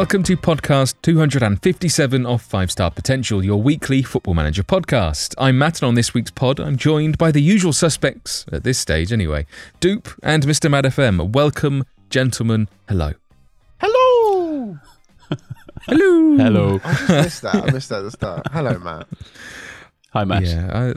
Welcome 0.00 0.22
to 0.22 0.36
podcast 0.38 0.94
257 1.02 2.24
of 2.24 2.40
Five 2.40 2.70
Star 2.70 2.90
Potential, 2.90 3.44
your 3.44 3.60
weekly 3.62 4.02
football 4.02 4.32
manager 4.32 4.62
podcast. 4.62 5.34
I'm 5.36 5.58
Matt, 5.58 5.82
and 5.82 5.88
on 5.88 5.94
this 5.94 6.14
week's 6.14 6.30
pod, 6.30 6.58
I'm 6.58 6.78
joined 6.78 7.18
by 7.18 7.30
the 7.30 7.42
usual 7.42 7.74
suspects, 7.74 8.46
at 8.50 8.64
this 8.64 8.78
stage 8.78 9.12
anyway, 9.12 9.44
Dupe 9.78 10.08
and 10.22 10.44
Mr. 10.44 10.70
Mad 10.70 10.86
FM. 10.86 11.32
Welcome, 11.32 11.84
gentlemen. 12.08 12.70
Hello. 12.88 13.12
Hello. 13.78 14.78
Hello. 15.82 16.36
Hello. 16.44 16.80
I 16.82 16.94
just 16.94 17.10
missed 17.10 17.42
that. 17.42 17.54
I 17.56 17.70
missed 17.70 17.88
that 17.90 17.98
at 17.98 18.04
the 18.04 18.10
start. 18.10 18.46
Hello, 18.50 18.78
Matt. 18.78 19.06
Hi, 20.14 20.24
Matt. 20.24 20.44
Yeah. 20.44 20.94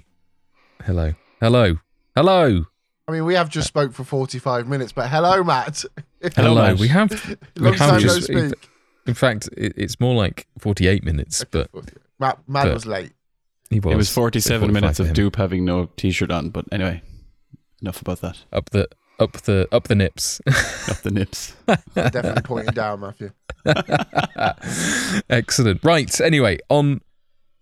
I, 0.79 0.85
hello. 0.85 1.11
Hello. 1.41 1.75
Hello. 2.15 2.63
I 3.09 3.11
mean, 3.11 3.25
we 3.25 3.33
have 3.33 3.49
just 3.49 3.67
spoke 3.67 3.91
for 3.91 4.05
forty-five 4.05 4.65
minutes, 4.65 4.93
but 4.93 5.09
hello, 5.09 5.43
Matt. 5.43 5.83
Hello, 6.37 6.55
Matt. 6.55 6.77
We 6.79 6.87
have. 6.87 7.11
We 7.57 7.63
Long 7.65 7.73
have 7.73 7.89
time 7.89 7.99
just. 7.99 8.29
no 8.29 8.47
speak. 8.47 8.69
In 9.05 9.13
fact, 9.13 9.49
it, 9.57 9.73
it's 9.75 9.99
more 9.99 10.15
like 10.15 10.47
48 10.59 11.03
minutes, 11.03 11.43
but 11.51 11.69
Matt, 12.19 12.39
Matt 12.47 12.65
but- 12.65 12.73
was 12.73 12.85
late. 12.85 13.11
he 13.69 13.79
was. 13.79 13.93
It 13.93 13.97
was 13.97 14.09
47 14.13 14.71
minutes 14.71 14.99
of 14.99 15.07
him. 15.07 15.13
Dupe 15.13 15.35
having 15.35 15.65
no 15.65 15.89
t-shirt 15.97 16.31
on, 16.31 16.49
but 16.49 16.65
anyway, 16.71 17.01
enough 17.81 18.01
about 18.01 18.21
that. 18.21 18.37
up 18.51 18.69
the 18.71 18.87
up 19.19 19.33
the 19.43 19.67
up 19.71 19.87
the 19.87 19.95
nips. 19.95 20.41
Up 20.89 20.97
the 20.97 21.11
nips. 21.11 21.55
Definitely 21.95 22.41
pointing 22.43 22.73
down, 22.73 22.99
Matthew. 23.01 23.31
Excellent. 25.29 25.83
Right. 25.83 26.19
Anyway, 26.21 26.59
on 26.69 27.01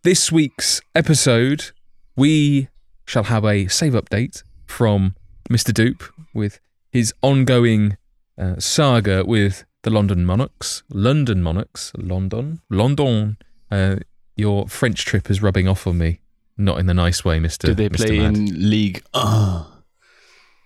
this 0.03 0.31
week's 0.31 0.81
episode, 0.95 1.71
we 2.15 2.69
shall 3.05 3.23
have 3.23 3.45
a 3.45 3.67
save 3.67 3.93
update 3.93 4.43
from 4.65 5.15
Mr. 5.49 5.73
Dupe 5.73 6.03
with 6.33 6.59
his 6.91 7.13
ongoing 7.21 7.97
uh, 8.37 8.55
saga 8.59 9.23
with 9.25 9.65
the 9.83 9.89
London 9.89 10.25
Monarchs. 10.25 10.83
London 10.89 11.41
Monarchs. 11.41 11.91
London. 11.97 12.61
London. 12.69 13.37
Uh, 13.69 13.97
your 14.35 14.67
French 14.67 15.05
trip 15.05 15.29
is 15.29 15.41
rubbing 15.41 15.67
off 15.67 15.85
on 15.87 15.97
me. 15.97 16.19
Not 16.57 16.79
in 16.79 16.85
the 16.85 16.93
nice 16.93 17.23
way, 17.25 17.39
Mr. 17.39 17.65
Did 17.67 17.77
they 17.77 17.89
Mr. 17.89 17.95
play 18.07 18.19
Mad. 18.19 18.35
in 18.37 18.69
League? 18.69 19.03
Uh, 19.13 19.65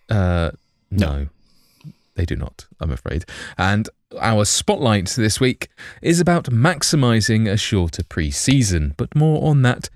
no. 0.09 0.51
No. 0.91 1.27
they 2.15 2.25
do 2.25 2.35
not, 2.35 2.65
I'm 2.79 2.91
afraid. 2.91 3.25
And 3.57 3.89
our 4.19 4.45
spotlight 4.45 5.09
this 5.09 5.39
week 5.39 5.69
is 6.01 6.19
about 6.19 6.45
maximising 6.45 7.49
a 7.49 7.57
shorter 7.57 8.03
pre 8.03 8.31
season, 8.31 8.93
but 8.97 9.13
more 9.15 9.47
on 9.49 9.61
that 9.63 9.89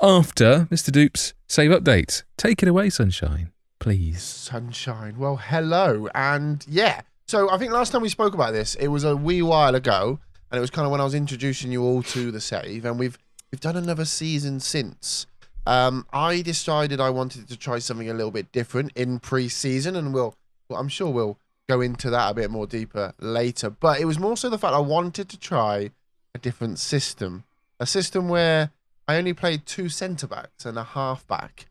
after 0.00 0.66
Mr. 0.70 0.90
Dupe's 0.92 1.34
save 1.48 1.70
update. 1.70 2.22
Take 2.36 2.62
it 2.62 2.68
away, 2.68 2.90
Sunshine, 2.90 3.52
please. 3.78 4.22
Sunshine. 4.22 5.18
Well, 5.18 5.36
hello, 5.36 6.08
and 6.14 6.64
yeah. 6.68 7.02
So 7.26 7.50
I 7.50 7.56
think 7.56 7.72
last 7.72 7.90
time 7.90 8.02
we 8.02 8.10
spoke 8.10 8.34
about 8.34 8.52
this, 8.52 8.74
it 8.74 8.88
was 8.88 9.04
a 9.04 9.16
wee 9.16 9.40
while 9.40 9.74
ago, 9.74 10.18
and 10.50 10.58
it 10.58 10.60
was 10.60 10.70
kind 10.70 10.84
of 10.84 10.92
when 10.92 11.00
I 11.00 11.04
was 11.04 11.14
introducing 11.14 11.72
you 11.72 11.82
all 11.82 12.02
to 12.02 12.30
the 12.30 12.40
save, 12.40 12.84
and 12.84 12.98
we've 12.98 13.18
we've 13.50 13.60
done 13.60 13.76
another 13.76 14.04
season 14.04 14.60
since. 14.60 15.26
Um, 15.66 16.06
I 16.12 16.42
decided 16.42 17.00
I 17.00 17.08
wanted 17.08 17.48
to 17.48 17.56
try 17.56 17.78
something 17.78 18.10
a 18.10 18.14
little 18.14 18.30
bit 18.30 18.52
different 18.52 18.92
in 18.94 19.20
pre-season, 19.20 19.96
and 19.96 20.12
we'll, 20.12 20.34
well, 20.68 20.78
I'm 20.78 20.90
sure 20.90 21.10
we'll 21.10 21.38
go 21.66 21.80
into 21.80 22.10
that 22.10 22.30
a 22.30 22.34
bit 22.34 22.50
more 22.50 22.66
deeper 22.66 23.14
later. 23.18 23.70
But 23.70 24.00
it 24.00 24.04
was 24.04 24.18
more 24.18 24.36
so 24.36 24.50
the 24.50 24.58
fact 24.58 24.74
I 24.74 24.80
wanted 24.80 25.30
to 25.30 25.38
try 25.38 25.90
a 26.34 26.38
different 26.38 26.78
system, 26.78 27.44
a 27.80 27.86
system 27.86 28.28
where 28.28 28.70
I 29.08 29.16
only 29.16 29.32
played 29.32 29.64
two 29.64 29.88
centre 29.88 30.26
backs 30.26 30.66
and 30.66 30.78
a 30.78 30.84
half 30.84 31.26
back, 31.26 31.66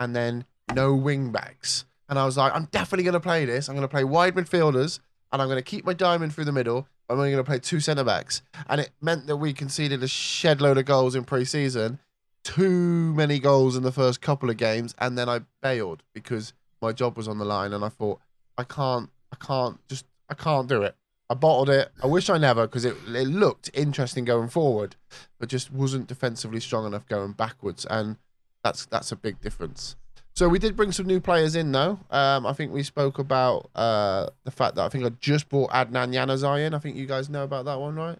and 0.00 0.16
then 0.16 0.46
no 0.74 0.96
wing 0.96 1.30
backs. 1.30 1.84
And 2.08 2.18
I 2.18 2.24
was 2.24 2.36
like, 2.36 2.54
I'm 2.54 2.66
definitely 2.66 3.04
going 3.04 3.14
to 3.14 3.20
play 3.20 3.44
this. 3.44 3.68
I'm 3.68 3.74
going 3.74 3.86
to 3.86 3.92
play 3.92 4.04
wide 4.04 4.34
midfielders, 4.34 5.00
and 5.32 5.42
I'm 5.42 5.48
going 5.48 5.58
to 5.58 5.62
keep 5.62 5.84
my 5.84 5.92
diamond 5.92 6.34
through 6.34 6.44
the 6.44 6.52
middle. 6.52 6.86
I'm 7.08 7.18
only 7.18 7.30
going 7.30 7.44
to 7.44 7.48
play 7.48 7.58
two 7.58 7.80
centre 7.80 8.04
backs, 8.04 8.42
and 8.68 8.80
it 8.80 8.90
meant 9.00 9.26
that 9.26 9.36
we 9.36 9.52
conceded 9.52 10.02
a 10.02 10.08
shed 10.08 10.60
load 10.60 10.78
of 10.78 10.84
goals 10.84 11.14
in 11.14 11.24
pre-season. 11.24 11.98
Too 12.42 13.12
many 13.14 13.38
goals 13.38 13.76
in 13.76 13.82
the 13.82 13.92
first 13.92 14.20
couple 14.20 14.50
of 14.50 14.56
games, 14.56 14.94
and 14.98 15.16
then 15.16 15.28
I 15.28 15.40
bailed 15.62 16.02
because 16.12 16.52
my 16.80 16.92
job 16.92 17.16
was 17.16 17.28
on 17.28 17.38
the 17.38 17.44
line, 17.44 17.72
and 17.72 17.84
I 17.84 17.88
thought 17.88 18.20
I 18.58 18.64
can't, 18.64 19.10
I 19.32 19.36
can't, 19.44 19.78
just 19.88 20.04
I 20.28 20.34
can't 20.34 20.68
do 20.68 20.82
it. 20.82 20.96
I 21.28 21.34
bottled 21.34 21.70
it. 21.70 21.90
I 22.02 22.06
wish 22.06 22.30
I 22.30 22.38
never 22.38 22.66
because 22.66 22.84
it 22.84 22.96
it 23.08 23.26
looked 23.26 23.70
interesting 23.74 24.24
going 24.24 24.48
forward, 24.48 24.96
but 25.38 25.48
just 25.48 25.72
wasn't 25.72 26.06
defensively 26.06 26.60
strong 26.60 26.86
enough 26.86 27.06
going 27.08 27.32
backwards, 27.32 27.84
and 27.86 28.16
that's 28.62 28.86
that's 28.86 29.12
a 29.12 29.16
big 29.16 29.40
difference. 29.40 29.96
So 30.36 30.50
we 30.50 30.58
did 30.58 30.76
bring 30.76 30.92
some 30.92 31.06
new 31.06 31.18
players 31.18 31.56
in 31.56 31.72
though. 31.72 31.98
Um, 32.10 32.44
I 32.44 32.52
think 32.52 32.70
we 32.70 32.82
spoke 32.82 33.18
about 33.18 33.70
uh, 33.74 34.28
the 34.44 34.50
fact 34.50 34.74
that 34.74 34.84
I 34.84 34.90
think 34.90 35.04
I 35.04 35.08
just 35.18 35.48
brought 35.48 35.70
Adnan 35.70 36.12
Januzaj 36.12 36.66
in. 36.66 36.74
I 36.74 36.78
think 36.78 36.96
you 36.96 37.06
guys 37.06 37.30
know 37.30 37.42
about 37.42 37.64
that 37.64 37.80
one, 37.80 37.94
right? 37.94 38.18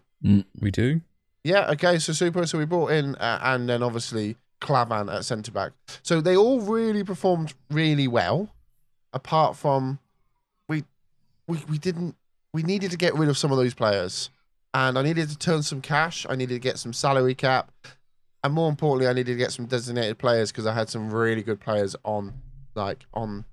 We 0.59 0.71
do? 0.71 1.01
Yeah, 1.43 1.69
okay, 1.71 1.99
so 1.99 2.13
super. 2.13 2.47
So 2.47 2.57
we 2.57 2.65
brought 2.65 2.91
in, 2.91 3.15
uh, 3.15 3.39
and 3.43 3.69
then 3.69 3.83
obviously 3.83 4.35
Clavan 4.61 5.13
at 5.13 5.25
centre 5.25 5.51
back. 5.51 5.73
So 6.01 6.19
they 6.19 6.35
all 6.35 6.59
really 6.59 7.03
performed 7.03 7.53
really 7.69 8.07
well, 8.07 8.49
apart 9.13 9.55
from 9.55 9.99
we, 10.67 10.85
we 11.47 11.59
we 11.69 11.77
didn't 11.77 12.15
we 12.51 12.63
needed 12.63 12.89
to 12.91 12.97
get 12.97 13.13
rid 13.13 13.29
of 13.29 13.37
some 13.37 13.51
of 13.51 13.57
those 13.57 13.75
players, 13.75 14.31
and 14.73 14.97
I 14.97 15.03
needed 15.03 15.29
to 15.29 15.37
turn 15.37 15.61
some 15.61 15.81
cash. 15.81 16.25
I 16.27 16.35
needed 16.35 16.55
to 16.55 16.59
get 16.59 16.79
some 16.79 16.93
salary 16.93 17.35
cap, 17.35 17.71
and 18.47 18.55
more 18.55 18.69
importantly, 18.69 19.07
I 19.07 19.13
needed 19.13 19.33
to 19.33 19.37
get 19.37 19.51
some 19.51 19.65
designated 19.65 20.17
players 20.17 20.53
because 20.53 20.65
I 20.65 20.73
had 20.73 20.87
some 20.87 21.13
really 21.13 21.43
good 21.43 21.59
players 21.59 21.97
on, 22.05 22.33
like 22.75 23.05
on, 23.13 23.43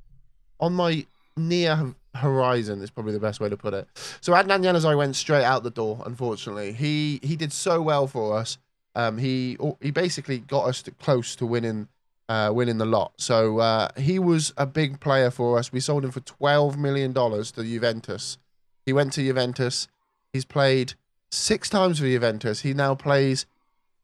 on 0.60 0.72
my 0.72 1.04
near 1.36 1.94
horizon 2.14 2.80
is 2.80 2.90
probably 2.90 3.12
the 3.12 3.18
best 3.18 3.40
way 3.40 3.48
to 3.48 3.56
put 3.56 3.74
it. 3.74 3.88
So 4.20 4.32
Adnan 4.34 4.62
Januzaj 4.62 4.96
went 4.96 5.16
straight 5.16 5.42
out 5.42 5.64
the 5.64 5.70
door. 5.70 6.00
Unfortunately, 6.06 6.72
he 6.72 7.18
he 7.24 7.34
did 7.34 7.52
so 7.52 7.82
well 7.82 8.06
for 8.06 8.38
us. 8.38 8.56
Um, 8.94 9.18
he 9.18 9.58
he 9.80 9.90
basically 9.90 10.38
got 10.38 10.66
us 10.66 10.82
to, 10.82 10.92
close 10.92 11.34
to 11.34 11.44
winning 11.44 11.88
uh, 12.28 12.52
winning 12.54 12.78
the 12.78 12.86
lot. 12.86 13.14
So 13.18 13.58
uh, 13.58 13.88
he 13.96 14.20
was 14.20 14.52
a 14.56 14.64
big 14.64 15.00
player 15.00 15.32
for 15.32 15.58
us. 15.58 15.72
We 15.72 15.80
sold 15.80 16.04
him 16.04 16.12
for 16.12 16.20
twelve 16.20 16.78
million 16.78 17.12
dollars 17.12 17.50
to 17.52 17.64
Juventus. 17.64 18.38
He 18.86 18.92
went 18.92 19.12
to 19.14 19.22
Juventus. 19.24 19.88
He's 20.32 20.44
played 20.44 20.94
six 21.32 21.68
times 21.68 21.98
for 21.98 22.04
Juventus. 22.04 22.60
He 22.60 22.74
now 22.74 22.94
plays 22.94 23.44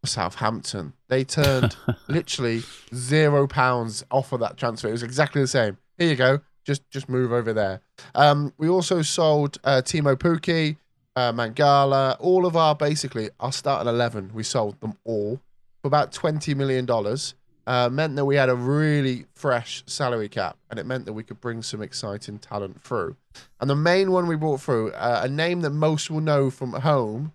Southampton. 0.04 0.94
They 1.08 1.24
turned 1.24 1.76
literally 2.08 2.62
zero 2.94 3.46
pounds 3.46 4.04
off 4.10 4.32
of 4.32 4.40
that 4.40 4.56
transfer. 4.56 4.88
It 4.88 4.92
was 4.92 5.02
exactly 5.02 5.40
the 5.40 5.48
same. 5.48 5.78
Here 5.98 6.08
you 6.08 6.16
go. 6.16 6.40
Just 6.64 6.88
just 6.90 7.08
move 7.08 7.32
over 7.32 7.52
there. 7.52 7.80
Um, 8.14 8.52
we 8.58 8.68
also 8.68 9.02
sold 9.02 9.58
uh, 9.64 9.82
Teemu 9.84 10.16
Pukki, 10.16 10.76
uh, 11.16 11.32
Mangala, 11.32 12.16
all 12.20 12.46
of 12.46 12.56
our 12.56 12.74
basically 12.74 13.30
our 13.40 13.52
starting 13.52 13.88
eleven. 13.88 14.30
We 14.34 14.42
sold 14.42 14.80
them 14.80 14.94
all 15.04 15.40
for 15.80 15.88
about 15.88 16.12
twenty 16.12 16.54
million 16.54 16.86
dollars. 16.86 17.34
Uh, 17.66 17.88
meant 17.88 18.16
that 18.16 18.24
we 18.24 18.34
had 18.34 18.48
a 18.48 18.54
really 18.54 19.26
fresh 19.34 19.84
salary 19.86 20.28
cap, 20.28 20.56
and 20.70 20.80
it 20.80 20.86
meant 20.86 21.04
that 21.04 21.12
we 21.12 21.22
could 21.22 21.40
bring 21.40 21.62
some 21.62 21.82
exciting 21.82 22.38
talent 22.38 22.82
through. 22.82 23.14
And 23.60 23.70
the 23.70 23.76
main 23.76 24.10
one 24.10 24.26
we 24.26 24.34
brought 24.34 24.60
through, 24.60 24.90
uh, 24.92 25.20
a 25.22 25.28
name 25.28 25.60
that 25.60 25.70
most 25.70 26.10
will 26.10 26.22
know 26.22 26.50
from 26.50 26.72
home, 26.72 27.32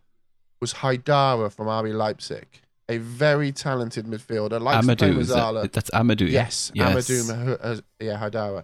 was 0.59 0.73
Haidara 0.73 1.51
from 1.51 1.67
RB 1.67 1.93
Leipzig, 1.93 2.47
a 2.89 2.97
very 2.97 3.51
talented 3.51 4.05
midfielder. 4.05 4.59
Likes 4.61 4.85
to 4.87 4.95
play 4.95 5.09
Amadou. 5.09 5.17
Is 5.19 5.27
that, 5.29 5.73
that's 5.73 5.89
Amadou. 5.91 6.29
Yes, 6.29 6.71
Yes. 6.73 7.09
Amadou, 7.09 7.57
uh, 7.61 7.81
yeah, 7.99 8.19
Haidara. 8.19 8.63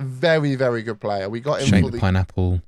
Very, 0.00 0.54
very 0.56 0.82
good 0.82 1.00
player. 1.00 1.28
We 1.28 1.40
got 1.40 1.60
him 1.62 1.68
Shane 1.68 1.84
for 1.84 1.90
the 1.90 1.96
the 1.96 2.00
pineapple. 2.00 2.60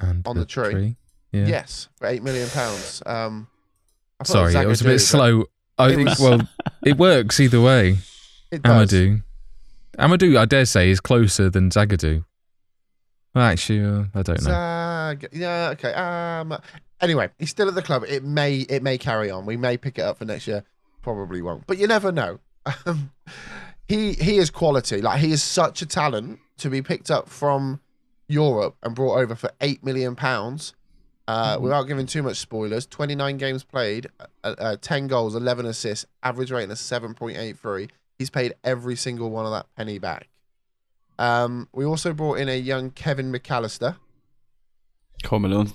And 0.00 0.26
On 0.26 0.36
the 0.36 0.44
tree. 0.44 0.96
Yeah. 1.32 1.46
yes 1.46 1.88
for 1.96 2.06
eight 2.06 2.22
million 2.22 2.48
pounds. 2.48 3.02
Um, 3.04 3.48
I 4.20 4.24
thought 4.24 4.50
Sorry, 4.52 4.54
it 4.54 4.68
was 4.68 4.80
a 4.80 4.84
bit 4.84 4.98
slow. 5.00 5.44
I 5.78 5.90
It 5.90 5.96
think, 5.96 6.18
well, 6.20 6.40
it 6.84 6.96
works 6.96 7.40
either 7.40 7.60
way. 7.60 7.98
It 8.52 8.62
does. 8.62 8.92
Amadou. 8.92 9.22
Amadou, 9.98 10.36
I 10.38 10.44
dare 10.44 10.64
say, 10.64 10.88
is 10.90 11.00
closer 11.00 11.50
than 11.50 11.70
Zagadou. 11.70 12.24
Well, 13.34 13.44
actually, 13.46 13.80
uh, 13.84 14.04
I 14.14 14.22
don't 14.22 14.40
know. 14.44 14.50
Zag- 14.50 15.28
yeah, 15.32 15.70
okay. 15.72 15.92
Um, 15.92 16.56
anyway, 17.04 17.30
he's 17.38 17.50
still 17.50 17.68
at 17.68 17.74
the 17.74 17.82
club. 17.82 18.04
It 18.08 18.24
may 18.24 18.60
it 18.60 18.82
may 18.82 18.98
carry 18.98 19.30
on. 19.30 19.46
We 19.46 19.56
may 19.56 19.76
pick 19.76 19.98
it 19.98 20.02
up 20.02 20.18
for 20.18 20.24
next 20.24 20.46
year. 20.46 20.64
Probably 21.02 21.42
won't, 21.42 21.66
but 21.66 21.78
you 21.78 21.86
never 21.86 22.10
know. 22.10 22.40
Um, 22.86 23.12
he 23.86 24.14
he 24.14 24.38
is 24.38 24.50
quality. 24.50 25.02
Like 25.02 25.20
he 25.20 25.30
is 25.30 25.42
such 25.42 25.82
a 25.82 25.86
talent 25.86 26.40
to 26.58 26.70
be 26.70 26.82
picked 26.82 27.10
up 27.10 27.28
from 27.28 27.80
Europe 28.26 28.76
and 28.82 28.94
brought 28.94 29.18
over 29.18 29.34
for 29.34 29.50
eight 29.60 29.84
million 29.84 30.16
pounds. 30.16 30.74
Uh, 31.26 31.56
Without 31.58 31.84
giving 31.84 32.04
too 32.04 32.22
much 32.22 32.36
spoilers, 32.36 32.84
29 32.86 33.38
games 33.38 33.64
played, 33.64 34.08
uh, 34.20 34.54
uh, 34.58 34.76
10 34.78 35.06
goals, 35.06 35.34
11 35.34 35.64
assists, 35.64 36.04
average 36.22 36.50
rating 36.50 36.70
of 36.70 36.76
7.83. 36.76 37.88
He's 38.18 38.28
paid 38.28 38.52
every 38.62 38.94
single 38.94 39.30
one 39.30 39.46
of 39.46 39.52
that 39.52 39.64
penny 39.74 39.98
back. 39.98 40.28
Um, 41.18 41.66
we 41.72 41.86
also 41.86 42.12
brought 42.12 42.40
in 42.40 42.50
a 42.50 42.58
young 42.58 42.90
Kevin 42.90 43.32
McAllister 43.32 43.96
Home 45.26 45.44
Alone. 45.46 45.72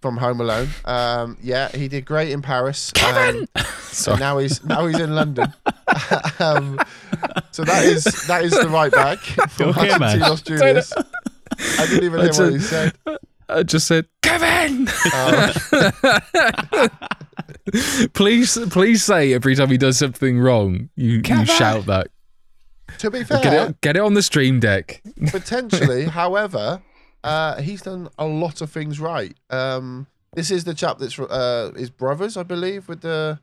From 0.00 0.16
Home 0.18 0.40
Alone. 0.40 0.68
Um, 0.84 1.36
yeah, 1.42 1.68
he 1.76 1.88
did 1.88 2.04
great 2.04 2.30
in 2.30 2.42
Paris. 2.42 2.90
Kevin. 2.92 3.46
so 3.82 4.14
now 4.16 4.38
he's 4.38 4.62
now 4.64 4.86
he's 4.86 4.98
in 5.00 5.14
London. 5.14 5.52
um, 6.38 6.78
so 7.50 7.64
that 7.64 7.84
is 7.84 8.04
that 8.26 8.44
is 8.44 8.52
the 8.52 8.68
right 8.68 8.92
back 8.92 9.18
from 9.18 9.70
Okay. 9.70 9.88
Argentinos 9.88 10.44
Juniors. 10.44 10.92
I 11.78 11.86
didn't 11.86 12.04
even 12.04 12.20
hear 12.20 12.44
what 12.44 12.52
he 12.52 12.58
said. 12.60 12.92
I 13.48 13.62
just 13.62 13.86
said, 13.88 14.06
Kevin. 14.22 14.86
Uh, 15.12 15.52
please, 18.14 18.58
please 18.70 19.02
say 19.02 19.32
every 19.32 19.54
time 19.54 19.68
he 19.70 19.78
does 19.78 19.98
something 19.98 20.38
wrong, 20.38 20.90
you, 20.96 21.22
you 21.24 21.46
shout 21.46 21.86
that. 21.86 22.08
to 22.98 23.10
be 23.10 23.24
fair, 23.24 23.42
Get 23.42 23.52
it, 23.70 23.80
get 23.80 23.96
it 23.96 24.00
on 24.00 24.14
the 24.14 24.22
stream 24.22 24.60
deck. 24.60 25.02
potentially. 25.28 26.04
however, 26.04 26.82
uh, 27.24 27.60
he's 27.60 27.82
done 27.82 28.08
a 28.18 28.26
lot 28.26 28.60
of 28.60 28.70
things 28.70 29.00
right. 29.00 29.36
Um, 29.50 30.06
this 30.34 30.50
is 30.50 30.64
the 30.64 30.74
chap 30.74 30.98
that's 30.98 31.18
uh, 31.18 31.72
his 31.76 31.90
brothers, 31.90 32.36
I 32.36 32.42
believe, 32.42 32.88
with 32.88 33.00
the 33.00 33.38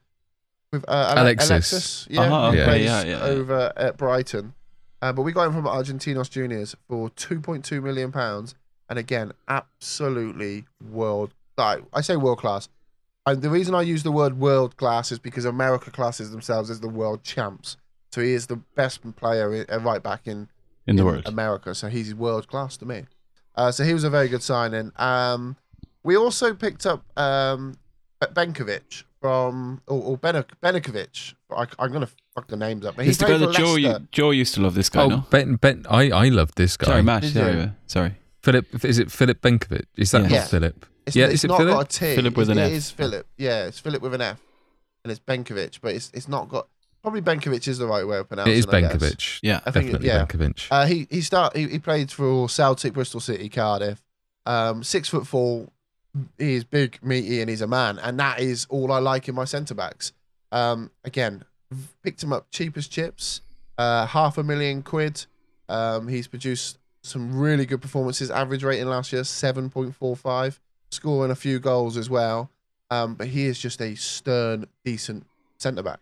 with 0.71 0.85
uh, 0.87 1.13
Alexis. 1.17 1.49
Alexis. 1.49 2.07
Yeah, 2.09 2.21
Uh-huh, 2.21 2.47
okay, 2.49 2.63
plays 2.65 2.85
yeah, 2.85 3.03
yeah, 3.03 3.09
yeah. 3.17 3.23
over 3.23 3.73
at 3.75 3.97
Brighton. 3.97 4.53
Uh, 5.01 5.13
but 5.13 5.21
we 5.23 5.31
got 5.31 5.47
him 5.47 5.53
from 5.53 5.65
Argentinos 5.65 6.29
Juniors 6.29 6.75
for 6.87 7.09
2.2 7.11 7.83
million 7.83 8.11
pounds, 8.11 8.55
and 8.89 8.97
again, 8.97 9.31
absolutely 9.47 10.65
world. 10.91 11.33
Like 11.57 11.83
I 11.93 12.01
say, 12.01 12.15
world 12.15 12.39
class. 12.39 12.69
And 13.27 13.41
the 13.41 13.49
reason 13.49 13.73
I 13.73 13.81
use 13.81 14.03
the 14.03 14.11
word 14.11 14.39
world 14.39 14.77
class 14.77 15.11
is 15.11 15.17
because 15.19 15.45
America 15.45 15.89
classes 15.89 16.29
themselves 16.31 16.69
as 16.69 16.79
the 16.81 16.87
world 16.89 17.23
champs. 17.23 17.75
So 18.11 18.21
he 18.21 18.33
is 18.33 18.47
the 18.47 18.57
best 18.57 19.01
player 19.15 19.65
uh, 19.69 19.79
right 19.79 20.01
back 20.01 20.27
in 20.27 20.47
In 20.85 20.95
the 20.95 21.01
in 21.01 21.05
world. 21.07 21.23
America. 21.25 21.73
So 21.73 21.87
he's 21.87 22.13
world 22.13 22.47
class 22.47 22.77
to 22.77 22.85
me. 22.85 23.05
Uh, 23.55 23.71
so 23.71 23.83
he 23.83 23.93
was 23.93 24.03
a 24.03 24.09
very 24.09 24.27
good 24.27 24.43
signing. 24.43 24.91
Um, 24.97 25.55
we 26.03 26.15
also 26.17 26.53
picked 26.53 26.85
up 26.85 27.03
um, 27.17 27.77
Benkovic 28.21 29.03
from 29.21 29.81
or, 29.87 30.01
or 30.03 30.17
Benek, 30.17 30.49
Benikovic. 30.61 31.33
I, 31.51 31.65
I'm 31.79 31.91
gonna 31.91 32.09
fuck 32.35 32.47
the 32.47 32.57
names 32.57 32.85
up. 32.85 32.95
But 32.95 33.03
he 33.03 33.09
He's 33.09 33.17
the 33.17 33.25
guy 33.25 33.37
that 33.37 33.53
Joe, 33.53 33.75
you, 33.75 34.07
Joe 34.11 34.31
used 34.31 34.53
to 34.55 34.61
love 34.61 34.75
this 34.75 34.89
guy, 34.89 35.03
Oh, 35.03 35.07
no? 35.07 35.25
Ben, 35.29 35.55
Ben, 35.55 35.85
I, 35.89 36.09
I 36.11 36.29
love 36.29 36.53
this 36.55 36.75
guy. 36.77 36.87
Sorry, 36.87 37.01
Matt. 37.03 37.21
Did 37.23 37.33
Sorry, 37.33 37.71
sorry. 37.87 38.15
Philip, 38.43 38.85
is 38.85 38.99
it 38.99 39.11
Philip 39.11 39.41
Benkovic? 39.41 39.85
Is 39.97 40.11
that 40.11 40.23
Yeah. 40.23 40.27
not 40.27 40.31
Yeah. 40.35 40.45
Philip? 40.45 40.85
It's, 41.07 41.15
Yeah, 41.15 41.25
it's 41.25 41.33
is 41.35 41.43
it 41.45 41.47
not 41.49 41.57
Philip? 41.57 41.73
got 41.75 41.95
a 41.95 41.99
T. 41.99 42.15
Philip 42.15 42.37
with 42.37 42.49
It's- 42.49 42.57
an 42.65 42.71
It 42.71 42.75
F. 42.75 42.77
is 42.77 42.91
Philip. 42.91 43.27
Yeah, 43.37 43.65
it's 43.65 43.79
Philip 43.79 44.01
with 44.01 44.13
an 44.15 44.21
F, 44.21 44.39
and 45.03 45.11
it's 45.11 45.19
Benkovic, 45.19 45.79
but 45.81 45.93
it's 45.95 46.11
it's 46.13 46.27
not 46.27 46.49
got. 46.49 46.67
Probably 47.05 47.21
Benkovic 47.21 47.67
is 47.67 47.77
the 47.77 47.85
right 47.85 48.07
way 48.07 48.17
of 48.17 48.27
pronouncing. 48.27 48.53
It 48.53 48.57
is 48.57 48.65
I. 48.65 48.81
Benkovic. 48.81 49.39
Yeah. 49.43 49.59
I 49.63 49.69
think 49.69 49.91
Definitely 49.91 50.07
yeah. 50.07 50.25
Benkovic. 50.25 50.67
Uh, 50.71 50.87
he 50.87 51.07
he 51.11 51.21
start 51.21 51.55
he, 51.55 51.67
he 51.67 51.77
played 51.77 52.11
for 52.11 52.49
Celtic, 52.49 52.93
Bristol 52.93 53.19
City, 53.19 53.47
Cardiff. 53.47 54.01
Um, 54.47 54.83
six 54.83 55.07
foot 55.07 55.27
four. 55.27 55.67
He 56.39 56.55
is 56.55 56.63
big, 56.63 56.97
meaty, 57.03 57.41
and 57.41 57.49
he's 57.49 57.61
a 57.61 57.67
man, 57.67 57.99
and 57.99 58.19
that 58.19 58.39
is 58.39 58.65
all 58.69 58.91
I 58.91 58.97
like 58.97 59.27
in 59.27 59.35
my 59.35 59.45
centre 59.45 59.75
backs. 59.75 60.13
Um, 60.51 60.89
again, 61.03 61.43
picked 62.01 62.23
him 62.23 62.33
up 62.33 62.47
cheap 62.49 62.75
as 62.75 62.87
chips, 62.87 63.41
uh, 63.77 64.07
half 64.07 64.39
a 64.39 64.43
million 64.43 64.81
quid. 64.81 65.27
Um, 65.69 66.07
he's 66.07 66.27
produced 66.27 66.79
some 67.03 67.37
really 67.37 67.67
good 67.67 67.81
performances. 67.83 68.31
Average 68.31 68.63
rating 68.63 68.87
last 68.87 69.13
year 69.13 69.23
seven 69.23 69.69
point 69.69 69.93
four 69.93 70.15
five, 70.15 70.59
scoring 70.89 71.29
a 71.29 71.35
few 71.35 71.59
goals 71.59 71.97
as 71.97 72.09
well. 72.09 72.49
Um, 72.89 73.13
but 73.13 73.27
he 73.27 73.45
is 73.45 73.59
just 73.59 73.79
a 73.79 73.93
stern, 73.93 74.65
decent 74.83 75.27
centre 75.59 75.83
back. 75.83 75.99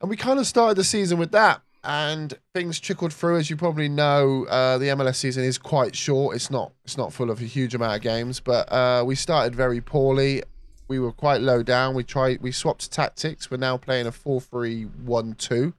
And 0.00 0.10
we 0.10 0.16
kind 0.16 0.38
of 0.38 0.46
started 0.46 0.76
the 0.76 0.84
season 0.84 1.18
with 1.18 1.32
that, 1.32 1.62
and 1.82 2.34
things 2.54 2.80
trickled 2.80 3.12
through. 3.12 3.38
As 3.38 3.50
you 3.50 3.56
probably 3.56 3.88
know, 3.88 4.46
uh, 4.46 4.78
the 4.78 4.86
MLS 4.86 5.16
season 5.16 5.44
is 5.44 5.58
quite 5.58 5.94
short. 5.94 6.36
It's 6.36 6.50
not. 6.50 6.72
It's 6.84 6.96
not 6.96 7.12
full 7.12 7.30
of 7.30 7.40
a 7.40 7.44
huge 7.44 7.74
amount 7.74 7.96
of 7.96 8.02
games, 8.02 8.40
but 8.40 8.70
uh, 8.72 9.04
we 9.06 9.14
started 9.14 9.54
very 9.54 9.80
poorly. 9.80 10.42
We 10.88 10.98
were 10.98 11.12
quite 11.12 11.40
low 11.40 11.62
down. 11.62 11.94
We 11.94 12.04
tried. 12.04 12.42
We 12.42 12.52
swapped 12.52 12.90
tactics. 12.90 13.50
We're 13.50 13.56
now 13.56 13.76
playing 13.76 14.06
a 14.06 14.12
four-three-one-two. 14.12 15.72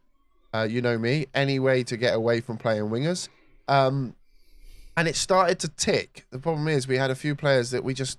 Uh, 0.54 0.64
you 0.64 0.82
know 0.82 0.98
me. 0.98 1.28
Any 1.34 1.60
way 1.60 1.84
to 1.84 1.98
get 1.98 2.16
away 2.16 2.42
from 2.42 2.58
playing 2.58 2.84
wingers. 2.84 3.30
Um, 3.68 4.16
and 4.98 5.08
it 5.08 5.16
started 5.16 5.60
to 5.60 5.68
tick. 5.68 6.26
The 6.32 6.40
problem 6.40 6.68
is 6.68 6.88
we 6.88 6.98
had 6.98 7.12
a 7.12 7.16
few 7.16 7.36
players 7.36 7.72
that 7.72 7.84
we 7.84 7.94
just 7.94 8.18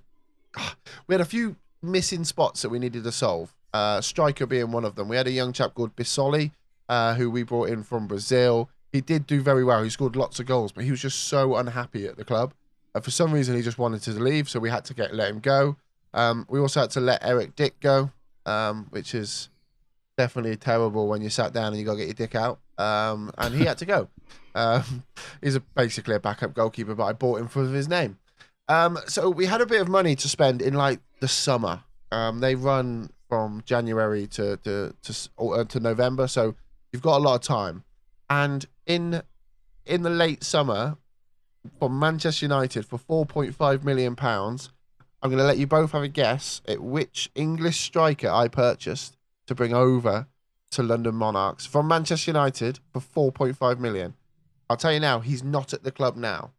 we 1.07 1.13
had 1.13 1.21
a 1.21 1.25
few 1.25 1.55
missing 1.81 2.23
spots 2.23 2.61
that 2.61 2.69
we 2.69 2.79
needed 2.79 3.03
to 3.03 3.11
solve. 3.11 3.53
Uh, 3.73 4.01
striker 4.01 4.45
being 4.45 4.71
one 4.71 4.85
of 4.85 4.95
them. 4.95 5.07
We 5.07 5.17
had 5.17 5.27
a 5.27 5.31
young 5.31 5.53
chap 5.53 5.73
called 5.75 5.95
Bisoli, 5.95 6.51
uh, 6.89 7.15
who 7.15 7.29
we 7.29 7.43
brought 7.43 7.69
in 7.69 7.83
from 7.83 8.07
Brazil. 8.07 8.69
He 8.91 9.01
did 9.01 9.27
do 9.27 9.41
very 9.41 9.63
well. 9.63 9.83
He 9.83 9.89
scored 9.89 10.15
lots 10.15 10.39
of 10.39 10.45
goals, 10.45 10.71
but 10.71 10.83
he 10.83 10.91
was 10.91 11.01
just 11.01 11.25
so 11.25 11.55
unhappy 11.55 12.07
at 12.07 12.17
the 12.17 12.23
club. 12.23 12.53
Uh, 12.95 13.01
for 13.01 13.11
some 13.11 13.31
reason, 13.33 13.55
he 13.55 13.61
just 13.61 13.77
wanted 13.77 14.01
to 14.03 14.11
leave, 14.11 14.49
so 14.49 14.59
we 14.59 14.69
had 14.69 14.85
to 14.85 14.93
get 14.93 15.13
let 15.13 15.29
him 15.29 15.39
go. 15.39 15.75
Um, 16.13 16.45
we 16.49 16.59
also 16.59 16.81
had 16.81 16.91
to 16.91 17.01
let 17.01 17.23
Eric 17.23 17.55
Dick 17.55 17.79
go, 17.79 18.11
um, 18.45 18.87
which 18.89 19.13
is 19.13 19.49
definitely 20.17 20.55
terrible 20.55 21.07
when 21.07 21.21
you 21.21 21.29
sat 21.29 21.53
down 21.53 21.67
and 21.67 21.77
you 21.77 21.85
got 21.85 21.93
to 21.93 21.99
get 21.99 22.07
your 22.07 22.13
dick 22.15 22.35
out. 22.35 22.59
Um, 22.77 23.31
and 23.37 23.53
he 23.53 23.65
had 23.65 23.77
to 23.79 23.85
go. 23.85 24.09
Um, 24.55 25.03
he's 25.39 25.55
a, 25.55 25.59
basically 25.59 26.15
a 26.15 26.19
backup 26.19 26.55
goalkeeper, 26.55 26.95
but 26.95 27.03
I 27.03 27.13
bought 27.13 27.39
him 27.39 27.47
for 27.47 27.63
his 27.63 27.87
name. 27.87 28.17
Um, 28.67 28.97
so 29.05 29.29
we 29.29 29.45
had 29.45 29.61
a 29.61 29.67
bit 29.67 29.81
of 29.81 29.87
money 29.87 30.15
to 30.15 30.27
spend 30.27 30.63
in 30.63 30.73
like 30.73 30.99
the 31.19 31.27
summer. 31.27 31.83
Um, 32.11 32.39
they 32.39 32.55
run 32.55 33.11
from 33.27 33.61
January 33.65 34.27
to 34.27 34.57
to 34.57 34.93
to, 35.01 35.29
or, 35.37 35.59
uh, 35.59 35.63
to 35.65 35.79
November, 35.79 36.27
so 36.27 36.55
you've 36.91 37.01
got 37.01 37.17
a 37.17 37.23
lot 37.23 37.35
of 37.35 37.41
time. 37.41 37.83
And 38.29 38.65
in 38.85 39.21
in 39.85 40.03
the 40.03 40.09
late 40.09 40.43
summer, 40.43 40.97
from 41.79 41.99
Manchester 41.99 42.45
United 42.45 42.85
for 42.85 42.97
4.5 42.97 43.83
million 43.83 44.15
pounds, 44.15 44.71
I'm 45.21 45.29
going 45.29 45.39
to 45.39 45.45
let 45.45 45.57
you 45.57 45.67
both 45.67 45.91
have 45.91 46.03
a 46.03 46.07
guess 46.07 46.61
at 46.67 46.81
which 46.81 47.29
English 47.35 47.79
striker 47.79 48.29
I 48.29 48.47
purchased 48.47 49.17
to 49.47 49.55
bring 49.55 49.73
over 49.73 50.27
to 50.71 50.83
London 50.83 51.15
Monarchs 51.15 51.65
from 51.65 51.87
Manchester 51.87 52.31
United 52.31 52.79
for 52.91 53.31
4.5 53.31 53.79
million. 53.79 54.13
I'll 54.69 54.77
tell 54.77 54.91
you 54.91 54.99
now, 54.99 55.19
he's 55.21 55.43
not 55.43 55.73
at 55.73 55.83
the 55.83 55.91
club 55.91 56.17
now. 56.17 56.51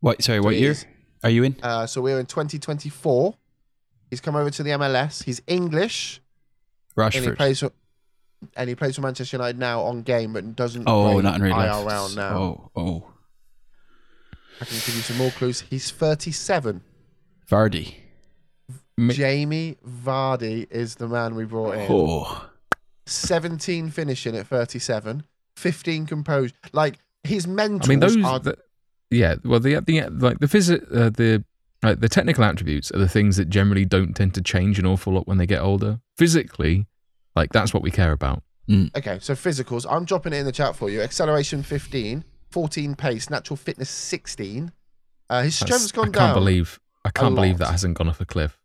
What? 0.00 0.22
Sorry, 0.22 0.40
what 0.40 0.56
year 0.56 0.74
are 1.22 1.30
you 1.30 1.44
in? 1.44 1.56
Uh, 1.62 1.86
so 1.86 2.00
we're 2.00 2.18
in 2.18 2.26
2024. 2.26 3.34
He's 4.14 4.20
come 4.20 4.36
over 4.36 4.48
to 4.48 4.62
the 4.62 4.70
MLS. 4.70 5.24
He's 5.24 5.42
English, 5.48 6.20
and 6.96 7.12
he 7.12 7.32
plays 7.32 7.58
for 7.58 7.72
and 8.56 8.68
he 8.68 8.76
plays 8.76 8.94
for 8.94 9.00
Manchester 9.02 9.36
United 9.38 9.58
now 9.58 9.80
on 9.82 10.02
game, 10.02 10.34
but 10.34 10.54
doesn't 10.54 10.84
Oh, 10.86 11.10
play 11.14 11.22
not 11.22 11.34
in 11.34 11.42
real 11.42 11.56
life. 11.56 12.14
Now. 12.14 12.36
Oh, 12.36 12.70
oh. 12.76 13.06
I 14.60 14.64
can 14.66 14.74
give 14.76 14.94
you 14.94 15.02
some 15.02 15.16
more 15.16 15.32
clues. 15.32 15.62
He's 15.62 15.90
37. 15.90 16.80
Vardy. 17.50 17.96
Mi- 18.96 19.14
Jamie 19.14 19.78
Vardy 19.84 20.70
is 20.70 20.94
the 20.94 21.08
man 21.08 21.34
we 21.34 21.44
brought 21.44 21.74
in. 21.74 21.86
Oh. 21.90 22.48
17 23.06 23.90
finishing 23.90 24.36
at 24.36 24.46
37, 24.46 25.24
15 25.56 26.06
composed. 26.06 26.54
Like 26.72 27.00
his 27.24 27.46
mentals 27.46 27.86
I 27.86 27.88
mean, 27.88 27.98
those. 27.98 28.16
are 28.24 28.38
the- 28.38 28.58
yeah, 29.10 29.34
well, 29.44 29.58
the 29.58 29.80
the 29.80 30.02
like 30.08 30.38
the 30.38 30.46
physi- 30.46 30.86
uh, 30.96 31.10
the 31.10 31.42
like 31.84 32.00
the 32.00 32.08
technical 32.08 32.44
attributes 32.44 32.90
are 32.92 32.98
the 32.98 33.08
things 33.08 33.36
that 33.36 33.48
generally 33.48 33.84
don't 33.84 34.14
tend 34.14 34.34
to 34.34 34.42
change 34.42 34.78
an 34.78 34.86
awful 34.86 35.12
lot 35.12 35.26
when 35.28 35.38
they 35.38 35.46
get 35.46 35.60
older. 35.60 36.00
Physically, 36.16 36.86
like 37.36 37.52
that's 37.52 37.72
what 37.74 37.82
we 37.82 37.90
care 37.90 38.12
about. 38.12 38.42
Okay, 38.96 39.18
so 39.20 39.34
physicals. 39.34 39.84
I'm 39.90 40.04
dropping 40.04 40.32
it 40.32 40.36
in 40.36 40.46
the 40.46 40.52
chat 40.52 40.74
for 40.74 40.88
you. 40.88 41.02
Acceleration 41.02 41.62
15, 41.62 42.24
14 42.50 42.94
pace, 42.94 43.28
natural 43.28 43.56
fitness 43.58 43.90
16. 43.90 44.72
Uh, 45.28 45.42
his 45.42 45.58
That's- 45.60 45.68
strength's 45.82 45.92
gone 45.92 46.04
I 46.04 46.12
can't 46.12 46.14
down. 46.14 46.34
believe 46.34 46.80
I 47.04 47.10
can't 47.10 47.34
believe 47.34 47.58
that 47.58 47.70
hasn't 47.70 47.98
gone 47.98 48.08
off 48.08 48.20
a 48.20 48.24
cliff. 48.24 48.58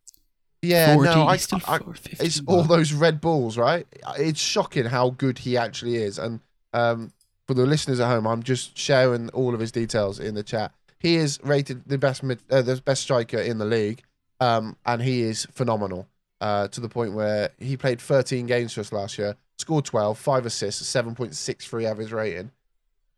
Yeah, 0.62 0.96
40, 0.96 1.10
no, 1.10 1.28
I, 1.28 1.34
he's 1.34 1.44
still 1.44 1.62
I, 1.68 1.80
it's 2.20 2.42
all 2.46 2.64
those 2.64 2.92
red 2.92 3.22
balls, 3.22 3.58
right? 3.58 3.88
It's 4.18 4.42
shocking 4.42 4.86
how 4.86 5.12
good 5.12 5.40
he 5.40 5.56
actually 5.58 5.96
is. 5.96 6.20
And 6.20 6.42
um, 6.74 7.14
for 7.48 7.54
the 7.54 7.66
listeners 7.66 8.00
at 8.02 8.08
home, 8.08 8.28
I'm 8.28 8.44
just 8.44 8.78
sharing 8.78 9.30
all 9.30 9.54
of 9.54 9.60
his 9.62 9.72
details 9.72 10.20
in 10.20 10.36
the 10.36 10.44
chat. 10.44 10.74
He 11.00 11.16
is 11.16 11.40
rated 11.44 11.84
the 11.88 11.98
best 11.98 12.24
mid, 12.24 12.40
uh, 12.50 12.62
the 12.62 12.82
best 12.82 13.02
striker 13.02 13.40
in 13.40 13.58
the 13.58 13.66
league, 13.66 14.04
um, 14.40 14.76
and 14.86 15.02
he 15.02 15.22
is 15.22 15.46
phenomenal. 15.52 16.08
Uh, 16.42 16.70
to 16.70 16.80
the 16.80 16.88
point 16.88 17.14
where 17.14 17.50
he 17.58 17.76
played 17.76 18.00
13 18.00 18.46
games 18.46 18.72
for 18.72 18.80
us 18.80 18.94
last 18.94 19.18
year, 19.18 19.36
scored 19.58 19.84
12, 19.84 20.18
five 20.18 20.46
assists, 20.46 20.82
7.63 20.84 21.84
average 21.84 22.14
rating 22.14 22.52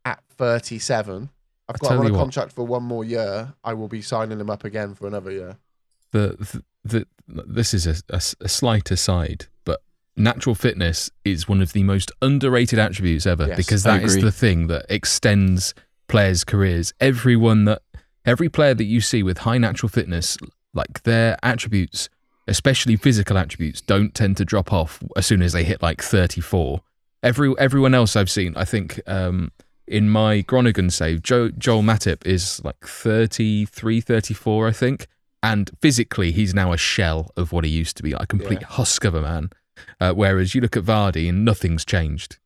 at 0.06 0.24
37. 0.32 1.30
I've 1.70 1.80
got 1.80 1.92
him 1.92 2.00
on 2.00 2.06
a 2.06 2.10
you 2.10 2.14
what. 2.14 2.20
contract 2.20 2.52
for 2.54 2.66
one 2.66 2.82
more 2.82 3.06
year. 3.06 3.54
I 3.64 3.74
will 3.74 3.88
be 3.88 4.02
signing 4.02 4.40
him 4.40 4.50
up 4.50 4.64
again 4.64 4.96
for 4.96 5.06
another 5.06 5.32
year. 5.32 5.58
the, 6.12 6.64
the, 6.84 7.06
the 7.28 7.44
this 7.48 7.74
is 7.74 7.88
a 7.88 7.96
a 8.10 8.50
slight 8.50 8.92
aside, 8.92 9.46
but 9.64 9.82
natural 10.18 10.56
fitness 10.56 11.10
is 11.24 11.48
one 11.48 11.62
of 11.62 11.74
the 11.74 11.84
most 11.84 12.12
underrated 12.22 12.80
attributes 12.80 13.26
ever 13.26 13.48
Yes, 13.48 13.58
because 13.58 13.84
that 13.84 14.04
is 14.04 14.20
the 14.20 14.32
thing 14.32 14.68
that 14.68 14.86
extends 14.90 15.74
players' 16.12 16.44
careers. 16.44 16.94
Everyone 17.00 17.65
that 17.65 17.82
every 18.25 18.50
player 18.50 18.74
that 18.75 18.84
you 18.84 19.01
see 19.01 19.24
with 19.24 19.39
high 19.39 19.58
natural 19.58 19.89
fitness, 19.89 20.38
like 20.74 21.01
their 21.03 21.38
attributes, 21.41 22.10
especially 22.48 22.96
physical 22.96 23.38
attributes, 23.38 23.82
don't 23.82 24.13
tend 24.13 24.38
to 24.38 24.46
drop 24.46 24.72
off 24.72 25.01
as 25.15 25.25
soon 25.25 25.41
as 25.41 25.53
they 25.53 25.63
hit 25.63 25.82
like 25.82 26.01
34. 26.03 26.82
Every 27.24 27.53
everyone 27.58 27.94
else 27.96 28.15
I've 28.15 28.30
seen, 28.30 28.53
I 28.56 28.65
think 28.65 29.00
um, 29.08 29.51
in 29.88 30.10
my 30.10 30.41
Groningen 30.41 30.89
save, 30.89 31.22
Joe, 31.24 31.50
Joel 31.50 31.82
Matip 31.84 32.25
is 32.25 32.62
like 32.63 32.80
33, 32.86 34.01
34, 34.01 34.68
I 34.68 34.72
think. 34.72 35.08
And 35.44 35.72
physically, 35.82 36.32
he's 36.32 36.53
now 36.53 36.72
a 36.72 36.77
shell 36.77 37.32
of 37.36 37.51
what 37.51 37.63
he 37.65 37.72
used 37.72 37.98
to 37.98 38.03
be, 38.03 38.12
like 38.12 38.24
a 38.24 38.27
complete 38.27 38.62
Yeah. 38.62 38.68
husk 38.68 39.06
of 39.06 39.15
a 39.15 39.22
man. 39.22 39.50
Uh, 40.00 40.13
whereas 40.13 40.53
you 40.53 40.62
look 40.62 40.77
at 40.77 40.84
Vardy 40.84 41.27
and 41.30 41.44
nothing's 41.44 41.84
changed. 41.84 42.38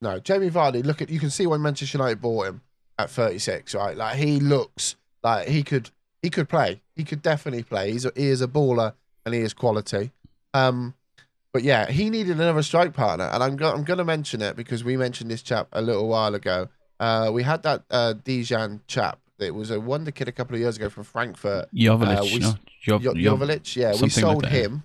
No, 0.00 0.20
Jamie 0.20 0.50
Vardy. 0.50 0.84
Look 0.84 1.02
at 1.02 1.10
you 1.10 1.18
can 1.18 1.30
see 1.30 1.46
when 1.46 1.62
Manchester 1.62 1.98
United 1.98 2.20
bought 2.20 2.46
him 2.46 2.60
at 2.98 3.10
36, 3.10 3.74
right? 3.74 3.96
Like 3.96 4.16
he 4.16 4.40
looks 4.40 4.96
like 5.22 5.48
he 5.48 5.62
could 5.62 5.90
he 6.22 6.30
could 6.30 6.48
play. 6.48 6.80
He 6.96 7.04
could 7.04 7.22
definitely 7.22 7.62
play. 7.62 7.92
He's 7.92 8.04
a, 8.04 8.12
he 8.16 8.28
is 8.28 8.40
a 8.40 8.48
baller 8.48 8.94
and 9.26 9.34
he 9.34 9.40
is 9.40 9.52
quality. 9.52 10.10
Um, 10.54 10.94
but 11.52 11.62
yeah, 11.62 11.90
he 11.90 12.10
needed 12.10 12.36
another 12.36 12.62
strike 12.62 12.94
partner, 12.94 13.24
and 13.32 13.42
I'm 13.42 13.56
go- 13.56 13.72
I'm 13.72 13.84
going 13.84 13.98
to 13.98 14.04
mention 14.04 14.42
it 14.42 14.56
because 14.56 14.82
we 14.84 14.96
mentioned 14.96 15.30
this 15.30 15.42
chap 15.42 15.68
a 15.72 15.80
little 15.82 16.08
while 16.08 16.34
ago. 16.34 16.68
Uh, 16.98 17.30
we 17.32 17.42
had 17.42 17.62
that 17.64 17.82
uh, 17.90 18.14
Dijan 18.24 18.80
chap. 18.86 19.18
It 19.38 19.54
was 19.54 19.70
a 19.70 19.80
wonder 19.80 20.10
kid 20.10 20.28
a 20.28 20.32
couple 20.32 20.54
of 20.54 20.60
years 20.60 20.76
ago 20.76 20.88
from 20.88 21.04
Frankfurt. 21.04 21.68
Jovic, 21.74 22.06
Uh, 22.18 22.22
we 22.24 22.38
no? 22.38 22.48
s- 22.48 22.54
Jov- 22.86 23.02
Jo- 23.02 23.12
Jov- 23.14 23.38
Jovic, 23.38 23.76
yeah, 23.76 23.90
we 23.92 23.98
something 23.98 24.24
like 24.24 24.32
sold 24.32 24.46
him. 24.46 24.82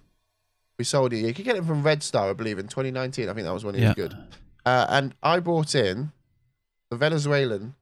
We 0.78 0.86
sold 0.86 1.14
it. 1.14 1.18
You 1.26 1.34
could 1.34 1.46
get 1.46 1.56
him 1.56 1.66
from 1.66 1.84
Red 1.84 2.02
Star, 2.04 2.30
I 2.30 2.34
believe, 2.34 2.58
in 2.60 2.68
2019. 2.68 3.30
I 3.30 3.34
think 3.34 3.46
that 3.46 3.54
was 3.54 3.64
when 3.66 3.76
he 3.76 3.82
yeah. 3.82 3.90
was 3.90 3.96
good. 3.96 4.18
Uh, 4.66 4.86
and 4.90 5.16
I 5.24 5.40
brought 5.40 5.76
in 5.76 6.12
the 6.90 6.98
Venezuelan 6.98 7.76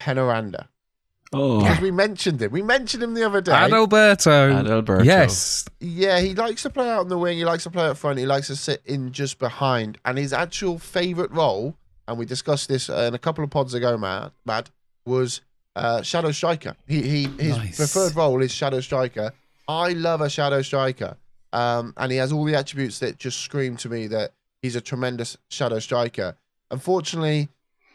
Peñaranda 0.00 0.66
Oh, 1.32 1.58
because 1.60 1.80
we 1.80 1.90
mentioned 1.90 2.40
him. 2.40 2.52
We 2.52 2.62
mentioned 2.62 3.02
him 3.02 3.14
the 3.14 3.24
other 3.26 3.40
day. 3.40 3.50
Adalberto. 3.50 4.62
Adalberto. 4.62 5.04
Yes. 5.04 5.64
Yeah, 5.80 6.20
he 6.20 6.34
likes 6.36 6.62
to 6.62 6.70
play 6.70 6.88
out 6.88 7.00
on 7.00 7.08
the 7.08 7.18
wing. 7.18 7.36
He 7.36 7.44
likes 7.44 7.64
to 7.64 7.70
play 7.70 7.86
up 7.86 7.96
front. 7.96 8.20
He 8.20 8.26
likes 8.26 8.46
to 8.46 8.54
sit 8.56 8.80
in 8.86 9.10
just 9.10 9.40
behind. 9.40 9.98
And 10.04 10.18
his 10.18 10.32
actual 10.32 10.78
favourite 10.78 11.32
role, 11.32 11.76
and 12.06 12.16
we 12.16 12.26
discussed 12.26 12.68
this 12.68 12.88
uh, 12.88 13.06
in 13.08 13.14
a 13.14 13.18
couple 13.18 13.42
of 13.42 13.50
pods 13.50 13.74
ago, 13.74 13.98
Matt, 13.98 14.32
Matt 14.44 14.70
was 15.04 15.40
uh, 15.74 16.00
shadow 16.02 16.30
striker. 16.30 16.76
He 16.86 17.02
he 17.02 17.22
his 17.40 17.56
Nice. 17.56 17.76
preferred 17.76 18.14
role 18.14 18.40
is 18.40 18.52
shadow 18.52 18.80
striker. 18.80 19.32
I 19.66 19.90
love 19.94 20.20
a 20.20 20.30
shadow 20.30 20.62
striker, 20.62 21.16
um, 21.52 21.92
and 21.96 22.12
he 22.12 22.18
has 22.18 22.30
all 22.30 22.44
the 22.44 22.54
attributes 22.54 23.00
that 23.00 23.18
just 23.18 23.40
scream 23.40 23.76
to 23.78 23.88
me 23.88 24.06
that 24.06 24.30
he's 24.62 24.76
a 24.76 24.80
tremendous 24.80 25.36
shadow 25.50 25.80
striker. 25.80 26.36
Unfortunately, 26.70 27.48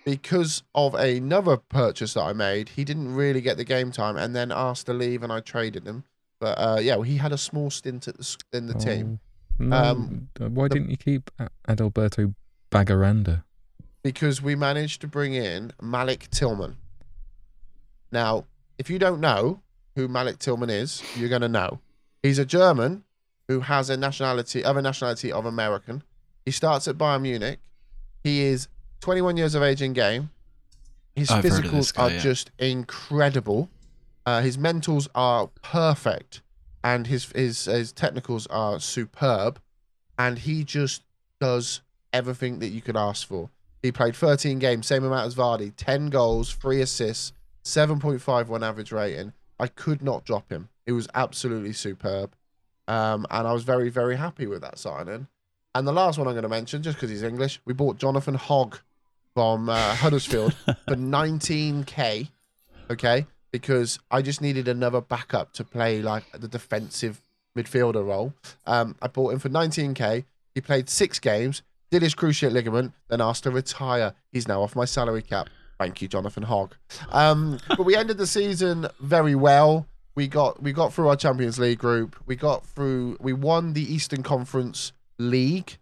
because 0.05 0.63
of 0.75 0.96
another 0.96 1.58
purchase 1.58 2.13
that 2.15 2.22
I 2.22 2.34
made, 2.34 2.70
he 2.70 2.84
didn't 2.84 3.13
really 3.13 3.41
get 3.41 3.58
the 3.58 3.63
game 3.63 3.91
time, 3.91 4.17
and 4.17 4.36
then 4.36 4.51
asked 4.51 4.86
to 4.88 4.93
leave, 4.93 5.24
and 5.24 5.31
I 5.31 5.39
traded 5.41 5.86
him. 5.86 6.03
But 6.39 6.58
uh, 6.58 6.79
yeah, 6.81 6.96
well, 6.96 7.03
he 7.03 7.17
had 7.17 7.31
a 7.31 7.38
small 7.38 7.70
stint 7.70 8.08
at 8.08 8.17
the, 8.17 8.38
in 8.53 8.65
the 8.67 8.74
team 8.74 9.20
Oh, 9.60 9.63
no, 9.65 9.75
Um, 9.77 10.29
why 10.39 10.67
the- 10.67 10.75
didn't 10.75 10.89
you 10.89 10.98
keep 10.98 11.29
Adalberto 11.67 12.34
Bagaranda? 12.72 13.43
because 14.03 14.41
we 14.41 14.55
managed 14.55 15.00
to 15.01 15.08
bring 15.08 15.36
in 15.36 15.72
Malik 15.79 16.27
Tillman. 16.31 16.77
Now, 18.12 18.46
if 18.79 18.89
you 18.89 18.98
don't 18.98 19.20
know 19.22 19.62
who 19.96 20.08
Malik 20.08 20.39
Tillman 20.39 20.72
is, 20.72 21.03
you're 21.15 21.29
going 21.29 21.43
to 21.43 21.48
know. 21.48 21.79
He's 22.24 22.39
a 22.39 22.46
German 22.46 23.03
who 23.48 23.60
has 23.60 23.91
a 23.91 23.98
nationality, 23.98 24.63
other 24.65 24.81
nationality 24.81 25.31
of 25.31 25.46
American. 25.46 26.01
He 26.46 26.50
starts 26.51 26.88
at 26.88 26.98
Bayern 26.98 27.22
Munich. 27.22 27.60
He 28.24 28.41
is 28.41 28.67
21 29.01 29.38
years 29.38 29.55
of 29.55 29.63
age 29.63 29.81
in 29.81 29.93
game. 29.93 30.29
His 31.15 31.29
I've 31.29 31.43
heard 31.43 31.65
of 31.65 31.72
this 31.72 31.91
physicals 31.91 31.93
guy, 31.93 32.03
are 32.03 32.12
yeah. 32.12 32.20
just 32.20 32.51
incredible. 32.58 33.70
Uh, 34.25 34.41
his 34.41 34.58
mentals 34.58 35.08
are 35.13 35.48
perfect, 35.62 36.41
and 36.84 37.08
his 37.08 37.25
his 37.34 37.65
his 37.65 37.91
technicals 37.91 38.48
are 38.48 38.79
superb. 38.79 39.60
And 40.17 40.39
he 40.39 40.63
just 40.63 41.03
does 41.39 41.81
everything 42.13 42.60
that 42.60 42.67
you 42.67 42.81
could 42.81 42.96
ask 42.96 43.27
for. 43.27 43.50
He 43.81 43.91
played 43.91 44.15
13 44.15 44.60
games, 44.60 44.86
same 44.86 45.03
amount 45.03 45.25
as 45.25 45.34
Vardy, 45.34 45.74
10 45.75 46.12
goals, 46.12 46.53
three 46.53 46.81
assists, 46.81 47.34
7.51 47.63 48.62
average 48.62 48.91
rating. 48.91 49.34
I 49.60 49.67
could 49.67 50.03
not 50.03 50.24
drop 50.24 50.51
him. 50.51 50.70
It 50.86 50.91
was 50.91 51.08
absolutely 51.15 51.74
superb. 51.74 52.36
Um, 52.88 53.25
and 53.31 53.48
I 53.48 53.53
was 53.53 53.63
very, 53.63 53.89
very 53.89 54.17
happy 54.17 54.46
with 54.46 54.62
that 54.62 54.77
signing. 54.77 55.27
And 55.74 55.88
the 55.88 55.93
last 55.93 56.20
one 56.20 56.27
I'm 56.27 56.34
going 56.34 56.43
to 56.43 56.50
mention, 56.50 56.84
just 56.84 56.98
because 56.98 57.10
he's 57.10 57.24
English, 57.24 57.60
we 57.65 57.74
bought 57.74 57.98
Jonathan 57.98 58.36
Hogg 58.36 58.79
from 59.33 59.69
uh, 59.69 59.95
Huddersfield 59.95 60.53
for 60.53 60.95
19k. 60.95 62.29
Okay, 62.89 63.25
because 63.51 64.00
I 64.09 64.21
just 64.21 64.41
needed 64.41 64.67
another 64.67 65.01
backup 65.01 65.53
to 65.53 65.63
play 65.63 66.01
like 66.01 66.23
the 66.33 66.47
defensive 66.47 67.21
midfielder 67.57 68.05
role. 68.05 68.33
Um, 68.65 68.95
I 69.01 69.07
bought 69.07 69.33
him 69.33 69.39
for 69.39 69.50
19k. 69.50 70.25
He 70.53 70.61
played 70.61 70.89
six 70.89 71.19
games, 71.19 71.61
did 71.89 72.01
his 72.01 72.15
cruciate 72.15 72.51
ligament, 72.51 72.93
then 73.09 73.21
asked 73.21 73.43
to 73.43 73.51
retire. 73.51 74.13
He's 74.31 74.47
now 74.47 74.61
off 74.61 74.75
my 74.75 74.85
salary 74.85 75.21
cap. 75.21 75.50
Thank 75.79 76.01
you, 76.01 76.07
Jonathan 76.07 76.43
Hogg. 76.43 76.75
Um, 77.09 77.59
but 77.69 77.85
we 77.85 77.95
ended 77.95 78.17
the 78.17 78.27
season 78.27 78.88
very 79.00 79.35
well. 79.35 79.88
We 80.13 80.27
got 80.27 80.61
we 80.61 80.73
got 80.73 80.93
through 80.93 81.07
our 81.07 81.15
Champions 81.15 81.57
League 81.57 81.79
group. 81.79 82.17
We 82.25 82.35
got 82.35 82.65
through. 82.65 83.17
We 83.19 83.33
won 83.33 83.73
the 83.73 83.81
Eastern 83.81 84.23
Conference 84.23 84.91
League, 85.17 85.77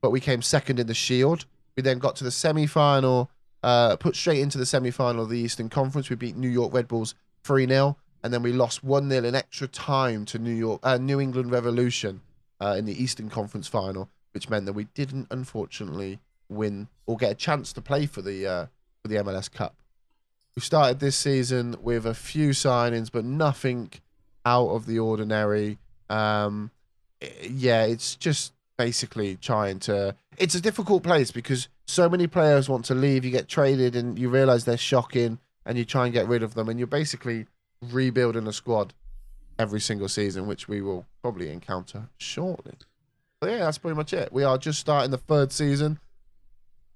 but 0.00 0.10
we 0.10 0.20
came 0.20 0.42
second 0.42 0.80
in 0.80 0.86
the 0.86 0.94
Shield. 0.94 1.44
We 1.76 1.82
then 1.82 1.98
got 1.98 2.16
to 2.16 2.24
the 2.24 2.30
semi 2.30 2.66
final, 2.66 3.30
uh, 3.62 3.96
put 3.96 4.16
straight 4.16 4.40
into 4.40 4.58
the 4.58 4.66
semi 4.66 4.90
final 4.90 5.24
of 5.24 5.30
the 5.30 5.38
Eastern 5.38 5.68
Conference. 5.68 6.10
We 6.10 6.16
beat 6.16 6.36
New 6.36 6.48
York 6.48 6.72
Red 6.72 6.88
Bulls 6.88 7.14
3 7.44 7.66
0, 7.66 7.96
and 8.22 8.32
then 8.32 8.42
we 8.42 8.52
lost 8.52 8.84
1 8.84 9.08
0 9.10 9.24
in 9.24 9.34
extra 9.34 9.68
time 9.68 10.24
to 10.26 10.38
New 10.38 10.54
York, 10.54 10.80
uh, 10.82 10.98
New 10.98 11.20
England 11.20 11.50
Revolution 11.50 12.20
uh, 12.60 12.76
in 12.78 12.84
the 12.84 13.02
Eastern 13.02 13.28
Conference 13.28 13.68
final, 13.68 14.08
which 14.32 14.48
meant 14.48 14.66
that 14.66 14.72
we 14.72 14.84
didn't 14.94 15.26
unfortunately 15.30 16.20
win 16.48 16.88
or 17.06 17.16
get 17.16 17.32
a 17.32 17.34
chance 17.34 17.72
to 17.72 17.80
play 17.80 18.06
for 18.06 18.22
the 18.22 18.46
uh, 18.46 18.66
for 19.02 19.08
the 19.08 19.16
MLS 19.16 19.50
Cup. 19.50 19.76
We 20.56 20.62
started 20.62 21.00
this 21.00 21.16
season 21.16 21.76
with 21.82 22.06
a 22.06 22.14
few 22.14 22.50
signings, 22.50 23.10
but 23.10 23.24
nothing 23.24 23.90
out 24.46 24.68
of 24.68 24.86
the 24.86 25.00
ordinary. 25.00 25.78
Um, 26.08 26.70
yeah, 27.42 27.84
it's 27.84 28.14
just 28.14 28.52
basically 28.76 29.36
trying 29.36 29.78
to. 29.80 30.14
It's 30.36 30.54
a 30.54 30.60
difficult 30.60 31.02
place 31.02 31.30
because 31.30 31.68
so 31.86 32.08
many 32.08 32.26
players 32.26 32.68
want 32.68 32.84
to 32.86 32.94
leave. 32.94 33.24
You 33.24 33.30
get 33.30 33.48
traded, 33.48 33.96
and 33.96 34.18
you 34.18 34.28
realize 34.28 34.64
they're 34.64 34.76
shocking, 34.76 35.38
and 35.66 35.78
you 35.78 35.84
try 35.84 36.04
and 36.04 36.12
get 36.12 36.28
rid 36.28 36.42
of 36.42 36.54
them, 36.54 36.68
and 36.68 36.78
you're 36.78 36.86
basically 36.86 37.46
rebuilding 37.82 38.46
a 38.46 38.52
squad 38.52 38.94
every 39.58 39.80
single 39.80 40.08
season, 40.08 40.46
which 40.46 40.68
we 40.68 40.80
will 40.80 41.06
probably 41.22 41.50
encounter 41.50 42.08
shortly. 42.18 42.74
But 43.40 43.50
yeah, 43.50 43.58
that's 43.58 43.78
pretty 43.78 43.96
much 43.96 44.12
it. 44.12 44.32
We 44.32 44.44
are 44.44 44.58
just 44.58 44.80
starting 44.80 45.10
the 45.10 45.18
third 45.18 45.52
season. 45.52 45.98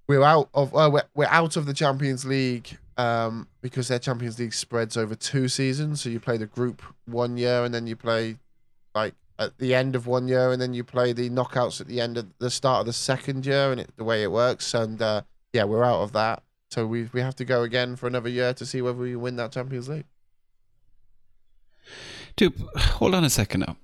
We're 0.08 0.22
out 0.22 0.48
of 0.54 0.74
uh, 0.74 0.88
we're, 0.92 1.02
we're 1.14 1.26
out 1.26 1.56
of 1.56 1.66
the 1.66 1.74
Champions 1.74 2.24
League 2.24 2.78
um, 2.96 3.46
because 3.60 3.88
their 3.88 3.98
Champions 3.98 4.38
League 4.38 4.54
spreads 4.54 4.96
over 4.96 5.14
two 5.14 5.48
seasons. 5.48 6.00
So 6.00 6.08
you 6.08 6.20
play 6.20 6.38
the 6.38 6.46
group 6.46 6.82
one 7.04 7.36
year, 7.36 7.64
and 7.64 7.74
then 7.74 7.86
you 7.86 7.96
play 7.96 8.38
like 8.94 9.14
at 9.38 9.58
the 9.58 9.74
end 9.74 9.94
of 9.94 10.06
one 10.06 10.28
year, 10.28 10.52
and 10.52 10.60
then 10.60 10.74
you 10.74 10.84
play 10.84 11.12
the 11.12 11.30
knockouts 11.30 11.80
at 11.80 11.86
the 11.86 12.00
end 12.00 12.18
of 12.18 12.26
the 12.38 12.50
start 12.50 12.80
of 12.80 12.86
the 12.86 12.92
second 12.92 13.46
year, 13.46 13.70
and 13.70 13.80
it, 13.80 13.90
the 13.96 14.04
way 14.04 14.22
it 14.22 14.32
works. 14.32 14.74
And 14.74 15.00
uh, 15.00 15.22
yeah, 15.52 15.64
we're 15.64 15.84
out 15.84 16.02
of 16.02 16.12
that. 16.12 16.42
So 16.70 16.86
we 16.86 17.08
we 17.12 17.20
have 17.20 17.36
to 17.36 17.44
go 17.44 17.62
again 17.62 17.96
for 17.96 18.06
another 18.06 18.28
year 18.28 18.52
to 18.54 18.66
see 18.66 18.82
whether 18.82 18.98
we 18.98 19.16
win 19.16 19.36
that 19.36 19.52
Champions 19.52 19.88
League. 19.88 20.06
Dude, 22.36 22.54
hold 22.76 23.14
on 23.14 23.24
a 23.24 23.30
second 23.30 23.60
now. 23.60 23.76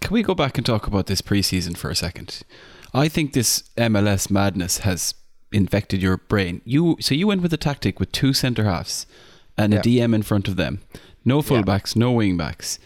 Can 0.00 0.12
we 0.12 0.22
go 0.22 0.34
back 0.34 0.56
and 0.56 0.66
talk 0.66 0.86
about 0.86 1.06
this 1.06 1.22
preseason 1.22 1.76
for 1.76 1.90
a 1.90 1.96
second? 1.96 2.42
I 2.92 3.08
think 3.08 3.32
this 3.32 3.64
MLS 3.76 4.30
madness 4.30 4.78
has 4.78 5.14
infected 5.52 6.02
your 6.02 6.16
brain. 6.16 6.62
You 6.64 6.96
so 7.00 7.14
you 7.14 7.26
went 7.26 7.42
with 7.42 7.52
a 7.52 7.58
tactic 7.58 8.00
with 8.00 8.12
two 8.12 8.32
centre 8.32 8.64
halves 8.64 9.06
and 9.56 9.74
a 9.74 9.78
DM 9.78 10.14
in 10.14 10.22
front 10.22 10.48
of 10.48 10.56
them. 10.56 10.80
No 11.24 11.42
fullbacks, 11.42 11.96
no 11.96 12.14
wingbacks. 12.14 12.78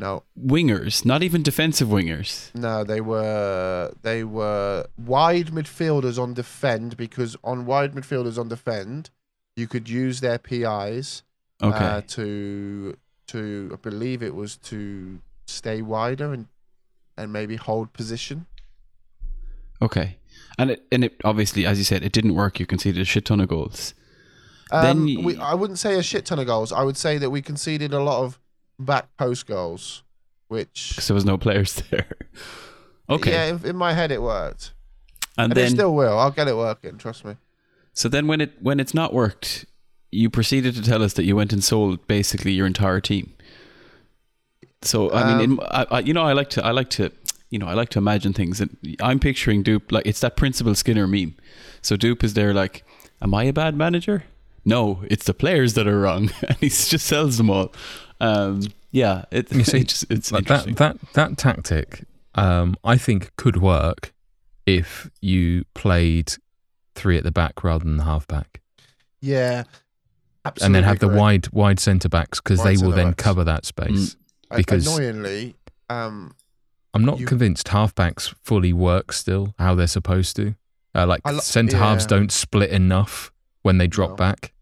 No, 0.00 0.22
Wingers, 0.40 1.04
not 1.04 1.24
even 1.24 1.42
defensive 1.42 1.88
wingers. 1.88 2.54
No, 2.54 2.84
they 2.84 3.00
were 3.00 3.92
they 4.02 4.22
were 4.22 4.86
wide 4.96 5.48
midfielders 5.48 6.22
on 6.22 6.34
defend 6.34 6.96
because 6.96 7.36
on 7.42 7.66
wide 7.66 7.94
midfielders 7.94 8.38
on 8.38 8.48
defend, 8.48 9.10
you 9.56 9.66
could 9.66 9.88
use 9.88 10.20
their 10.20 10.38
PIs 10.38 11.24
Okay. 11.60 11.84
uh, 11.84 12.02
to 12.16 12.96
to 13.26 13.70
I 13.72 13.76
believe 13.76 14.22
it 14.22 14.36
was 14.36 14.56
to 14.70 15.18
stay 15.48 15.82
wider 15.82 16.32
and 16.32 16.46
and 17.16 17.32
maybe 17.32 17.56
hold 17.56 17.92
position. 17.92 18.46
okay. 19.82 20.18
And 20.58 20.70
it 20.70 20.84
and 20.92 21.04
it 21.04 21.16
obviously, 21.24 21.66
as 21.66 21.78
you 21.78 21.84
said, 21.84 22.02
it 22.04 22.12
didn't 22.12 22.34
work. 22.34 22.60
You 22.60 22.66
conceded 22.66 23.00
a 23.02 23.04
shit 23.04 23.24
ton 23.24 23.40
of 23.40 23.48
goals. 23.48 23.94
Um, 24.70 25.06
Then 25.06 25.24
we, 25.24 25.36
I 25.38 25.54
wouldn't 25.54 25.78
say 25.78 25.94
a 25.96 26.02
shit 26.02 26.24
ton 26.26 26.38
of 26.38 26.46
goals. 26.46 26.72
I 26.72 26.82
would 26.82 26.96
say 26.96 27.18
that 27.18 27.30
we 27.30 27.42
conceded 27.42 27.92
a 27.92 28.00
lot 28.02 28.22
of 28.22 28.38
back 28.78 29.16
post 29.16 29.46
goals, 29.46 30.02
which 30.48 30.90
because 30.90 31.08
there 31.08 31.14
was 31.14 31.24
no 31.24 31.38
players 31.38 31.74
there. 31.90 32.06
Okay. 33.10 33.30
yeah, 33.30 33.46
in, 33.46 33.64
in 33.64 33.76
my 33.76 33.92
head 33.92 34.10
it 34.10 34.22
worked, 34.22 34.72
and 35.36 35.52
and, 35.52 35.52
then 35.52 35.66
it 35.66 35.70
still 35.70 35.94
will. 35.94 36.18
I'll 36.18 36.30
get 36.30 36.48
it 36.48 36.56
working. 36.56 36.98
Trust 36.98 37.24
me. 37.24 37.36
So 37.92 38.08
then, 38.08 38.26
when 38.26 38.40
it 38.40 38.52
when 38.60 38.80
it's 38.80 38.94
not 38.94 39.12
worked, 39.12 39.64
you 40.10 40.30
proceeded 40.30 40.74
to 40.74 40.82
tell 40.82 41.02
us 41.02 41.14
that 41.14 41.24
you 41.24 41.36
went 41.36 41.52
and 41.52 41.62
sold 41.62 42.06
basically 42.06 42.52
your 42.52 42.66
entire 42.66 43.00
team. 43.00 43.34
So 44.82 45.12
I 45.12 45.32
mean, 45.32 45.40
in, 45.40 45.50
um, 45.52 45.60
I, 45.70 45.86
I, 45.90 45.98
you 46.00 46.14
know, 46.14 46.22
I 46.22 46.32
like 46.32 46.50
to 46.50 46.64
I 46.64 46.70
like 46.70 46.90
to 46.90 47.10
you 47.50 47.58
know 47.58 47.66
I 47.66 47.74
like 47.74 47.88
to 47.90 47.98
imagine 47.98 48.32
things, 48.32 48.60
and 48.60 48.76
I'm 49.00 49.18
picturing 49.18 49.62
Dupe 49.62 49.90
like 49.90 50.06
it's 50.06 50.20
that 50.20 50.36
Principal 50.36 50.74
Skinner 50.74 51.06
meme. 51.06 51.34
So 51.82 51.96
Dupe 51.96 52.22
is 52.22 52.34
there 52.34 52.54
like, 52.54 52.84
am 53.20 53.34
I 53.34 53.44
a 53.44 53.52
bad 53.52 53.74
manager? 53.74 54.24
No, 54.64 55.02
it's 55.08 55.24
the 55.24 55.34
players 55.34 55.74
that 55.74 55.86
are 55.88 56.00
wrong, 56.00 56.30
and 56.48 56.56
he 56.58 56.68
just 56.68 57.06
sells 57.06 57.38
them 57.38 57.50
all. 57.50 57.72
Um, 58.20 58.62
yeah, 58.90 59.24
it, 59.30 59.52
You 59.52 59.64
see, 59.64 59.78
it's, 59.82 60.04
it's 60.10 60.32
Like 60.32 60.46
that 60.46 60.76
that 60.76 60.96
that 61.14 61.36
tactic, 61.38 62.04
um, 62.34 62.76
I 62.84 62.96
think 62.96 63.34
could 63.36 63.58
work 63.60 64.12
if 64.66 65.10
you 65.20 65.64
played 65.74 66.32
three 66.94 67.16
at 67.16 67.24
the 67.24 67.30
back 67.32 67.62
rather 67.64 67.84
than 67.84 67.96
the 67.96 68.04
half 68.04 68.26
back. 68.26 68.60
Yeah. 69.20 69.64
and 70.62 70.74
then 70.74 70.82
have 70.84 70.98
the 71.00 71.08
wide 71.08 71.48
wide 71.52 71.78
centre 71.80 72.08
backs 72.08 72.40
because 72.40 72.62
they 72.62 72.76
will 72.76 72.90
then 72.90 73.06
centre-backs. 73.14 73.22
cover 73.22 73.44
that 73.44 73.64
space. 73.66 74.16
A- 74.50 74.56
because- 74.56 74.86
annoyingly, 74.86 75.54
um, 75.90 76.34
I'm 76.94 77.04
not 77.04 77.18
You- 77.20 77.26
convinced 77.26 77.66
halfbacks 77.68 78.34
fully 78.42 78.72
work 78.72 79.12
still 79.12 79.54
how 79.58 79.74
they're 79.74 79.86
supposed 79.86 80.36
to. 80.36 80.54
Uh, 80.94 81.06
like 81.06 81.20
lo- 81.26 81.38
centre 81.40 81.76
halves 81.76 82.04
yeah. 82.04 82.08
don't 82.08 82.32
split 82.32 82.70
enough 82.70 83.30
when 83.62 83.76
they 83.78 83.86
drop 83.86 84.10
No. 84.10 84.16
back. 84.16 84.52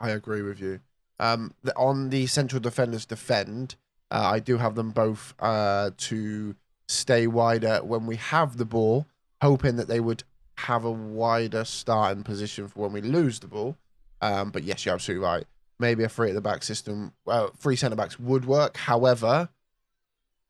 I 0.00 0.10
agree 0.10 0.42
with 0.42 0.60
you. 0.60 0.80
Um, 1.18 1.54
the, 1.62 1.74
on 1.76 2.10
the 2.10 2.26
central 2.26 2.60
defenders 2.60 3.06
defend, 3.06 3.76
uh, 4.10 4.28
I 4.32 4.38
do 4.40 4.58
have 4.58 4.74
them 4.74 4.90
both 4.90 5.34
uh, 5.40 5.90
to 5.96 6.54
stay 6.88 7.26
wider 7.26 7.78
when 7.82 8.06
we 8.06 8.16
have 8.16 8.56
the 8.56 8.64
ball, 8.64 9.06
hoping 9.42 9.76
that 9.76 9.88
they 9.88 10.00
would 10.00 10.22
have 10.58 10.84
a 10.84 10.90
wider 10.90 11.64
starting 11.64 12.22
position 12.22 12.68
for 12.68 12.80
when 12.80 12.92
we 12.92 13.00
lose 13.00 13.40
the 13.40 13.46
ball. 13.46 13.76
Um, 14.20 14.50
but 14.50 14.62
yes, 14.62 14.84
you're 14.84 14.94
absolutely 14.94 15.24
right. 15.24 15.44
Maybe 15.78 16.04
a 16.04 16.08
three 16.08 16.30
at 16.30 16.34
the 16.34 16.40
back 16.40 16.62
system, 16.62 17.12
well, 17.24 17.52
three 17.58 17.76
centre 17.76 17.96
backs 17.96 18.18
would 18.18 18.46
work. 18.46 18.76
However, 18.78 19.48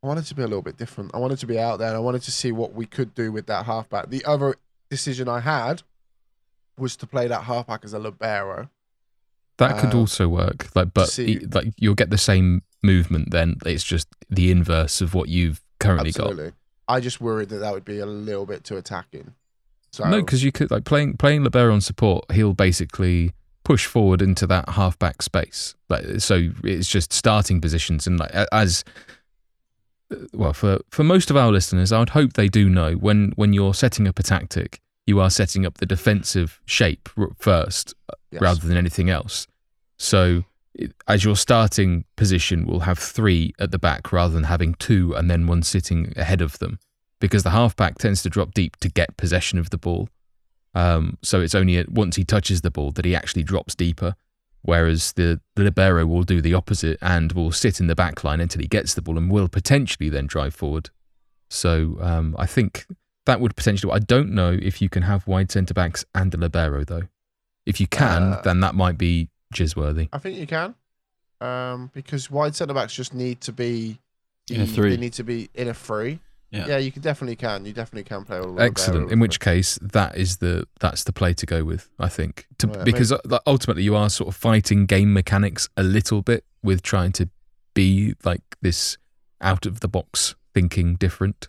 I 0.02 0.06
wanted 0.06 0.26
to 0.26 0.35
be 0.35 0.42
a 0.42 0.46
little 0.46 0.62
bit 0.62 0.76
different. 0.76 1.11
I 1.14 1.18
wanted 1.18 1.38
to 1.40 1.46
be 1.46 1.58
out 1.58 1.78
there 1.78 1.88
and 1.88 1.96
I 1.96 2.00
wanted 2.00 2.23
to 2.23 2.30
see 2.30 2.52
what 2.52 2.75
we 2.75 2.87
could 2.87 3.14
do 3.14 3.32
with 3.32 3.46
that 3.46 3.66
halfback. 3.66 4.11
The 4.11 4.25
other 4.25 4.54
decision 4.88 5.28
I 5.28 5.40
had 5.40 5.82
was 6.78 6.96
to 6.96 7.06
play 7.06 7.26
that 7.26 7.44
halfback 7.44 7.85
as 7.85 7.92
a 7.92 7.99
libero. 7.99 8.70
That 9.58 9.78
could 9.78 9.94
Uh, 9.94 9.98
also 9.98 10.28
work. 10.28 10.68
Like, 10.75 10.92
but 10.92 11.08
see- 11.08 11.38
y- 11.38 11.46
like 11.52 11.72
you'll 11.78 11.94
get 11.94 12.10
the 12.10 12.18
same 12.18 12.62
movement. 12.82 13.30
Then 13.30 13.56
it's 13.64 13.84
just 13.84 14.06
the 14.28 14.50
inverse 14.50 15.00
of 15.00 15.14
what 15.14 15.28
you've 15.28 15.62
currently 15.80 16.12
got. 16.12 16.26
Absolutely. 16.30 16.52
I 16.88 17.00
just 17.00 17.20
worried 17.20 17.48
that 17.48 17.58
that 17.58 17.72
would 17.72 17.84
be 17.84 17.98
a 17.98 18.06
little 18.06 18.46
bit 18.46 18.64
too 18.64 18.76
attacking. 18.76 19.32
So 19.92 20.04
got. 20.04 20.10
No, 20.10 20.20
because 20.20 20.44
you 20.44 20.52
could 20.52 20.70
like 20.70 20.84
playing 20.84 21.16
playing 21.16 21.42
libero 21.44 21.72
on 21.72 21.80
support. 21.80 22.30
He'll 22.32 22.52
basically 22.54 23.32
push 23.64 23.86
forward 23.86 24.22
into 24.22 24.46
that 24.46 24.68
halfback 24.70 25.22
space. 25.22 25.75
Like, 25.88 26.20
so 26.20 26.50
it's 26.62 26.86
just 26.88 27.12
starting 27.12 27.60
positions 27.60 28.06
and 28.06 28.18
like 28.20 28.30
as 28.52 28.84
well 30.32 30.52
for 30.52 30.78
for 30.90 31.02
most 31.02 31.30
of 31.30 31.36
our 31.36 31.50
listeners, 31.50 31.90
I 31.92 31.98
would 31.98 32.10
hope 32.10 32.34
they 32.34 32.48
do 32.48 32.68
know 32.68 32.92
when 32.94 33.32
when 33.36 33.52
you're 33.52 33.75
setting 33.75 34.06
up 34.06 34.18
a 34.18 34.22
tactic, 34.22 34.80
you 35.06 35.20
are 35.20 35.30
setting 35.30 35.64
up 35.64 35.78
the 35.78 35.86
defensive 35.86 36.60
shape 36.66 37.08
first 37.38 37.94
yes. 38.30 38.42
rather 38.42 38.66
than 38.66 38.76
anything 38.76 39.08
else. 39.08 39.46
So, 39.98 40.44
as 41.08 41.25
your 41.25 41.36
starting 41.36 42.04
position, 42.16 42.66
will 42.66 42.80
have 42.80 42.98
three 42.98 43.54
at 43.58 43.70
the 43.70 43.78
back 43.78 44.12
rather 44.12 44.34
than 44.34 44.44
having 44.44 44.75
two 44.75 45.14
and 45.14 45.30
then 45.30 45.46
one 45.46 45.62
sitting 45.62 46.12
ahead 46.16 46.42
of 46.42 46.58
them, 46.58 46.78
because 47.20 47.44
the 47.44 47.50
halfback 47.50 47.98
tends 47.98 48.22
to 48.25 48.28
drop 48.28 48.52
deep 48.52 48.76
to 48.78 48.88
get 48.88 49.16
possession 49.16 49.58
of 49.58 49.70
the 49.70 49.78
ball. 49.78 50.08
Um, 50.75 51.16
so 51.22 51.40
it's 51.40 51.54
only 51.54 51.78
at, 51.78 51.90
once 51.90 52.16
he 52.16 52.25
touches 52.25 52.60
the 52.60 52.70
ball 52.70 52.90
that 52.92 53.06
he 53.06 53.14
actually 53.14 53.44
drops 53.44 53.75
deeper. 53.75 54.14
Whereas 54.60 55.12
the, 55.12 55.40
the 55.54 55.62
libero 55.62 56.04
will 56.06 56.25
do 56.25 56.40
the 56.40 56.52
opposite 56.52 56.98
and 57.00 57.30
will 57.32 57.52
sit 57.52 57.78
in 57.78 57.86
the 57.86 57.94
back 57.94 58.25
line 58.25 58.40
until 58.40 58.60
he 58.60 58.66
gets 58.66 58.94
the 58.94 59.00
ball 59.00 59.16
and 59.16 59.30
will 59.30 59.48
potentially 59.48 60.10
then 60.10 60.26
drive 60.26 60.54
forward. 60.54 60.90
So 61.48 61.96
um, 62.00 62.34
I 62.36 62.46
think 62.46 62.84
that 63.26 63.40
would 63.40 63.54
potentially. 63.56 63.92
I 63.92 63.99
don't 63.99 64.33
know 64.33 64.56
if 64.61 64.80
you 64.80 64.88
can 64.88 65.02
have 65.02 65.26
wide 65.26 65.50
centre 65.52 65.75
backs 65.75 66.04
and 66.14 66.32
a 66.34 66.36
libero 66.36 66.84
though. 66.84 67.02
If 67.67 67.80
you 67.80 67.86
can, 67.86 68.23
Uh, 68.34 68.43
then 68.43 68.60
that 68.60 68.75
might 68.75 68.97
be 68.97 69.28
jizzworthy. 69.54 70.08
I 70.12 70.19
think 70.19 70.39
you 70.39 70.47
can. 70.47 70.75
Um, 71.41 71.91
because 71.93 72.30
wide 72.30 72.54
centre 72.54 72.75
backs 72.75 72.95
just 72.95 73.12
need 73.12 73.41
to 73.43 73.52
be 73.52 73.99
In 74.50 74.60
a 74.62 74.67
three. 74.67 74.91
They 74.91 74.97
need 74.97 75.12
to 75.15 75.25
be 75.25 75.50
in 75.54 75.69
a 75.69 75.75
three. 75.75 76.21
Yeah. 76.50 76.69
Yeah, 76.69 76.78
you 76.78 76.93
can 76.93 77.02
definitely 77.02 77.34
can. 77.36 77.67
You 77.67 77.73
definitely 77.73 78.04
can 78.04 78.25
play 78.25 78.39
all 78.39 78.54
the. 78.54 78.62
Excellent. 78.62 79.10
In 79.10 79.19
which 79.19 79.41
case, 79.41 79.78
that 79.82 80.17
is 80.17 80.36
the 80.36 80.67
that's 80.80 81.02
the 81.04 81.12
play 81.12 81.34
to 81.34 81.45
go 81.45 81.65
with. 81.65 81.91
I 81.99 82.08
think 82.08 82.47
to, 82.58 82.69
Right, 82.69 82.84
because 82.84 83.10
uh, 83.10 83.19
like, 83.25 83.43
ultimately 83.47 83.82
you 83.82 83.97
are 83.97 84.08
sort 84.08 84.28
of 84.28 84.36
fighting 84.36 84.86
game 84.86 85.12
mechanics 85.12 85.69
a 85.76 85.82
little 85.82 86.23
bit 86.23 86.45
with 86.62 86.82
trying 86.82 87.12
to 87.12 87.28
be 87.75 88.15
like 88.25 88.56
this 88.62 88.97
out 89.41 89.67
of 89.67 89.80
the 89.80 89.89
box 89.89 90.36
thinking 90.54 90.95
different. 90.95 91.49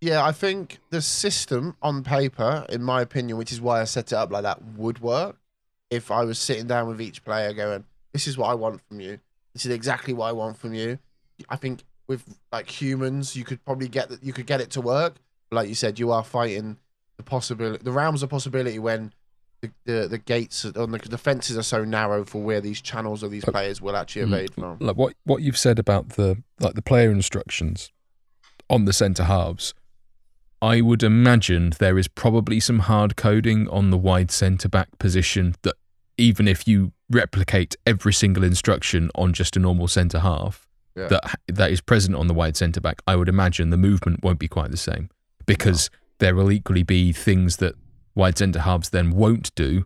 Yeah, 0.00 0.24
I 0.24 0.32
think 0.32 0.78
the 0.90 1.02
system 1.02 1.76
on 1.82 2.04
paper, 2.04 2.64
in 2.68 2.82
my 2.82 3.00
opinion, 3.00 3.36
which 3.36 3.52
is 3.52 3.60
why 3.60 3.80
I 3.80 3.84
set 3.84 4.12
it 4.12 4.14
up 4.14 4.30
like 4.30 4.44
that, 4.44 4.62
would 4.76 5.00
work 5.00 5.36
if 5.90 6.10
I 6.10 6.24
was 6.24 6.38
sitting 6.38 6.66
down 6.66 6.86
with 6.88 7.00
each 7.00 7.24
player 7.24 7.52
going, 7.52 7.84
"This 8.12 8.26
is 8.28 8.38
what 8.38 8.48
I 8.48 8.54
want 8.54 8.80
from 8.88 9.00
you. 9.00 9.18
This 9.54 9.66
is 9.66 9.72
exactly 9.72 10.14
what 10.14 10.26
I 10.26 10.32
want 10.32 10.56
from 10.56 10.74
you." 10.74 10.98
I 11.48 11.56
think 11.56 11.82
with 12.06 12.38
like 12.52 12.68
humans, 12.80 13.34
you 13.34 13.44
could 13.44 13.64
probably 13.64 13.88
get 13.88 14.08
that. 14.10 14.22
You 14.22 14.32
could 14.32 14.46
get 14.46 14.60
it 14.60 14.70
to 14.70 14.80
work. 14.80 15.16
But 15.50 15.56
like 15.56 15.68
you 15.68 15.74
said, 15.74 15.98
you 15.98 16.12
are 16.12 16.22
fighting 16.22 16.78
the 17.16 17.22
possibility, 17.22 17.82
the 17.82 17.92
realms 17.92 18.22
of 18.22 18.30
possibility 18.30 18.78
when 18.78 19.12
the 19.60 19.70
the, 19.84 20.08
the 20.08 20.18
gates 20.18 20.64
on 20.64 20.92
the, 20.92 20.98
the 20.98 21.18
fences 21.18 21.58
are 21.58 21.62
so 21.62 21.84
narrow 21.84 22.24
for 22.24 22.40
where 22.40 22.60
these 22.60 22.80
channels 22.80 23.22
of 23.22 23.30
these 23.30 23.44
players 23.44 23.80
will 23.80 23.96
actually 23.96 24.22
evade 24.22 24.54
from. 24.54 24.78
Like 24.80 24.96
what 24.96 25.14
what 25.24 25.42
you've 25.42 25.58
said 25.58 25.78
about 25.78 26.10
the 26.10 26.42
like 26.60 26.74
the 26.74 26.82
player 26.82 27.10
instructions 27.10 27.90
on 28.70 28.84
the 28.84 28.92
centre 28.92 29.24
halves. 29.24 29.74
I 30.60 30.80
would 30.80 31.02
imagine 31.02 31.72
there 31.78 31.98
is 31.98 32.08
probably 32.08 32.58
some 32.60 32.80
hard 32.80 33.16
coding 33.16 33.68
on 33.68 33.90
the 33.90 33.96
wide 33.98 34.30
centre 34.30 34.68
back 34.68 34.88
position 34.98 35.54
that 35.62 35.74
even 36.16 36.48
if 36.48 36.66
you 36.66 36.92
replicate 37.10 37.76
every 37.86 38.12
single 38.12 38.42
instruction 38.42 39.10
on 39.14 39.32
just 39.32 39.56
a 39.56 39.60
normal 39.60 39.86
centre 39.88 40.18
half, 40.18 40.66
Yeah. 40.96 41.06
that 41.08 41.40
that 41.46 41.70
is 41.70 41.80
present 41.80 42.16
on 42.16 42.26
the 42.26 42.34
wide 42.34 42.56
centre 42.56 42.80
back, 42.80 43.02
I 43.06 43.14
would 43.14 43.28
imagine 43.28 43.70
the 43.70 43.76
movement 43.76 44.22
won't 44.24 44.40
be 44.40 44.48
quite 44.48 44.70
the 44.72 44.76
same 44.76 45.10
because 45.46 45.90
there 46.18 46.34
will 46.34 46.50
equally 46.50 46.82
be 46.82 47.12
things 47.12 47.58
that 47.58 47.74
wide 48.16 48.36
centre 48.36 48.60
halves 48.60 48.90
then 48.90 49.10
won't 49.10 49.54
do 49.54 49.84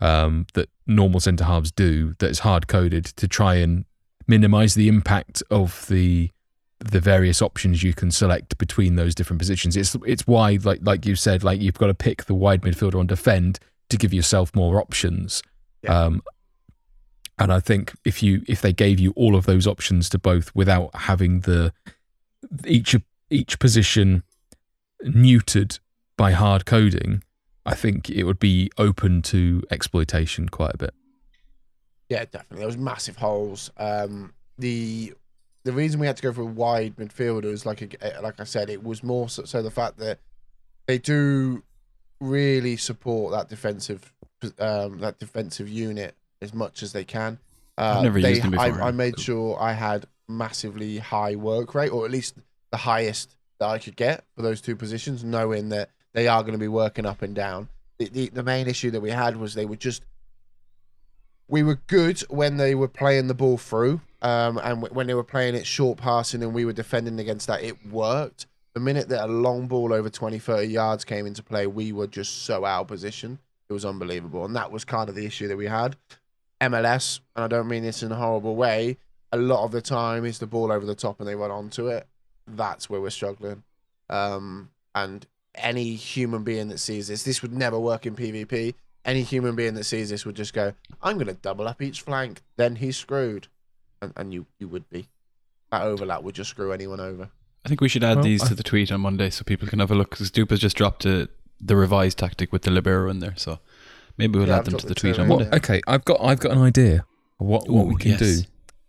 um, 0.00 0.46
that 0.54 0.68
normal 0.86 1.18
centre 1.18 1.44
halves 1.44 1.72
do 1.72 2.14
that 2.20 2.30
is 2.30 2.40
hard 2.40 2.68
coded 2.68 3.04
to 3.04 3.26
try 3.26 3.56
and 3.56 3.84
minimise 4.28 4.74
the 4.74 4.86
impact 4.88 5.42
of 5.50 5.86
the 5.88 6.30
the 6.84 7.00
various 7.00 7.40
options 7.40 7.82
you 7.82 7.94
can 7.94 8.10
select 8.10 8.58
between 8.58 8.96
those 8.96 9.14
different 9.14 9.38
positions. 9.38 9.76
It's 9.76 9.96
it's 10.06 10.26
why 10.26 10.58
like 10.62 10.80
like 10.82 11.06
you 11.06 11.16
said 11.16 11.44
like 11.44 11.60
you've 11.60 11.78
got 11.78 11.86
to 11.86 11.94
pick 11.94 12.24
the 12.24 12.34
wide 12.34 12.62
midfielder 12.62 12.98
on 12.98 13.06
defend 13.06 13.58
to 13.88 13.96
give 13.96 14.12
yourself 14.12 14.54
more 14.54 14.80
options. 14.80 15.42
Yeah. 15.82 16.04
Um, 16.04 16.22
and 17.38 17.52
I 17.52 17.60
think 17.60 17.92
if 18.04 18.22
you 18.22 18.42
if 18.46 18.60
they 18.60 18.72
gave 18.72 19.00
you 19.00 19.12
all 19.16 19.36
of 19.36 19.46
those 19.46 19.66
options 19.66 20.08
to 20.10 20.18
both 20.18 20.54
without 20.54 20.94
having 20.94 21.40
the 21.40 21.72
each 22.66 22.96
each 23.30 23.58
position 23.58 24.22
neutered 25.04 25.78
by 26.16 26.32
hard 26.32 26.66
coding, 26.66 27.22
I 27.64 27.74
think 27.74 28.10
it 28.10 28.24
would 28.24 28.38
be 28.38 28.70
open 28.78 29.22
to 29.22 29.62
exploitation 29.70 30.48
quite 30.48 30.74
a 30.74 30.78
bit. 30.78 30.94
Yeah, 32.08 32.24
definitely. 32.24 32.58
There 32.58 32.66
was 32.66 32.76
massive 32.76 33.16
holes. 33.16 33.70
Um, 33.78 34.34
the 34.58 35.14
the 35.64 35.72
reason 35.72 36.00
we 36.00 36.06
had 36.06 36.16
to 36.16 36.22
go 36.22 36.32
for 36.32 36.42
a 36.42 36.46
wide 36.46 36.96
midfielders, 36.96 37.64
like 37.64 38.02
like 38.22 38.40
I 38.40 38.44
said, 38.44 38.70
it 38.70 38.82
was 38.82 39.02
more 39.02 39.28
so, 39.28 39.44
so 39.44 39.62
the 39.62 39.70
fact 39.70 39.98
that 39.98 40.18
they 40.86 40.98
do 40.98 41.62
really 42.20 42.76
support 42.76 43.32
that 43.32 43.48
defensive 43.48 44.12
um, 44.58 44.98
that 44.98 45.18
defensive 45.18 45.68
unit 45.68 46.16
as 46.40 46.52
much 46.52 46.82
as 46.82 46.92
they 46.92 47.04
can. 47.04 47.38
Uh, 47.78 47.94
I've 47.96 48.02
never 48.02 48.20
they, 48.20 48.30
used 48.30 48.42
them 48.42 48.58
I, 48.58 48.70
before. 48.70 48.82
I 48.82 48.90
made 48.90 49.18
sure 49.18 49.60
I 49.60 49.72
had 49.72 50.06
massively 50.28 50.98
high 50.98 51.36
work 51.36 51.74
rate, 51.74 51.90
or 51.90 52.04
at 52.04 52.10
least 52.10 52.36
the 52.70 52.76
highest 52.78 53.36
that 53.58 53.68
I 53.68 53.78
could 53.78 53.96
get 53.96 54.24
for 54.34 54.42
those 54.42 54.60
two 54.60 54.76
positions, 54.76 55.22
knowing 55.22 55.68
that 55.70 55.90
they 56.12 56.28
are 56.28 56.42
going 56.42 56.52
to 56.52 56.58
be 56.58 56.68
working 56.68 57.06
up 57.06 57.22
and 57.22 57.34
down. 57.34 57.68
The, 57.98 58.08
the, 58.08 58.28
the 58.30 58.42
main 58.42 58.66
issue 58.66 58.90
that 58.90 59.00
we 59.00 59.10
had 59.10 59.36
was 59.36 59.54
they 59.54 59.64
were 59.64 59.76
just 59.76 60.02
we 61.48 61.62
were 61.62 61.76
good 61.86 62.20
when 62.28 62.56
they 62.56 62.74
were 62.74 62.88
playing 62.88 63.28
the 63.28 63.34
ball 63.34 63.58
through, 63.58 64.00
um, 64.22 64.58
and 64.58 64.82
when 64.82 65.08
they 65.08 65.14
were 65.14 65.24
playing 65.24 65.56
it 65.56 65.66
short 65.66 65.98
passing 65.98 66.42
and 66.42 66.54
we 66.54 66.64
were 66.64 66.72
defending 66.72 67.18
against 67.18 67.48
that, 67.48 67.62
it 67.62 67.86
worked. 67.86 68.46
The 68.74 68.80
minute 68.80 69.08
that 69.08 69.24
a 69.24 69.26
long 69.26 69.66
ball 69.66 69.92
over 69.92 70.08
20, 70.08 70.38
30 70.38 70.66
yards 70.68 71.04
came 71.04 71.26
into 71.26 71.42
play, 71.42 71.66
we 71.66 71.92
were 71.92 72.06
just 72.06 72.44
so 72.44 72.64
out 72.64 72.82
of 72.82 72.88
position. 72.88 73.38
It 73.68 73.72
was 73.72 73.84
unbelievable. 73.84 74.44
And 74.44 74.56
that 74.56 74.70
was 74.70 74.84
kind 74.84 75.08
of 75.08 75.16
the 75.16 75.26
issue 75.26 75.48
that 75.48 75.56
we 75.56 75.66
had. 75.66 75.96
MLS, 76.60 77.20
and 77.34 77.44
I 77.44 77.48
don't 77.48 77.68
mean 77.68 77.82
this 77.82 78.02
in 78.02 78.12
a 78.12 78.14
horrible 78.14 78.54
way, 78.54 78.96
a 79.32 79.36
lot 79.36 79.64
of 79.64 79.72
the 79.72 79.82
time 79.82 80.24
is 80.24 80.38
the 80.38 80.46
ball 80.46 80.70
over 80.70 80.86
the 80.86 80.94
top 80.94 81.18
and 81.18 81.28
they 81.28 81.34
run 81.34 81.50
onto 81.50 81.88
it. 81.88 82.06
That's 82.46 82.88
where 82.88 83.00
we're 83.00 83.10
struggling. 83.10 83.64
Um, 84.08 84.70
and 84.94 85.26
any 85.56 85.94
human 85.94 86.44
being 86.44 86.68
that 86.68 86.78
sees 86.78 87.08
this, 87.08 87.24
this 87.24 87.42
would 87.42 87.52
never 87.52 87.78
work 87.78 88.06
in 88.06 88.14
PvP. 88.14 88.74
Any 89.04 89.22
human 89.22 89.56
being 89.56 89.74
that 89.74 89.84
sees 89.84 90.10
this 90.10 90.24
would 90.24 90.36
just 90.36 90.54
go, 90.54 90.74
I'm 91.02 91.16
going 91.16 91.26
to 91.26 91.34
double 91.34 91.66
up 91.66 91.82
each 91.82 92.02
flank. 92.02 92.40
Then 92.56 92.76
he's 92.76 92.96
screwed. 92.96 93.48
And, 94.02 94.12
and 94.16 94.34
you, 94.34 94.44
you 94.58 94.68
would 94.68 94.88
be. 94.90 95.08
That 95.70 95.82
overlap 95.82 96.22
would 96.22 96.34
just 96.34 96.50
screw 96.50 96.72
anyone 96.72 97.00
over. 97.00 97.30
I 97.64 97.68
think 97.68 97.80
we 97.80 97.88
should 97.88 98.04
add 98.04 98.16
Well, 98.16 98.24
these 98.24 98.42
I- 98.42 98.48
to 98.48 98.54
the 98.54 98.62
tweet 98.64 98.90
on 98.92 99.00
Monday 99.00 99.30
so 99.30 99.44
people 99.44 99.68
can 99.68 99.78
have 99.78 99.90
a 99.90 99.94
look. 99.94 100.10
Because 100.10 100.30
Dupe 100.30 100.50
has 100.50 100.58
just 100.60 100.76
dropped 100.76 101.06
a, 101.06 101.28
the 101.60 101.76
revised 101.76 102.18
tactic 102.18 102.52
with 102.52 102.62
the 102.62 102.70
libero 102.70 103.08
in 103.08 103.20
there, 103.20 103.34
so 103.36 103.60
maybe 104.18 104.38
we'll 104.38 104.48
Yeah, 104.48 104.54
add 104.56 104.58
I've 104.58 104.64
them 104.66 104.76
to 104.78 104.86
the 104.86 104.94
the 104.94 105.00
tweet 105.00 105.18
on 105.18 105.28
Monday. 105.28 105.44
there. 105.44 105.54
Okay, 105.54 105.80
I've 105.86 106.04
got 106.04 106.18
I've 106.20 106.40
got 106.40 106.52
an 106.52 106.58
idea 106.58 107.06
of 107.40 107.46
what 107.46 107.68
what 107.70 107.86
we 107.86 107.94
can 107.94 108.10
yes. 108.12 108.18
do. 108.20 108.36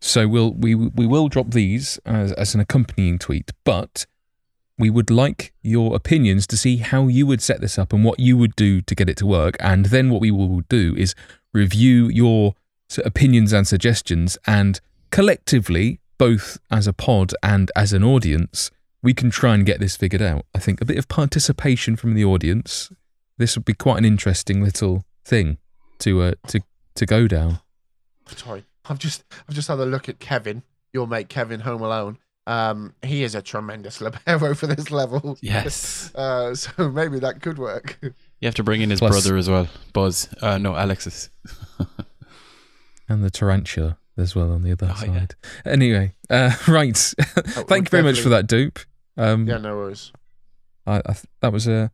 So 0.02 0.28
we'll 0.28 0.52
we 0.54 0.74
we 0.74 1.06
will 1.06 1.30
drop 1.30 1.52
these 1.52 1.98
as 2.06 2.32
as 2.34 2.56
an 2.56 2.60
accompanying 2.62 3.20
tweet, 3.20 3.52
but 3.64 4.08
we 4.80 4.90
would 4.90 5.12
like 5.12 5.54
your 5.62 5.96
opinions 5.96 6.48
to 6.48 6.58
see 6.58 6.78
how 6.78 7.08
you 7.08 7.28
would 7.28 7.42
set 7.42 7.62
this 7.62 7.78
up 7.78 7.94
and 7.94 8.04
what 8.04 8.20
you 8.20 8.36
would 8.36 8.56
do 8.56 8.82
to 8.82 8.96
get 8.96 9.08
it 9.08 9.18
to 9.18 9.26
work. 9.28 9.56
And 9.60 9.86
then 9.86 10.10
what 10.10 10.20
we 10.20 10.32
will 10.32 10.62
do 10.62 10.96
is 10.98 11.14
review 11.54 12.08
your 12.08 12.56
opinions 13.06 13.54
and 13.54 13.68
suggestions, 13.68 14.36
and 14.48 14.82
collectively, 15.14 16.00
both 16.18 16.58
as 16.72 16.88
a 16.88 16.92
pod 16.92 17.34
and 17.44 17.72
as 17.76 17.94
an 17.94 18.04
audience, 18.04 18.72
we 19.04 19.14
can 19.14 19.30
try 19.30 19.54
and 19.54 19.64
get 19.64 19.80
this 19.80 19.96
figured 19.96 20.24
out. 20.24 20.44
I 20.56 20.60
think 20.60 20.82
a 20.82 20.86
bit 20.86 20.98
of 20.98 21.08
participation 21.08 21.96
from 21.96 22.16
the 22.16 22.26
audience. 22.26 22.90
This 23.38 23.56
would 23.56 23.64
be 23.64 23.76
quite 23.76 24.00
an 24.00 24.06
interesting 24.06 24.64
little 24.64 25.06
thing 25.24 25.60
to 26.00 26.24
uh, 26.24 26.32
to 26.48 26.62
to 26.96 27.06
go 27.06 27.28
down. 27.28 27.60
Sorry, 28.26 28.66
I've 28.86 28.98
just 28.98 29.24
I've 29.48 29.54
just 29.54 29.68
had 29.68 29.78
a 29.78 29.86
look 29.86 30.10
at 30.10 30.18
Kevin, 30.18 30.64
your 30.94 31.06
mate 31.06 31.30
Kevin 31.30 31.60
Home 31.60 31.84
Alone. 31.84 32.18
Um, 32.48 32.96
he 33.04 33.24
is 33.24 33.36
a 33.36 33.42
tremendous 33.44 34.02
libero 34.02 34.56
for 34.56 34.66
this 34.66 34.90
level. 34.90 35.38
Yes. 35.42 36.12
Uh, 36.24 36.54
so 36.54 36.92
maybe 36.92 37.18
that 37.20 37.42
could 37.42 37.58
work. 37.58 37.98
You 38.02 38.48
have 38.48 38.54
to 38.56 38.64
bring 38.64 38.82
in 38.82 38.90
his 38.92 39.00
Plus- 39.00 39.12
brother 39.12 39.36
as 39.38 39.50
well, 39.50 39.68
Buzz. 39.94 40.30
Uh, 40.42 40.58
no, 40.58 40.74
Alexis. 40.76 41.30
And 43.10 43.24
the 43.24 43.30
tarantula 43.30 43.98
as 44.18 44.36
well 44.36 44.52
on 44.52 44.64
the 44.64 44.72
other 44.72 44.88
Oh, 44.90 45.06
yeah. 45.06 45.20
side. 45.20 45.36
Anyway, 45.66 46.14
uh, 46.30 46.52
right. 46.68 46.96
Thank 46.98 47.88
you 47.88 47.90
very 47.90 48.04
much 48.04 48.20
for 48.20 48.30
that, 48.30 48.48
Dupe. 48.48 48.80
Um, 49.18 49.48
Yeah, 49.48 49.58
no 49.58 49.76
worries. 49.78 50.12
I, 50.86 50.98
I 51.06 51.14
th- 51.14 51.26
that 51.42 51.54
was 51.54 51.68
a, 51.68 51.92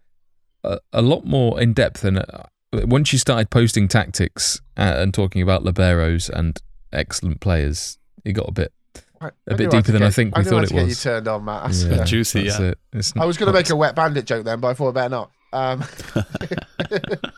a 0.63 0.79
a 0.93 1.01
lot 1.01 1.25
more 1.25 1.59
in 1.61 1.73
depth 1.73 2.01
than 2.01 2.17
uh, 2.17 2.45
once 2.73 3.13
you 3.13 3.19
started 3.19 3.49
posting 3.49 3.87
tactics 3.87 4.59
uh, 4.77 4.95
and 4.97 5.13
talking 5.13 5.41
about 5.41 5.63
liberos 5.63 6.29
and 6.29 6.59
excellent 6.91 7.39
players. 7.39 7.97
It 8.25 8.33
got 8.33 8.49
a 8.49 8.51
bit 8.51 8.73
Right, 9.21 9.33
a 9.47 9.53
I 9.53 9.55
bit 9.57 9.69
deeper 9.71 9.87
to 9.87 9.91
than 9.91 10.03
I 10.03 10.09
think 10.11 10.35
we 10.35 10.43
knew 10.43 10.49
how 10.49 10.55
thought 10.61 10.67
to 10.69 10.73
it 10.73 10.77
get 10.77 10.85
was. 10.87 11.05
You 11.05 11.09
turned 11.11 11.27
on, 11.27 11.43
Matt. 11.45 11.63
That's- 11.71 11.83
Yeah, 11.83 12.03
Juicy, 12.05 12.43
that's 12.43 12.59
yeah. 12.59 12.65
it. 12.67 12.77
It's 12.93 13.13
I 13.17 13.25
was 13.25 13.37
going 13.37 13.47
to 13.47 13.53
make 13.53 13.69
a 13.69 13.75
wet 13.75 13.95
bandit 13.95 14.25
joke 14.25 14.45
then, 14.45 14.59
but 14.61 14.69
I 14.69 14.73
thought 14.73 14.93
better 14.93 15.09
not. 15.09 15.31
Um, 15.51 15.83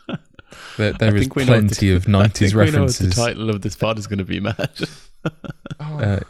There, 0.76 0.92
there 0.92 1.14
is 1.16 1.22
think 1.22 1.36
we 1.36 1.44
know 1.44 1.52
what 1.52 1.58
plenty 1.60 1.88
the- 1.90 1.96
of 1.96 2.08
I 2.08 2.10
nineties 2.12 2.52
think 2.52 2.54
we 2.54 2.58
know 2.58 2.80
what 2.82 2.90
references. 2.90 3.08
the 3.14 3.14
title 3.14 3.50
of 3.50 3.60
this 3.62 3.76
part 3.76 3.98
is 3.98 4.06
going 4.06 4.18
to 4.18 4.24
be, 4.24 4.40
Matt. 4.40 4.80
oh, 5.24 5.30
Uh, 5.80 6.20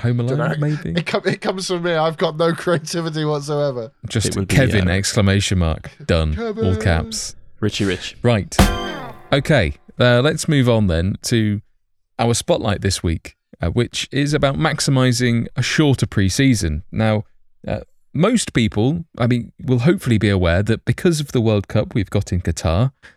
Home 0.00 0.20
Alone, 0.20 0.60
maybe. 0.60 0.90
it, 1.00 1.06
com- 1.06 1.22
it 1.24 1.40
comes 1.40 1.68
from 1.68 1.82
me. 1.82 1.92
I've 1.94 2.18
got 2.18 2.36
no 2.36 2.52
creativity 2.52 3.24
whatsoever. 3.24 3.92
Just 4.08 4.28
It 4.28 4.36
will 4.36 4.44
be, 4.44 4.54
Kevin 4.54 4.88
uh, 4.88 4.92
exclamation 4.92 5.58
mark 5.58 5.90
done 6.04 6.38
all 6.38 6.76
caps. 6.76 7.34
Richie 7.60 7.86
Rich. 7.86 8.16
Right. 8.22 8.54
Okay. 9.32 9.72
Uh, 9.98 10.20
let's 10.20 10.48
move 10.48 10.68
on 10.68 10.88
then 10.88 11.16
to 11.22 11.62
our 12.18 12.34
spotlight 12.34 12.82
this 12.82 13.02
week, 13.02 13.36
uh, 13.62 13.68
which 13.70 14.06
is 14.12 14.34
about 14.34 14.56
maximizing 14.56 15.46
a 15.56 15.62
shorter 15.62 16.06
preseason. 16.06 16.82
Now, 16.92 17.24
uh, 17.66 17.80
most 18.12 18.52
people, 18.52 19.06
I 19.16 19.26
mean, 19.26 19.52
will 19.64 19.78
hopefully 19.80 20.18
be 20.18 20.28
aware 20.28 20.62
that 20.62 20.84
because 20.84 21.20
of 21.20 21.32
the 21.32 21.40
World 21.40 21.68
Cup 21.68 21.94
we've 21.94 22.10
got 22.10 22.32
in 22.34 22.42
Qatar, 22.42 22.92
it, 22.92 23.15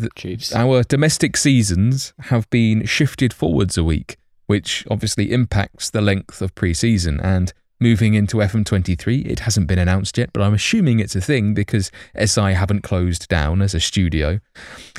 the, 0.00 0.52
our 0.54 0.82
domestic 0.82 1.36
seasons 1.36 2.12
have 2.20 2.48
been 2.50 2.84
shifted 2.86 3.32
forwards 3.32 3.76
a 3.78 3.84
week, 3.84 4.16
which 4.46 4.86
obviously 4.90 5.32
impacts 5.32 5.90
the 5.90 6.00
length 6.00 6.42
of 6.42 6.54
pre-season. 6.54 7.20
And 7.20 7.52
moving 7.80 8.14
into 8.14 8.38
FM23, 8.38 9.26
it 9.26 9.40
hasn't 9.40 9.66
been 9.66 9.78
announced 9.78 10.16
yet, 10.18 10.30
but 10.32 10.42
I'm 10.42 10.54
assuming 10.54 11.00
it's 11.00 11.16
a 11.16 11.20
thing 11.20 11.54
because 11.54 11.90
SI 12.22 12.52
haven't 12.52 12.82
closed 12.82 13.28
down 13.28 13.62
as 13.62 13.74
a 13.74 13.80
studio. 13.80 14.40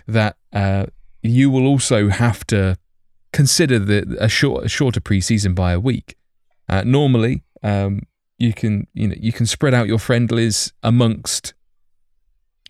That 0.07 0.37
uh, 0.53 0.87
you 1.21 1.49
will 1.49 1.65
also 1.65 2.09
have 2.09 2.45
to 2.47 2.77
consider 3.31 3.79
the 3.79 4.17
a 4.19 4.29
short 4.29 4.65
a 4.65 4.69
shorter 4.69 5.01
pre-season 5.01 5.53
by 5.53 5.73
a 5.73 5.79
week. 5.79 6.15
Uh, 6.69 6.83
normally, 6.85 7.43
um, 7.63 8.01
you 8.37 8.53
can 8.53 8.87
you 8.93 9.07
know 9.07 9.15
you 9.17 9.31
can 9.31 9.45
spread 9.45 9.73
out 9.73 9.87
your 9.87 9.99
friendlies 9.99 10.73
amongst 10.83 11.53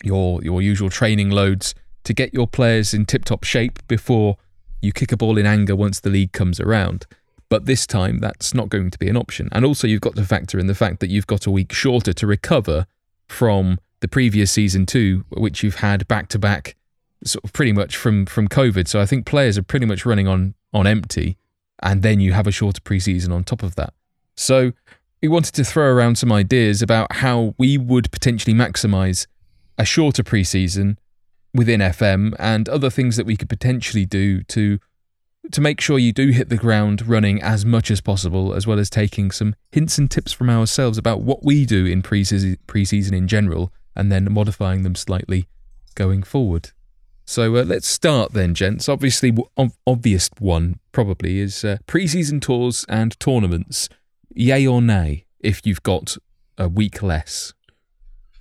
your 0.03 0.43
your 0.43 0.61
usual 0.61 0.89
training 0.89 1.29
loads 1.29 1.75
to 2.05 2.13
get 2.13 2.33
your 2.33 2.47
players 2.47 2.93
in 2.93 3.05
tip-top 3.05 3.43
shape 3.43 3.85
before 3.87 4.37
you 4.81 4.91
kick 4.91 5.11
a 5.11 5.17
ball 5.17 5.37
in 5.37 5.45
anger 5.45 5.75
once 5.75 5.99
the 5.99 6.09
league 6.09 6.31
comes 6.31 6.59
around. 6.59 7.05
But 7.49 7.65
this 7.65 7.85
time, 7.85 8.19
that's 8.19 8.53
not 8.53 8.69
going 8.69 8.89
to 8.89 8.97
be 8.97 9.09
an 9.09 9.17
option. 9.17 9.49
And 9.51 9.65
also, 9.65 9.87
you've 9.87 10.01
got 10.01 10.15
to 10.15 10.23
factor 10.23 10.57
in 10.57 10.67
the 10.67 10.73
fact 10.73 10.99
that 10.99 11.09
you've 11.09 11.27
got 11.27 11.45
a 11.45 11.51
week 11.51 11.73
shorter 11.73 12.13
to 12.13 12.25
recover 12.27 12.87
from 13.27 13.79
the 13.99 14.07
previous 14.07 14.51
season 14.51 14.85
too, 14.85 15.25
which 15.29 15.63
you've 15.63 15.75
had 15.75 16.07
back 16.07 16.27
to 16.29 16.39
back, 16.39 16.75
sort 17.23 17.43
of 17.43 17.53
pretty 17.53 17.71
much 17.71 17.95
from 17.97 18.25
from 18.25 18.47
COVID. 18.47 18.87
So 18.87 18.99
I 18.99 19.05
think 19.05 19.25
players 19.25 19.57
are 19.57 19.63
pretty 19.63 19.85
much 19.85 20.05
running 20.05 20.27
on 20.27 20.55
on 20.73 20.87
empty, 20.87 21.37
and 21.81 22.01
then 22.01 22.19
you 22.19 22.33
have 22.33 22.47
a 22.47 22.51
shorter 22.51 22.81
preseason 22.81 23.33
on 23.33 23.43
top 23.43 23.63
of 23.63 23.75
that. 23.75 23.93
So 24.35 24.73
we 25.21 25.27
wanted 25.27 25.53
to 25.53 25.63
throw 25.63 25.91
around 25.91 26.17
some 26.17 26.31
ideas 26.31 26.81
about 26.81 27.13
how 27.17 27.55
we 27.57 27.77
would 27.77 28.11
potentially 28.11 28.55
maximise 28.55 29.27
a 29.77 29.85
shorter 29.85 30.23
preseason 30.23 30.97
within 31.55 31.79
FM 31.79 32.35
and 32.37 32.67
other 32.67 32.89
things 32.89 33.15
that 33.17 33.25
we 33.25 33.37
could 33.37 33.49
potentially 33.49 34.05
do 34.05 34.43
to 34.43 34.79
to 35.51 35.61
make 35.61 35.79
sure 35.79 35.99
you 35.99 36.11
do 36.11 36.29
hit 36.29 36.49
the 36.49 36.57
ground 36.57 37.07
running 37.07 37.41
as 37.41 37.65
much 37.65 37.91
as 37.91 38.01
possible, 38.01 38.53
as 38.53 38.65
well 38.65 38.79
as 38.79 38.89
taking 38.89 39.29
some 39.29 39.55
hints 39.71 39.97
and 39.99 40.09
tips 40.09 40.31
from 40.31 40.49
ourselves 40.49 40.97
about 40.97 41.21
what 41.21 41.43
we 41.43 41.65
do 41.65 41.85
in 41.85 42.01
pre 42.01 42.23
season 42.23 43.13
in 43.13 43.27
general, 43.27 43.71
and 43.95 44.11
then 44.11 44.31
modifying 44.31 44.83
them 44.83 44.95
slightly 44.95 45.47
going 45.93 46.23
forward. 46.23 46.71
So 47.25 47.55
uh, 47.55 47.63
let's 47.63 47.87
start 47.87 48.33
then, 48.33 48.53
gents. 48.53 48.87
Obviously, 48.87 49.35
ob- 49.57 49.73
obvious 49.87 50.29
one 50.39 50.79
probably 50.91 51.39
is 51.39 51.63
uh, 51.63 51.77
preseason 51.87 52.41
tours 52.41 52.85
and 52.87 53.19
tournaments. 53.19 53.89
Yay 54.33 54.67
or 54.67 54.81
nay? 54.81 55.25
If 55.39 55.65
you've 55.65 55.83
got 55.83 56.17
a 56.57 56.67
week 56.67 57.01
less, 57.03 57.53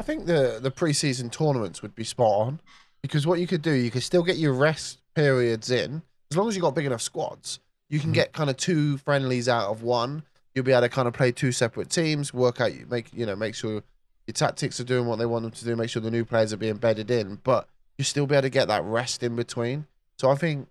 I 0.01 0.05
think 0.05 0.27
the 0.27 0.59
the 0.61 0.71
preseason 0.71 1.31
tournaments 1.31 1.83
would 1.83 1.95
be 1.95 2.05
spot 2.05 2.47
on 2.47 2.61
because 3.05 3.27
what 3.27 3.39
you 3.39 3.47
could 3.47 3.61
do, 3.61 3.73
you 3.73 3.91
could 3.91 4.03
still 4.03 4.23
get 4.23 4.39
your 4.39 4.55
rest 4.55 5.03
periods 5.15 5.71
in 5.71 6.01
as 6.31 6.39
long 6.39 6.49
as 6.49 6.57
you've 6.57 6.63
got 6.63 6.75
big 6.75 6.87
enough 6.87 7.03
squads. 7.03 7.61
You 7.91 8.01
can 8.01 8.09
mm-hmm. 8.09 8.15
get 8.15 8.33
kind 8.33 8.49
of 8.49 8.57
two 8.57 8.97
friendlies 8.97 9.47
out 9.47 9.71
of 9.71 9.83
one. 9.83 10.23
You'll 10.55 10.65
be 10.65 10.73
able 10.73 10.81
to 10.81 10.89
kind 10.89 11.07
of 11.07 11.13
play 11.13 11.31
two 11.31 11.53
separate 11.53 11.91
teams, 11.91 12.33
work 12.33 12.63
out, 12.63 12.73
make 12.89 13.13
you 13.13 13.27
know, 13.27 13.37
make 13.37 13.55
sure 13.55 13.83
your 14.27 14.33
tactics 14.33 14.81
are 14.81 14.85
doing 14.85 15.05
what 15.05 15.19
they 15.19 15.27
want 15.27 15.43
them 15.43 15.53
to 15.53 15.65
do, 15.67 15.77
make 15.77 15.91
sure 15.91 16.01
the 16.01 16.11
new 16.11 16.25
players 16.25 16.51
are 16.55 16.57
being 16.57 16.79
bedded 16.79 17.11
in, 17.11 17.41
but 17.45 17.69
you 17.99 18.05
still 18.05 18.25
be 18.25 18.37
able 18.37 18.45
to 18.45 18.49
get 18.49 18.69
that 18.69 18.83
rest 18.85 19.23
in 19.23 19.37
between. 19.37 19.87
So 20.17 20.31
I 20.31 20.35
think, 20.35 20.69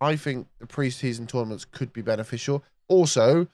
I 0.00 0.14
think 0.14 0.46
the 0.60 0.68
preseason 0.68 1.26
tournaments 1.26 1.64
could 1.64 1.92
be 1.92 2.00
beneficial. 2.00 2.62
Also, 2.86 3.48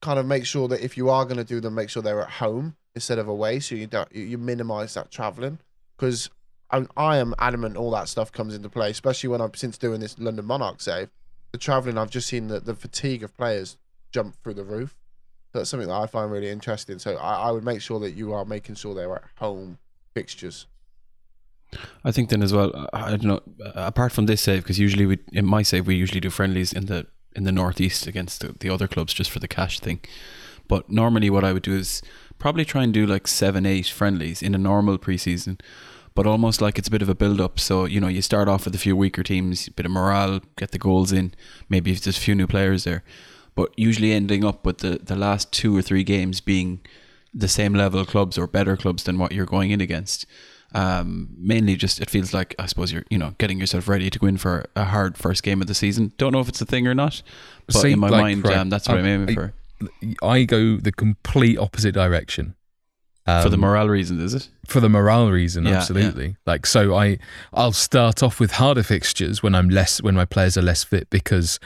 kind 0.00 0.18
of 0.18 0.26
make 0.26 0.46
sure 0.46 0.66
that 0.66 0.84
if 0.84 0.96
you 0.96 1.10
are 1.10 1.24
going 1.24 1.36
to 1.36 1.44
do 1.44 1.60
them, 1.60 1.76
make 1.76 1.90
sure 1.90 2.02
they're 2.02 2.22
at 2.22 2.28
home 2.28 2.74
instead 2.96 3.20
of 3.20 3.28
away, 3.28 3.60
so 3.60 3.76
you 3.76 3.86
don't 3.86 4.12
you, 4.12 4.24
you 4.24 4.36
minimize 4.36 4.94
that 4.94 5.12
traveling. 5.12 5.60
Because 5.96 6.28
I, 6.72 6.86
I 6.96 7.16
am 7.18 7.34
adamant 7.38 7.76
all 7.76 7.90
that 7.92 8.08
stuff 8.08 8.32
comes 8.32 8.54
into 8.54 8.68
play, 8.68 8.90
especially 8.90 9.28
when 9.28 9.40
I've 9.40 9.56
since 9.56 9.78
doing 9.78 10.00
this 10.00 10.18
London 10.18 10.44
Monarch 10.44 10.80
save. 10.80 11.10
The 11.52 11.58
traveling, 11.58 11.98
I've 11.98 12.10
just 12.10 12.28
seen 12.28 12.48
the, 12.48 12.60
the 12.60 12.74
fatigue 12.74 13.22
of 13.22 13.36
players 13.36 13.76
jump 14.10 14.36
through 14.42 14.54
the 14.54 14.64
roof. 14.64 14.96
That's 15.52 15.68
something 15.68 15.88
that 15.88 15.94
I 15.94 16.06
find 16.06 16.30
really 16.32 16.48
interesting. 16.48 16.98
So 16.98 17.16
I, 17.16 17.48
I 17.48 17.50
would 17.50 17.64
make 17.64 17.82
sure 17.82 18.00
that 18.00 18.12
you 18.12 18.32
are 18.32 18.46
making 18.46 18.76
sure 18.76 18.94
they're 18.94 19.14
at 19.14 19.24
home 19.36 19.78
fixtures. 20.14 20.66
I 22.04 22.12
think 22.12 22.30
then 22.30 22.42
as 22.42 22.52
well. 22.52 22.88
I 22.92 23.10
don't 23.10 23.22
know. 23.22 23.40
Apart 23.74 24.12
from 24.12 24.26
this 24.26 24.42
save, 24.42 24.62
because 24.62 24.78
usually 24.78 25.06
we 25.06 25.18
in 25.32 25.46
my 25.46 25.62
save 25.62 25.86
we 25.86 25.94
usually 25.94 26.20
do 26.20 26.30
friendlies 26.30 26.72
in 26.72 26.86
the 26.86 27.06
in 27.34 27.44
the 27.44 27.52
northeast 27.52 28.06
against 28.06 28.40
the, 28.40 28.54
the 28.60 28.68
other 28.68 28.86
clubs 28.86 29.14
just 29.14 29.30
for 29.30 29.38
the 29.38 29.48
cash 29.48 29.80
thing. 29.80 30.00
But 30.68 30.90
normally, 30.90 31.30
what 31.30 31.44
I 31.44 31.52
would 31.52 31.62
do 31.62 31.74
is 31.74 32.02
probably 32.38 32.64
try 32.64 32.82
and 32.82 32.92
do 32.92 33.06
like 33.06 33.26
seven, 33.26 33.66
eight 33.66 33.86
friendlies 33.86 34.42
in 34.42 34.54
a 34.54 34.58
normal 34.58 34.98
preseason, 34.98 35.60
but 36.14 36.26
almost 36.26 36.60
like 36.60 36.78
it's 36.78 36.88
a 36.88 36.90
bit 36.90 37.02
of 37.02 37.08
a 37.08 37.14
build 37.14 37.40
up. 37.40 37.58
So 37.60 37.84
you 37.84 38.00
know, 38.00 38.08
you 38.08 38.22
start 38.22 38.48
off 38.48 38.64
with 38.64 38.74
a 38.74 38.78
few 38.78 38.96
weaker 38.96 39.22
teams, 39.22 39.68
bit 39.70 39.86
of 39.86 39.92
morale, 39.92 40.40
get 40.56 40.70
the 40.72 40.78
goals 40.78 41.12
in. 41.12 41.32
Maybe 41.68 41.90
if 41.92 42.02
there's 42.02 42.16
a 42.18 42.20
few 42.20 42.34
new 42.34 42.46
players 42.46 42.84
there, 42.84 43.02
but 43.54 43.70
usually 43.76 44.12
ending 44.12 44.44
up 44.44 44.64
with 44.66 44.78
the 44.78 44.98
the 45.02 45.16
last 45.16 45.52
two 45.52 45.76
or 45.76 45.82
three 45.82 46.04
games 46.04 46.40
being 46.40 46.80
the 47.34 47.48
same 47.48 47.72
level 47.74 48.04
clubs 48.04 48.36
or 48.36 48.46
better 48.46 48.76
clubs 48.76 49.04
than 49.04 49.18
what 49.18 49.32
you're 49.32 49.46
going 49.46 49.70
in 49.70 49.80
against. 49.80 50.26
Um, 50.74 51.28
mainly 51.36 51.76
just 51.76 52.00
it 52.00 52.08
feels 52.08 52.32
like 52.32 52.54
I 52.58 52.64
suppose 52.64 52.92
you're 52.92 53.04
you 53.10 53.18
know 53.18 53.34
getting 53.38 53.58
yourself 53.60 53.88
ready 53.88 54.08
to 54.08 54.18
go 54.18 54.26
in 54.26 54.38
for 54.38 54.64
a 54.74 54.84
hard 54.84 55.18
first 55.18 55.42
game 55.42 55.60
of 55.60 55.66
the 55.66 55.74
season. 55.74 56.12
Don't 56.16 56.32
know 56.32 56.40
if 56.40 56.48
it's 56.48 56.62
a 56.62 56.66
thing 56.66 56.86
or 56.86 56.94
not, 56.94 57.22
but 57.66 57.76
See, 57.76 57.92
in 57.92 57.98
my 57.98 58.08
like, 58.08 58.22
mind 58.22 58.44
right, 58.46 58.56
um, 58.56 58.70
that's 58.70 58.88
what 58.88 58.96
I'm 58.98 59.04
I- 59.04 59.08
aiming 59.10 59.30
I- 59.30 59.34
for. 59.34 59.52
I 60.22 60.44
go 60.44 60.76
the 60.76 60.92
complete 60.92 61.58
opposite 61.58 61.92
direction. 61.92 62.54
For 63.24 63.48
the 63.48 63.54
Um, 63.54 63.60
morale 63.60 63.88
reasons, 63.88 64.20
is 64.22 64.34
it? 64.34 64.48
for 64.66 64.80
the 64.80 64.88
morale 64.88 65.30
reason 65.30 65.64
Yeah, 65.66 65.76
absolutely 65.76 66.36
like 66.46 66.66
so 66.66 66.94
i 66.96 67.18
i'll 67.52 67.72
start 67.72 68.22
off 68.22 68.40
with 68.40 68.52
harder 68.52 68.82
fixtures 68.82 69.42
when 69.42 69.54
i'm 69.54 69.68
less 69.68 70.00
when 70.02 70.14
my 70.14 70.24
players 70.24 70.56
are 70.56 70.62
less 70.62 70.82
fit 70.84 71.08
because 71.10 71.58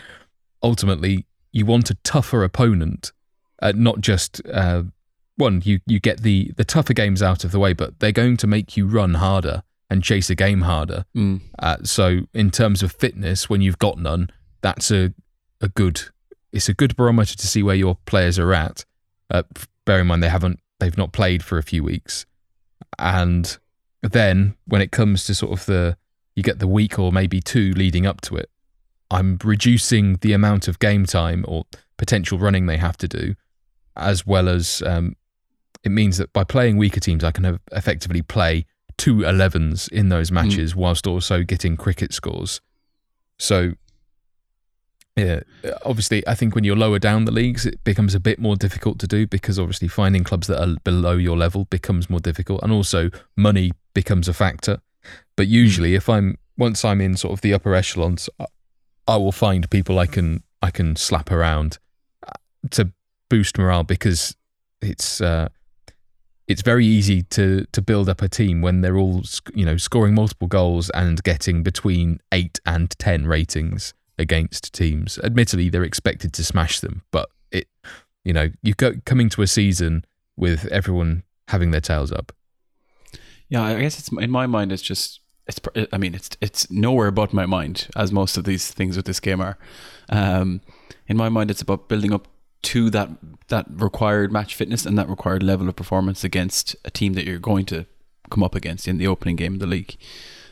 ultimately 0.62 1.26
you 1.52 1.66
want 1.66 1.90
a 1.90 1.94
tougher 1.96 2.42
opponent 2.44 3.12
uh, 3.62 3.72
not 3.74 4.00
just 4.00 4.40
uh, 4.52 4.82
one 5.36 5.62
you 5.64 5.80
you 5.86 6.00
get 6.00 6.22
the 6.22 6.52
the 6.56 6.64
tougher 6.64 6.92
games 6.94 7.22
out 7.22 7.44
of 7.44 7.52
the 7.52 7.58
way 7.58 7.72
but 7.72 7.98
they're 8.00 8.12
going 8.12 8.36
to 8.36 8.46
make 8.46 8.76
you 8.76 8.86
run 8.86 9.14
harder 9.14 9.62
and 9.88 10.02
chase 10.02 10.28
a 10.30 10.34
game 10.34 10.62
harder 10.62 11.04
Mm. 11.14 11.40
uh, 11.58 11.76
so 11.84 12.20
in 12.34 12.50
terms 12.50 12.82
of 12.82 12.92
fitness 12.92 13.48
when 13.48 13.60
you've 13.60 13.78
got 13.78 13.98
none 13.98 14.30
that's 14.62 14.90
a 14.90 15.12
a 15.60 15.68
good 15.68 16.00
it's 16.52 16.68
a 16.68 16.74
good 16.74 16.96
barometer 16.96 17.36
to 17.36 17.46
see 17.46 17.62
where 17.62 17.76
your 17.76 17.96
players 18.06 18.38
are 18.38 18.52
at 18.52 18.84
uh, 19.30 19.42
bear 19.84 20.00
in 20.00 20.06
mind 20.06 20.22
they 20.22 20.28
haven't 20.28 20.58
they've 20.78 20.98
not 20.98 21.12
played 21.12 21.42
for 21.42 21.58
a 21.58 21.62
few 21.62 21.82
weeks 21.82 22.26
and 22.98 23.58
then 24.02 24.54
when 24.66 24.80
it 24.80 24.92
comes 24.92 25.24
to 25.24 25.34
sort 25.34 25.52
of 25.52 25.66
the 25.66 25.96
you 26.34 26.42
get 26.42 26.58
the 26.58 26.68
week 26.68 26.98
or 26.98 27.10
maybe 27.10 27.40
two 27.40 27.72
leading 27.72 28.06
up 28.06 28.20
to 28.20 28.36
it 28.36 28.50
I'm 29.10 29.38
reducing 29.44 30.16
the 30.16 30.32
amount 30.32 30.68
of 30.68 30.78
game 30.78 31.06
time 31.06 31.44
or 31.46 31.64
potential 31.96 32.38
running 32.38 32.66
they 32.66 32.76
have 32.76 32.96
to 32.98 33.08
do, 33.08 33.34
as 33.96 34.26
well 34.26 34.48
as 34.48 34.82
um, 34.84 35.16
it 35.84 35.90
means 35.90 36.18
that 36.18 36.32
by 36.32 36.44
playing 36.44 36.76
weaker 36.76 37.00
teams, 37.00 37.22
I 37.22 37.30
can 37.30 37.44
have 37.44 37.60
effectively 37.72 38.22
play 38.22 38.66
two 38.96 39.16
11s 39.16 39.90
in 39.92 40.08
those 40.08 40.32
matches 40.32 40.72
mm. 40.72 40.76
whilst 40.76 41.06
also 41.06 41.42
getting 41.42 41.76
cricket 41.76 42.12
scores. 42.12 42.60
So, 43.38 43.72
yeah, 45.16 45.40
obviously, 45.82 46.26
I 46.28 46.34
think 46.34 46.54
when 46.54 46.64
you're 46.64 46.76
lower 46.76 46.98
down 46.98 47.24
the 47.24 47.32
leagues, 47.32 47.64
it 47.64 47.82
becomes 47.84 48.14
a 48.14 48.20
bit 48.20 48.38
more 48.38 48.54
difficult 48.54 48.98
to 48.98 49.06
do 49.06 49.26
because 49.26 49.58
obviously 49.58 49.88
finding 49.88 50.24
clubs 50.24 50.46
that 50.46 50.62
are 50.62 50.76
below 50.84 51.16
your 51.16 51.38
level 51.38 51.64
becomes 51.64 52.10
more 52.10 52.20
difficult, 52.20 52.62
and 52.62 52.70
also 52.70 53.10
money 53.34 53.72
becomes 53.94 54.28
a 54.28 54.34
factor. 54.34 54.80
But 55.34 55.48
usually, 55.48 55.94
if 55.94 56.10
I'm 56.10 56.36
once 56.58 56.84
I'm 56.84 57.00
in 57.00 57.16
sort 57.16 57.32
of 57.32 57.40
the 57.40 57.54
upper 57.54 57.74
echelons, 57.74 58.28
I 59.08 59.16
will 59.16 59.32
find 59.32 59.70
people 59.70 59.98
I 59.98 60.06
can 60.06 60.42
I 60.60 60.70
can 60.70 60.96
slap 60.96 61.30
around 61.30 61.78
uh, 62.26 62.32
to 62.72 62.92
boost 63.30 63.56
morale 63.56 63.84
because 63.84 64.36
it's 64.82 65.22
uh, 65.22 65.48
it's 66.46 66.60
very 66.60 66.84
easy 66.84 67.22
to 67.22 67.64
to 67.72 67.80
build 67.80 68.10
up 68.10 68.20
a 68.20 68.28
team 68.28 68.60
when 68.60 68.82
they're 68.82 68.98
all 68.98 69.22
you 69.54 69.64
know 69.64 69.78
scoring 69.78 70.14
multiple 70.14 70.46
goals 70.46 70.90
and 70.90 71.22
getting 71.22 71.62
between 71.62 72.20
eight 72.32 72.60
and 72.66 72.90
ten 72.98 73.26
ratings 73.26 73.94
against 74.18 74.72
teams. 74.72 75.18
Admittedly, 75.22 75.68
they're 75.68 75.84
expected 75.84 76.32
to 76.34 76.44
smash 76.44 76.80
them, 76.80 77.02
but 77.10 77.28
it 77.50 77.68
you 78.24 78.32
know 78.32 78.50
you 78.62 78.74
go 78.74 78.94
coming 79.04 79.28
to 79.30 79.42
a 79.42 79.46
season 79.46 80.04
with 80.36 80.66
everyone 80.66 81.22
having 81.48 81.70
their 81.70 81.80
tails 81.80 82.12
up. 82.12 82.32
Yeah, 83.48 83.62
I 83.62 83.80
guess 83.80 83.98
it's 83.98 84.10
in 84.10 84.30
my 84.30 84.46
mind. 84.46 84.72
It's 84.72 84.82
just 84.82 85.20
it's. 85.46 85.60
I 85.92 85.98
mean, 85.98 86.14
it's 86.14 86.30
it's 86.40 86.70
nowhere 86.70 87.10
but 87.10 87.32
my 87.32 87.46
mind, 87.46 87.88
as 87.96 88.12
most 88.12 88.36
of 88.36 88.44
these 88.44 88.70
things 88.70 88.96
with 88.96 89.06
this 89.06 89.20
game 89.20 89.40
are. 89.40 89.58
Um, 90.08 90.60
in 91.06 91.16
my 91.16 91.28
mind, 91.28 91.50
it's 91.50 91.62
about 91.62 91.88
building 91.88 92.12
up 92.12 92.28
to 92.62 92.90
that 92.90 93.10
that 93.48 93.66
required 93.70 94.32
match 94.32 94.54
fitness 94.54 94.84
and 94.84 94.98
that 94.98 95.08
required 95.08 95.42
level 95.42 95.68
of 95.68 95.76
performance 95.76 96.24
against 96.24 96.74
a 96.84 96.90
team 96.90 97.12
that 97.12 97.24
you're 97.24 97.38
going 97.38 97.64
to 97.66 97.86
come 98.30 98.42
up 98.42 98.54
against 98.56 98.88
in 98.88 98.98
the 98.98 99.06
opening 99.06 99.36
game 99.36 99.54
of 99.54 99.60
the 99.60 99.66
league. 99.66 99.96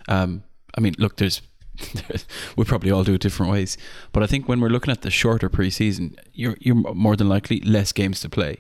Um, 0.07 0.45
I 0.77 0.81
mean, 0.81 0.95
look, 0.99 1.17
there's, 1.17 1.41
there's 1.41 1.43
we 2.57 2.65
probably 2.65 2.91
all 2.91 3.05
do 3.05 3.15
it 3.15 3.21
different 3.21 3.51
ways, 3.51 3.77
but 4.13 4.23
I 4.23 4.27
think 4.27 4.49
when 4.49 4.61
we're 4.61 4.69
looking 4.69 4.93
at 4.93 5.03
the 5.03 5.11
shorter 5.11 5.51
preseason, 5.51 6.17
you're 6.33 6.57
you're 6.61 6.77
more 6.95 7.17
than 7.17 7.29
likely 7.29 7.61
less 7.61 7.93
games 7.93 8.21
to 8.21 8.29
play. 8.29 8.59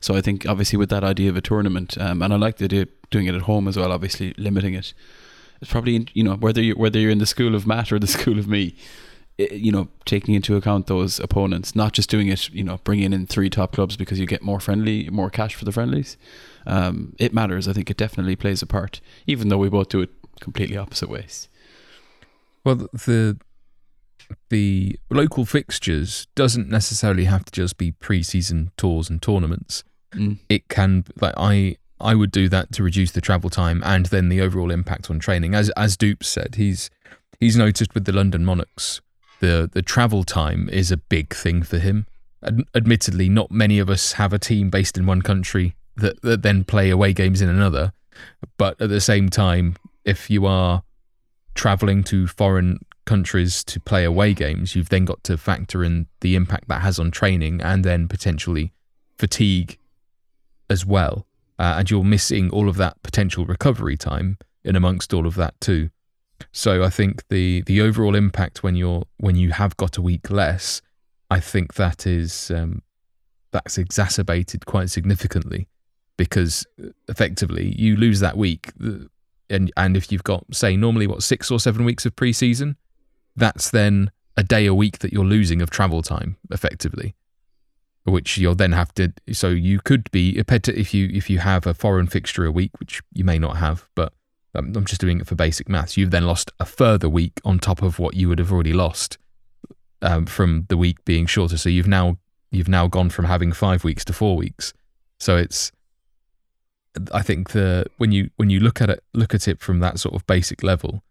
So 0.00 0.14
I 0.14 0.20
think 0.20 0.46
obviously 0.46 0.76
with 0.76 0.90
that 0.90 1.04
idea 1.04 1.30
of 1.30 1.36
a 1.36 1.40
tournament, 1.40 1.96
um, 1.98 2.22
and 2.22 2.32
I 2.32 2.36
like 2.36 2.58
the 2.58 2.66
idea 2.66 2.82
of 2.82 2.88
doing 3.10 3.26
it 3.26 3.34
at 3.34 3.42
home 3.42 3.68
as 3.68 3.76
well. 3.76 3.92
Obviously 3.92 4.34
limiting 4.36 4.74
it, 4.74 4.92
it's 5.60 5.70
probably 5.70 6.06
you 6.14 6.24
know 6.24 6.36
whether 6.36 6.62
you 6.62 6.74
whether 6.74 6.98
you're 6.98 7.10
in 7.10 7.18
the 7.18 7.26
school 7.26 7.54
of 7.54 7.66
Matt 7.66 7.92
or 7.92 7.98
the 7.98 8.06
school 8.18 8.38
of 8.38 8.48
me, 8.48 8.74
it, 9.38 9.52
you 9.52 9.72
know, 9.72 9.88
taking 10.04 10.34
into 10.34 10.56
account 10.56 10.86
those 10.86 11.18
opponents, 11.18 11.74
not 11.74 11.92
just 11.92 12.08
doing 12.08 12.28
it, 12.28 12.50
you 12.50 12.62
know, 12.62 12.78
bringing 12.84 13.12
in 13.12 13.26
three 13.26 13.50
top 13.50 13.72
clubs 13.72 13.96
because 13.96 14.18
you 14.18 14.26
get 14.26 14.42
more 14.42 14.60
friendly, 14.60 15.08
more 15.10 15.30
cash 15.30 15.54
for 15.54 15.64
the 15.64 15.72
friendlies. 15.72 16.16
Um, 16.66 17.14
it 17.18 17.34
matters. 17.34 17.66
I 17.66 17.72
think 17.72 17.90
it 17.90 17.96
definitely 17.96 18.36
plays 18.36 18.62
a 18.62 18.66
part, 18.66 19.00
even 19.26 19.48
though 19.48 19.58
we 19.58 19.68
both 19.68 19.88
do 19.88 20.00
it 20.00 20.10
completely 20.40 20.76
opposite 20.76 21.08
ways. 21.08 21.48
Well, 22.64 22.76
the 22.92 23.38
the 24.48 24.98
local 25.10 25.44
fixtures 25.44 26.26
doesn't 26.34 26.68
necessarily 26.68 27.24
have 27.24 27.44
to 27.44 27.52
just 27.52 27.76
be 27.76 27.92
pre-season 27.92 28.70
tours 28.76 29.10
and 29.10 29.20
tournaments. 29.20 29.84
Mm. 30.12 30.38
It 30.48 30.68
can 30.68 31.04
like 31.20 31.34
I 31.36 31.76
I 32.00 32.14
would 32.14 32.30
do 32.30 32.48
that 32.48 32.72
to 32.72 32.82
reduce 32.82 33.12
the 33.12 33.20
travel 33.20 33.50
time 33.50 33.82
and 33.84 34.06
then 34.06 34.28
the 34.28 34.40
overall 34.40 34.70
impact 34.70 35.10
on 35.10 35.18
training. 35.18 35.54
As 35.54 35.70
as 35.70 35.96
Dupe 35.96 36.24
said, 36.24 36.54
he's 36.54 36.90
he's 37.38 37.56
noticed 37.56 37.94
with 37.94 38.06
the 38.06 38.12
London 38.12 38.44
Monarchs 38.44 39.00
the 39.44 39.68
the 39.72 39.82
travel 39.82 40.24
time 40.24 40.68
is 40.70 40.90
a 40.90 40.96
big 40.96 41.34
thing 41.34 41.62
for 41.62 41.78
him. 41.78 42.06
Ad- 42.42 42.64
admittedly, 42.74 43.28
not 43.28 43.50
many 43.50 43.78
of 43.78 43.90
us 43.90 44.12
have 44.12 44.32
a 44.32 44.38
team 44.38 44.70
based 44.70 44.96
in 44.96 45.06
one 45.06 45.22
country 45.22 45.76
that, 45.96 46.22
that 46.22 46.42
then 46.42 46.64
play 46.64 46.90
away 46.90 47.12
games 47.12 47.40
in 47.40 47.48
another. 47.48 47.92
But 48.56 48.80
at 48.80 48.88
the 48.88 49.00
same 49.00 49.28
time, 49.28 49.76
if 50.04 50.30
you 50.30 50.46
are 50.46 50.82
traveling 51.54 52.02
to 52.04 52.26
foreign 52.26 52.78
countries 53.04 53.62
to 53.64 53.80
play 53.80 54.04
away 54.04 54.34
games, 54.34 54.74
you've 54.74 54.88
then 54.88 55.04
got 55.04 55.22
to 55.24 55.36
factor 55.36 55.84
in 55.84 56.06
the 56.20 56.36
impact 56.36 56.68
that 56.68 56.82
has 56.82 56.98
on 56.98 57.10
training 57.10 57.60
and 57.60 57.84
then 57.84 58.08
potentially 58.08 58.72
fatigue 59.18 59.78
as 60.70 60.84
well. 60.84 61.26
Uh, 61.58 61.76
and 61.78 61.90
you're 61.90 62.04
missing 62.04 62.50
all 62.50 62.68
of 62.68 62.76
that 62.76 63.00
potential 63.02 63.44
recovery 63.44 63.96
time 63.96 64.38
in 64.64 64.74
amongst 64.74 65.14
all 65.14 65.26
of 65.26 65.34
that 65.36 65.60
too. 65.60 65.90
So 66.52 66.82
I 66.82 66.90
think 66.90 67.22
the 67.28 67.62
the 67.62 67.80
overall 67.80 68.14
impact 68.16 68.62
when 68.62 68.74
you're 68.74 69.04
when 69.18 69.36
you 69.36 69.52
have 69.52 69.76
got 69.76 69.96
a 69.96 70.02
week 70.02 70.30
less, 70.30 70.82
I 71.30 71.38
think 71.38 71.74
that 71.74 72.06
is 72.06 72.50
um, 72.50 72.82
that's 73.52 73.78
exacerbated 73.78 74.66
quite 74.66 74.90
significantly 74.90 75.68
because 76.16 76.66
uh, 76.82 76.88
effectively 77.08 77.74
you 77.78 77.96
lose 77.96 78.20
that 78.20 78.36
week, 78.36 78.72
and 79.50 79.72
and 79.76 79.96
if 79.96 80.10
you've 80.10 80.24
got 80.24 80.44
say 80.52 80.76
normally 80.76 81.06
what 81.06 81.22
six 81.22 81.50
or 81.50 81.60
seven 81.60 81.84
weeks 81.84 82.06
of 82.06 82.16
preseason, 82.16 82.76
that's 83.36 83.70
then 83.70 84.10
a 84.36 84.42
day 84.42 84.66
a 84.66 84.74
week 84.74 84.98
that 84.98 85.12
you're 85.12 85.24
losing 85.24 85.62
of 85.62 85.70
travel 85.70 86.02
time 86.02 86.36
effectively 86.50 87.14
which 88.02 88.36
you'll 88.36 88.54
then 88.54 88.72
have 88.72 88.92
to 88.92 89.10
so 89.32 89.48
you 89.48 89.80
could 89.80 90.10
be 90.10 90.36
if 90.36 90.92
you 90.92 91.08
if 91.14 91.30
you 91.30 91.38
have 91.38 91.66
a 91.66 91.72
foreign 91.72 92.06
fixture 92.06 92.44
a 92.44 92.50
week 92.50 92.70
which 92.78 93.00
you 93.14 93.24
may 93.24 93.38
not 93.38 93.56
have 93.56 93.88
but 93.94 94.12
um, 94.54 94.72
I'm 94.76 94.84
just 94.84 95.00
doing 95.00 95.20
it 95.20 95.26
for 95.26 95.34
basic 95.34 95.68
maths. 95.68 95.96
You've 95.96 96.10
then 96.10 96.26
lost 96.26 96.52
a 96.60 96.64
further 96.64 97.08
week 97.08 97.40
on 97.44 97.58
top 97.58 97.82
of 97.82 97.98
what 97.98 98.14
you 98.14 98.28
would 98.28 98.38
have 98.38 98.52
already 98.52 98.72
lost 98.72 99.18
um, 100.00 100.26
from 100.26 100.66
the 100.68 100.76
week 100.76 101.04
being 101.04 101.26
shorter. 101.26 101.58
So 101.58 101.68
you've 101.68 101.88
now 101.88 102.18
you've 102.50 102.68
now 102.68 102.86
gone 102.86 103.10
from 103.10 103.24
having 103.24 103.52
five 103.52 103.82
weeks 103.82 104.04
to 104.06 104.12
four 104.12 104.36
weeks. 104.36 104.72
So 105.18 105.36
it's 105.36 105.72
I 107.12 107.22
think 107.22 107.50
the 107.50 107.86
when 107.98 108.12
you 108.12 108.30
when 108.36 108.50
you 108.50 108.60
look 108.60 108.80
at 108.80 108.88
it 108.90 109.02
look 109.14 109.34
at 109.34 109.48
it 109.48 109.60
from 109.60 109.80
that 109.80 109.98
sort 109.98 110.14
of 110.14 110.26
basic 110.26 110.62
level, 110.62 111.02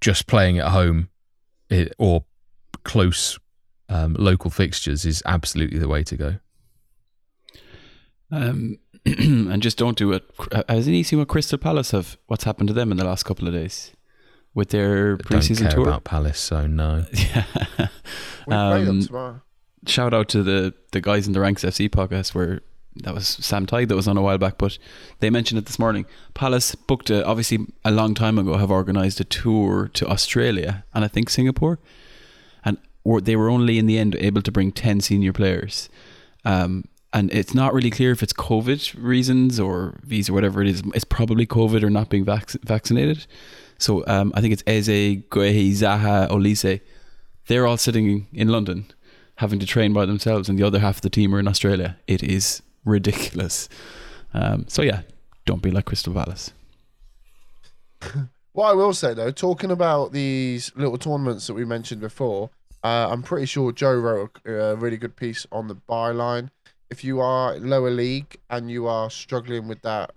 just 0.00 0.26
playing 0.26 0.58
at 0.58 0.68
home 0.68 1.08
it, 1.70 1.94
or 1.98 2.24
close 2.84 3.38
um, 3.88 4.14
local 4.18 4.50
fixtures 4.50 5.04
is 5.04 5.22
absolutely 5.24 5.78
the 5.78 5.88
way 5.88 6.02
to 6.04 6.16
go. 6.16 6.34
Um, 8.30 8.78
and 9.06 9.62
just 9.62 9.78
don't 9.78 9.96
do 9.96 10.12
it. 10.12 10.24
Has 10.68 10.88
any 10.88 11.02
seen 11.02 11.18
what 11.18 11.28
Crystal 11.28 11.58
Palace 11.58 11.92
have? 11.92 12.18
What's 12.26 12.44
happened 12.44 12.68
to 12.68 12.74
them 12.74 12.90
in 12.90 12.96
the 12.96 13.04
last 13.04 13.24
couple 13.24 13.46
of 13.46 13.54
days 13.54 13.92
with 14.54 14.70
their 14.70 15.16
preseason 15.16 15.60
don't 15.60 15.68
care 15.68 15.70
tour? 15.70 15.88
About 15.88 16.04
Palace, 16.04 16.40
so 16.40 16.66
no. 16.66 17.04
yeah. 17.12 17.44
um, 18.48 19.42
shout 19.86 20.14
out 20.14 20.28
to 20.30 20.42
the 20.42 20.74
the 20.92 21.00
guys 21.00 21.26
in 21.26 21.32
the 21.32 21.40
Ranks 21.40 21.64
FC 21.64 21.88
podcast 21.88 22.34
where 22.34 22.60
that 22.96 23.14
was 23.14 23.26
Sam 23.26 23.66
Tighe 23.66 23.88
that 23.88 23.96
was 23.96 24.06
on 24.06 24.16
a 24.16 24.22
while 24.22 24.38
back, 24.38 24.56
but 24.58 24.78
they 25.20 25.30
mentioned 25.30 25.58
it 25.58 25.66
this 25.66 25.78
morning. 25.78 26.06
Palace 26.32 26.74
booked 26.74 27.10
a, 27.10 27.26
obviously 27.26 27.66
a 27.84 27.90
long 27.90 28.14
time 28.14 28.38
ago 28.38 28.56
have 28.56 28.70
organised 28.70 29.20
a 29.20 29.24
tour 29.24 29.90
to 29.94 30.06
Australia 30.06 30.84
and 30.94 31.04
I 31.04 31.08
think 31.08 31.28
Singapore, 31.28 31.78
and 32.64 32.78
they 33.22 33.36
were 33.36 33.50
only 33.50 33.78
in 33.78 33.86
the 33.86 33.98
end 33.98 34.14
able 34.16 34.42
to 34.42 34.52
bring 34.52 34.72
ten 34.72 35.00
senior 35.00 35.32
players. 35.32 35.88
Um, 36.44 36.84
and 37.12 37.32
it's 37.32 37.54
not 37.54 37.72
really 37.72 37.90
clear 37.90 38.10
if 38.10 38.22
it's 38.22 38.32
COVID 38.32 38.94
reasons 38.98 39.60
or 39.60 40.00
visa, 40.02 40.32
whatever 40.32 40.62
it 40.62 40.68
is. 40.68 40.82
It's 40.94 41.04
probably 41.04 41.46
COVID 41.46 41.82
or 41.84 41.90
not 41.90 42.10
being 42.10 42.24
vac- 42.24 42.60
vaccinated. 42.62 43.26
So 43.78 44.04
um, 44.06 44.32
I 44.34 44.40
think 44.40 44.52
it's 44.52 44.64
Eze, 44.66 45.22
Guehi, 45.30 45.70
Zaha, 45.70 46.28
Olise. 46.28 46.80
They're 47.46 47.66
all 47.66 47.76
sitting 47.76 48.26
in 48.32 48.48
London, 48.48 48.86
having 49.36 49.60
to 49.60 49.66
train 49.66 49.92
by 49.92 50.06
themselves, 50.06 50.48
and 50.48 50.58
the 50.58 50.64
other 50.64 50.80
half 50.80 50.96
of 50.96 51.02
the 51.02 51.10
team 51.10 51.34
are 51.34 51.38
in 51.38 51.46
Australia. 51.46 51.98
It 52.08 52.22
is 52.22 52.62
ridiculous. 52.84 53.68
Um, 54.32 54.66
so 54.68 54.82
yeah, 54.82 55.02
don't 55.44 55.62
be 55.62 55.70
like 55.70 55.86
Crystal 55.86 56.12
Palace. 56.12 56.52
what 58.52 58.70
I 58.70 58.72
will 58.72 58.94
say 58.94 59.14
though, 59.14 59.30
talking 59.30 59.70
about 59.70 60.12
these 60.12 60.72
little 60.76 60.98
tournaments 60.98 61.46
that 61.46 61.54
we 61.54 61.64
mentioned 61.64 62.00
before, 62.00 62.50
uh, 62.82 63.08
I'm 63.10 63.22
pretty 63.22 63.46
sure 63.46 63.72
Joe 63.72 63.94
wrote 63.94 64.38
a, 64.44 64.52
a 64.52 64.74
really 64.76 64.96
good 64.96 65.16
piece 65.16 65.46
on 65.50 65.68
the 65.68 65.76
byline 65.76 66.50
if 66.90 67.02
you 67.02 67.20
are 67.20 67.56
lower 67.56 67.90
league 67.90 68.36
and 68.50 68.70
you 68.70 68.86
are 68.86 69.10
struggling 69.10 69.66
with 69.66 69.82
that 69.82 70.12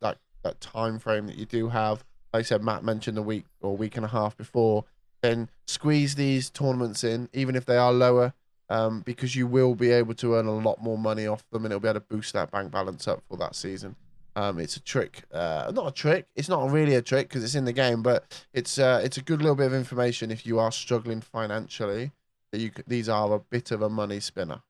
that 0.00 0.18
that 0.42 0.60
time 0.60 0.98
frame 0.98 1.26
that 1.26 1.36
you 1.36 1.44
do 1.44 1.68
have, 1.68 2.04
like 2.32 2.40
I 2.40 2.42
said, 2.42 2.62
Matt 2.62 2.84
mentioned 2.84 3.18
a 3.18 3.22
week 3.22 3.44
or 3.60 3.76
week 3.76 3.96
and 3.96 4.06
a 4.06 4.08
half 4.08 4.36
before, 4.36 4.84
then 5.22 5.50
squeeze 5.66 6.14
these 6.14 6.48
tournaments 6.48 7.04
in, 7.04 7.28
even 7.32 7.56
if 7.56 7.66
they 7.66 7.76
are 7.76 7.92
lower, 7.92 8.32
um, 8.70 9.00
because 9.00 9.34
you 9.34 9.46
will 9.46 9.74
be 9.74 9.90
able 9.90 10.14
to 10.14 10.36
earn 10.36 10.46
a 10.46 10.54
lot 10.54 10.80
more 10.80 10.96
money 10.96 11.26
off 11.26 11.44
them, 11.50 11.64
and 11.64 11.72
it'll 11.72 11.80
be 11.80 11.88
able 11.88 12.00
to 12.00 12.06
boost 12.06 12.32
that 12.32 12.50
bank 12.50 12.70
balance 12.70 13.06
up 13.08 13.22
for 13.28 13.36
that 13.36 13.54
season. 13.54 13.96
Um, 14.36 14.60
it's 14.60 14.76
a 14.76 14.80
trick, 14.80 15.24
uh, 15.32 15.72
not 15.74 15.88
a 15.88 15.90
trick. 15.90 16.26
It's 16.36 16.48
not 16.48 16.70
really 16.70 16.94
a 16.94 17.02
trick 17.02 17.28
because 17.28 17.42
it's 17.42 17.56
in 17.56 17.64
the 17.64 17.72
game, 17.72 18.02
but 18.02 18.46
it's 18.54 18.78
uh, 18.78 19.00
it's 19.04 19.16
a 19.16 19.22
good 19.22 19.42
little 19.42 19.56
bit 19.56 19.66
of 19.66 19.74
information 19.74 20.30
if 20.30 20.46
you 20.46 20.60
are 20.60 20.70
struggling 20.70 21.20
financially. 21.20 22.12
That 22.52 22.60
you 22.60 22.70
these 22.86 23.08
are 23.08 23.34
a 23.34 23.40
bit 23.40 23.72
of 23.72 23.82
a 23.82 23.88
money 23.88 24.20
spinner. 24.20 24.62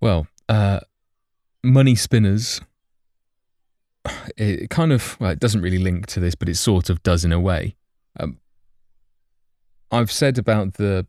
Well, 0.00 0.28
uh, 0.48 0.80
money 1.64 1.96
spinners. 1.96 2.60
It 4.36 4.70
kind 4.70 4.92
of 4.92 5.16
well, 5.18 5.30
it 5.30 5.40
doesn't 5.40 5.62
really 5.62 5.78
link 5.78 6.06
to 6.08 6.20
this, 6.20 6.36
but 6.36 6.48
it 6.48 6.56
sort 6.56 6.90
of 6.90 7.02
does 7.02 7.24
in 7.24 7.32
a 7.32 7.40
way. 7.40 7.74
Um, 8.20 8.38
I've 9.90 10.12
said 10.12 10.38
about 10.38 10.74
the 10.74 11.06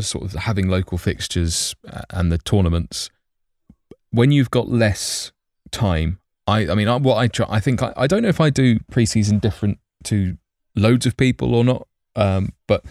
sort 0.00 0.24
of 0.24 0.32
having 0.32 0.68
local 0.68 0.98
fixtures 0.98 1.74
uh, 1.90 2.02
and 2.10 2.30
the 2.32 2.38
tournaments. 2.38 3.10
When 4.10 4.32
you've 4.32 4.50
got 4.50 4.68
less 4.68 5.32
time, 5.70 6.20
I, 6.46 6.68
I 6.68 6.74
mean, 6.74 6.88
I, 6.88 6.96
what 6.96 7.16
I 7.16 7.28
try, 7.28 7.46
I 7.48 7.60
think 7.60 7.82
I, 7.82 7.92
I 7.96 8.06
don't 8.06 8.22
know 8.22 8.28
if 8.28 8.40
I 8.40 8.50
do 8.50 8.78
preseason 8.92 9.40
different 9.40 9.78
to 10.04 10.36
loads 10.76 11.06
of 11.06 11.16
people 11.16 11.54
or 11.54 11.64
not, 11.64 11.86
um, 12.16 12.50
but 12.66 12.84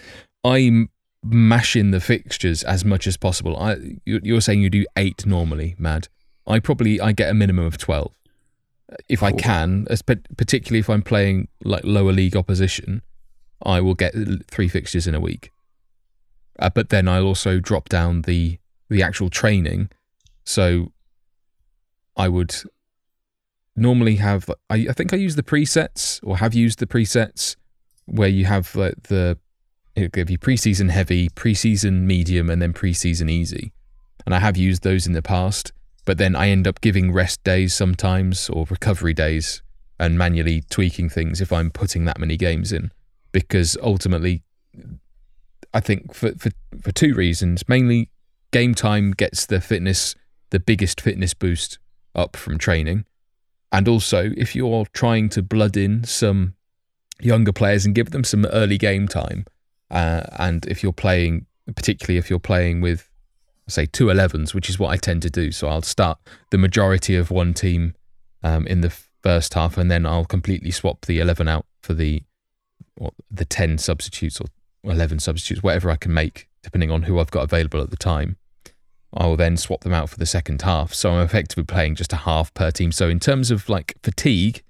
I'm 0.44 0.90
mashing 1.24 1.92
the 1.92 2.02
fixtures 2.02 2.64
as 2.64 2.84
much 2.84 3.08
as 3.08 3.16
possible. 3.16 3.58
I, 3.58 3.78
you're 4.06 4.42
saying 4.42 4.62
you 4.62 4.70
do 4.70 4.86
eight 4.98 5.26
normally, 5.26 5.76
Mad. 5.78 6.08
I 6.46 6.60
probably 6.60 7.00
I 7.00 7.14
get 7.14 7.30
a 7.30 7.34
minimum 7.34 7.66
of 7.66 7.78
twelve 7.78 8.12
if 9.08 9.24
I 9.24 9.32
can, 9.32 9.88
particularly 10.38 10.80
if 10.80 10.90
I'm 10.90 11.02
playing 11.02 11.48
like 11.64 11.84
lower 11.84 12.12
league 12.12 12.36
opposition. 12.36 13.02
I 13.66 13.80
will 13.80 13.96
get 13.96 14.14
three 14.50 14.68
fixtures 14.68 15.08
in 15.08 15.16
a 15.16 15.22
week, 15.22 15.52
uh, 16.60 16.70
but 16.70 16.90
then 16.90 17.08
I'll 17.08 17.26
also 17.26 17.60
drop 17.60 17.90
down 17.90 18.24
the 18.24 18.60
the 18.90 19.02
actual 19.02 19.30
training. 19.30 19.90
So 20.46 20.92
I 22.16 22.28
would 22.30 22.56
normally 23.76 24.18
have 24.18 24.50
I, 24.70 24.88
I 24.90 24.94
think 24.94 25.14
I 25.14 25.18
use 25.18 25.36
the 25.36 25.44
presets 25.44 26.20
or 26.24 26.38
have 26.38 26.54
used 26.54 26.80
the 26.80 26.88
presets 26.88 27.56
where 28.06 28.28
you 28.28 28.46
have 28.46 28.76
like 28.76 29.04
the 29.04 29.38
it'll 29.96 30.10
give 30.10 30.30
you 30.30 30.38
preseason 30.38 30.90
heavy, 30.90 31.30
preseason 31.30 32.02
medium, 32.02 32.50
and 32.50 32.62
then 32.62 32.74
preseason 32.74 33.30
easy. 33.30 33.74
And 34.26 34.34
I 34.34 34.40
have 34.40 34.58
used 34.58 34.84
those 34.84 35.06
in 35.06 35.14
the 35.14 35.22
past, 35.22 35.72
but 36.06 36.18
then 36.18 36.36
I 36.36 36.50
end 36.50 36.68
up 36.68 36.82
giving 36.82 37.12
rest 37.12 37.44
days 37.44 37.74
sometimes 37.74 38.50
or 38.50 38.66
recovery 38.70 39.14
days 39.14 39.62
and 40.00 40.18
manually 40.18 40.64
tweaking 40.70 41.10
things 41.10 41.42
if 41.42 41.52
I'm 41.54 41.70
putting 41.70 42.06
that 42.06 42.20
many 42.20 42.38
games 42.38 42.72
in. 42.72 42.92
Because 43.32 43.78
ultimately, 43.82 44.44
I 45.74 45.80
think 45.80 46.14
for, 46.14 46.34
for, 46.34 46.52
for 46.82 46.92
two 46.92 47.14
reasons. 47.14 47.68
Mainly, 47.68 48.10
game 48.52 48.76
time 48.76 49.12
gets 49.12 49.46
the 49.46 49.60
fitness, 49.60 50.16
the 50.52 50.60
biggest 50.60 51.02
fitness 51.02 51.34
boost 51.34 51.80
up 52.16 52.36
from 52.36 52.58
training. 52.58 53.06
And 53.72 53.88
also, 53.88 54.32
if 54.38 54.56
you're 54.56 54.86
trying 54.94 55.30
to 55.30 55.42
blood 55.42 55.76
in 55.76 56.04
some 56.04 56.54
younger 57.20 57.52
players 57.52 57.86
and 57.86 57.96
give 57.96 58.12
them 58.12 58.24
some 58.24 58.46
early 58.46 58.78
game 58.78 59.08
time, 59.08 59.46
uh, 59.90 60.24
and 60.38 60.66
if 60.68 60.84
you're 60.84 60.94
playing, 60.94 61.48
particularly 61.76 62.20
if 62.20 62.30
you're 62.30 62.40
playing 62.40 62.82
with, 62.82 63.10
say, 63.68 63.88
two 63.88 64.06
11s, 64.06 64.54
which 64.54 64.70
is 64.70 64.78
what 64.78 64.90
I 64.90 64.98
tend 64.98 65.24
to 65.24 65.30
do. 65.30 65.52
So 65.52 65.68
I'll 65.68 65.82
start 65.82 66.20
the 66.52 66.58
majority 66.60 67.16
of 67.16 67.32
one 67.32 67.56
team 67.56 67.96
um, 68.44 68.68
in 68.68 68.82
the 68.82 68.96
first 69.24 69.56
half, 69.56 69.78
and 69.78 69.90
then 69.90 70.06
I'll 70.06 70.26
completely 70.26 70.70
swap 70.70 71.06
the 71.06 71.20
11 71.20 71.48
out 71.48 71.66
for 71.82 71.96
the 71.96 72.22
or 72.96 73.12
the 73.32 73.46
10 73.46 73.80
substitutes 73.80 74.40
or 74.40 74.46
11 74.84 75.20
substitutes, 75.20 75.64
whatever 75.64 75.90
I 75.90 75.96
can 75.96 76.14
make, 76.14 76.50
depending 76.62 76.92
on 76.92 77.04
who 77.04 77.20
I've 77.20 77.32
got 77.32 77.44
available 77.44 77.82
at 77.82 77.90
the 77.90 77.98
time. 77.98 78.38
I 79.16 79.28
will 79.28 79.38
then 79.38 79.58
swap 79.58 79.82
them 79.82 79.94
out 79.94 80.10
for 80.10 80.18
the 80.18 80.26
second 80.26 80.64
half. 80.64 80.94
So 80.94 81.12
I'm 81.12 81.26
effectively 81.26 81.64
playing 81.64 81.96
just 81.96 82.14
a 82.14 82.18
half 82.18 82.54
per 82.54 82.72
team. 82.72 82.92
So 82.92 83.10
in 83.10 83.20
terms 83.20 83.52
of 83.52 83.70
like 83.70 83.96
fatigue, 84.02 84.64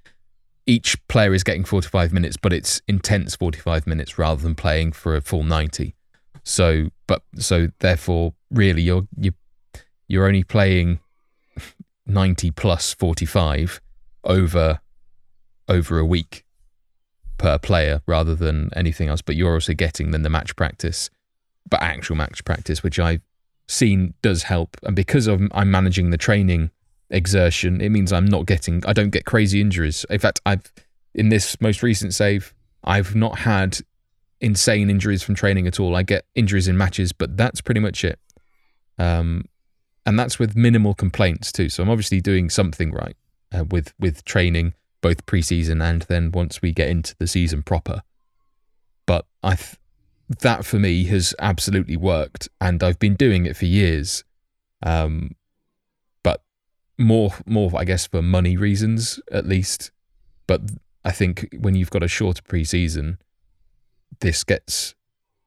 each 0.65 1.05
player 1.07 1.33
is 1.33 1.43
getting 1.43 1.63
45 1.63 2.13
minutes, 2.13 2.37
but 2.37 2.53
it's 2.53 2.81
intense 2.87 3.35
45 3.35 3.87
minutes 3.87 4.17
rather 4.17 4.41
than 4.41 4.55
playing 4.55 4.93
for 4.93 5.15
a 5.15 5.21
full 5.21 5.43
90. 5.43 5.95
So, 6.43 6.89
but 7.07 7.23
so 7.37 7.69
therefore, 7.79 8.33
really, 8.51 8.81
you're 8.81 9.07
you're, 9.17 9.33
you're 10.07 10.27
only 10.27 10.43
playing 10.43 10.99
90 12.05 12.51
plus 12.51 12.93
45 12.93 13.81
over 14.25 14.79
over 15.69 15.99
a 15.99 16.05
week 16.05 16.42
per 17.43 17.59
player 17.59 18.01
rather 18.07 18.33
than 18.33 18.69
anything 18.73 19.09
else. 19.09 19.21
But 19.21 19.35
you're 19.35 19.53
also 19.53 19.73
getting 19.73 20.11
then 20.11 20.23
the 20.23 20.29
match 20.29 20.55
practice, 20.55 21.09
but 21.69 21.83
actual 21.83 22.15
match 22.15 22.43
practice, 22.45 22.81
which 22.81 22.99
I've 22.99 23.21
seen 23.67 24.13
does 24.21 24.43
help. 24.43 24.77
And 24.83 24.95
because 24.95 25.27
of 25.27 25.41
I'm 25.51 25.69
managing 25.69 26.09
the 26.09 26.17
training 26.17 26.71
exertion, 27.09 27.81
it 27.81 27.89
means 27.89 28.13
I'm 28.13 28.25
not 28.25 28.45
getting 28.45 28.81
I 28.87 28.93
don't 28.93 29.09
get 29.09 29.25
crazy 29.25 29.59
injuries. 29.59 30.05
In 30.09 30.19
fact, 30.19 30.39
I've 30.45 30.71
in 31.13 31.29
this 31.29 31.59
most 31.59 31.83
recent 31.83 32.13
save, 32.13 32.53
I've 32.85 33.13
not 33.13 33.39
had 33.39 33.79
insane 34.39 34.89
injuries 34.89 35.21
from 35.21 35.35
training 35.35 35.67
at 35.67 35.79
all. 35.79 35.95
I 35.97 36.03
get 36.03 36.25
injuries 36.35 36.69
in 36.69 36.77
matches, 36.77 37.11
but 37.11 37.35
that's 37.35 37.59
pretty 37.59 37.81
much 37.81 38.05
it. 38.05 38.19
Um, 38.97 39.45
and 40.05 40.17
that's 40.17 40.39
with 40.39 40.55
minimal 40.55 40.93
complaints 40.93 41.51
too. 41.51 41.67
So 41.67 41.83
I'm 41.83 41.89
obviously 41.89 42.21
doing 42.21 42.49
something 42.49 42.91
right 42.91 43.17
uh, 43.53 43.65
with 43.65 43.93
with 43.99 44.23
training, 44.23 44.75
both 45.03 45.27
preseason 45.27 45.83
and 45.83 46.03
then 46.03 46.31
once 46.31 46.63
we 46.63 46.71
get 46.71 46.87
into 46.87 47.13
the 47.19 47.27
season 47.27 47.61
proper. 47.61 48.01
But 49.05 49.25
I 49.43 49.55
th- 49.55 49.75
that 50.39 50.65
for 50.65 50.79
me 50.79 51.03
has 51.03 51.35
absolutely 51.37 51.97
worked, 51.97 52.49
and 52.59 52.81
I've 52.81 52.97
been 52.97 53.15
doing 53.15 53.45
it 53.45 53.55
for 53.55 53.65
years. 53.65 54.23
Um, 54.81 55.35
but 56.23 56.41
more, 56.97 57.31
more, 57.45 57.69
I 57.75 57.83
guess, 57.83 58.07
for 58.07 58.21
money 58.21 58.57
reasons 58.57 59.19
at 59.31 59.45
least. 59.45 59.91
But 60.47 60.61
I 61.05 61.11
think 61.11 61.49
when 61.59 61.75
you've 61.75 61.91
got 61.91 62.01
a 62.01 62.07
shorter 62.07 62.41
preseason, 62.41 63.17
this 64.21 64.43
gets 64.43 64.95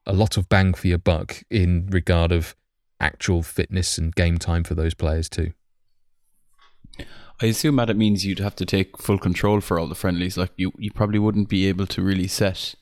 a 0.06 0.12
lot 0.12 0.36
of 0.36 0.48
bang 0.48 0.74
for 0.74 0.86
your 0.86 0.98
buck 0.98 1.42
in 1.50 1.88
regard 1.90 2.30
of 2.30 2.54
actual 3.00 3.42
fitness 3.42 3.98
and 3.98 4.14
game 4.14 4.38
time 4.38 4.64
for 4.64 4.74
those 4.74 4.94
players 4.94 5.28
too. 5.28 5.52
I 7.40 7.46
assume 7.46 7.76
that 7.76 7.90
it 7.90 7.96
means 7.96 8.24
you'd 8.24 8.38
have 8.38 8.56
to 8.56 8.64
take 8.64 8.96
full 8.98 9.18
control 9.18 9.60
for 9.60 9.78
all 9.78 9.88
the 9.88 9.94
friendlies. 9.94 10.36
Like 10.36 10.52
you, 10.56 10.72
you 10.78 10.90
probably 10.90 11.18
wouldn't 11.18 11.48
be 11.48 11.66
able 11.66 11.86
to 11.88 12.02
really 12.02 12.28
set 12.28 12.74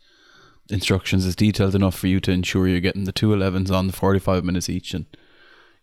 instructions 0.70 1.26
as 1.26 1.34
detailed 1.34 1.74
enough 1.74 1.96
for 1.96 2.06
you 2.06 2.20
to 2.20 2.30
ensure 2.30 2.68
you're 2.68 2.80
getting 2.80 3.04
the 3.04 3.12
two 3.12 3.28
11s 3.30 3.70
on 3.70 3.88
the 3.88 3.92
45 3.92 4.44
minutes 4.44 4.68
each. 4.68 4.94
And, 4.94 5.06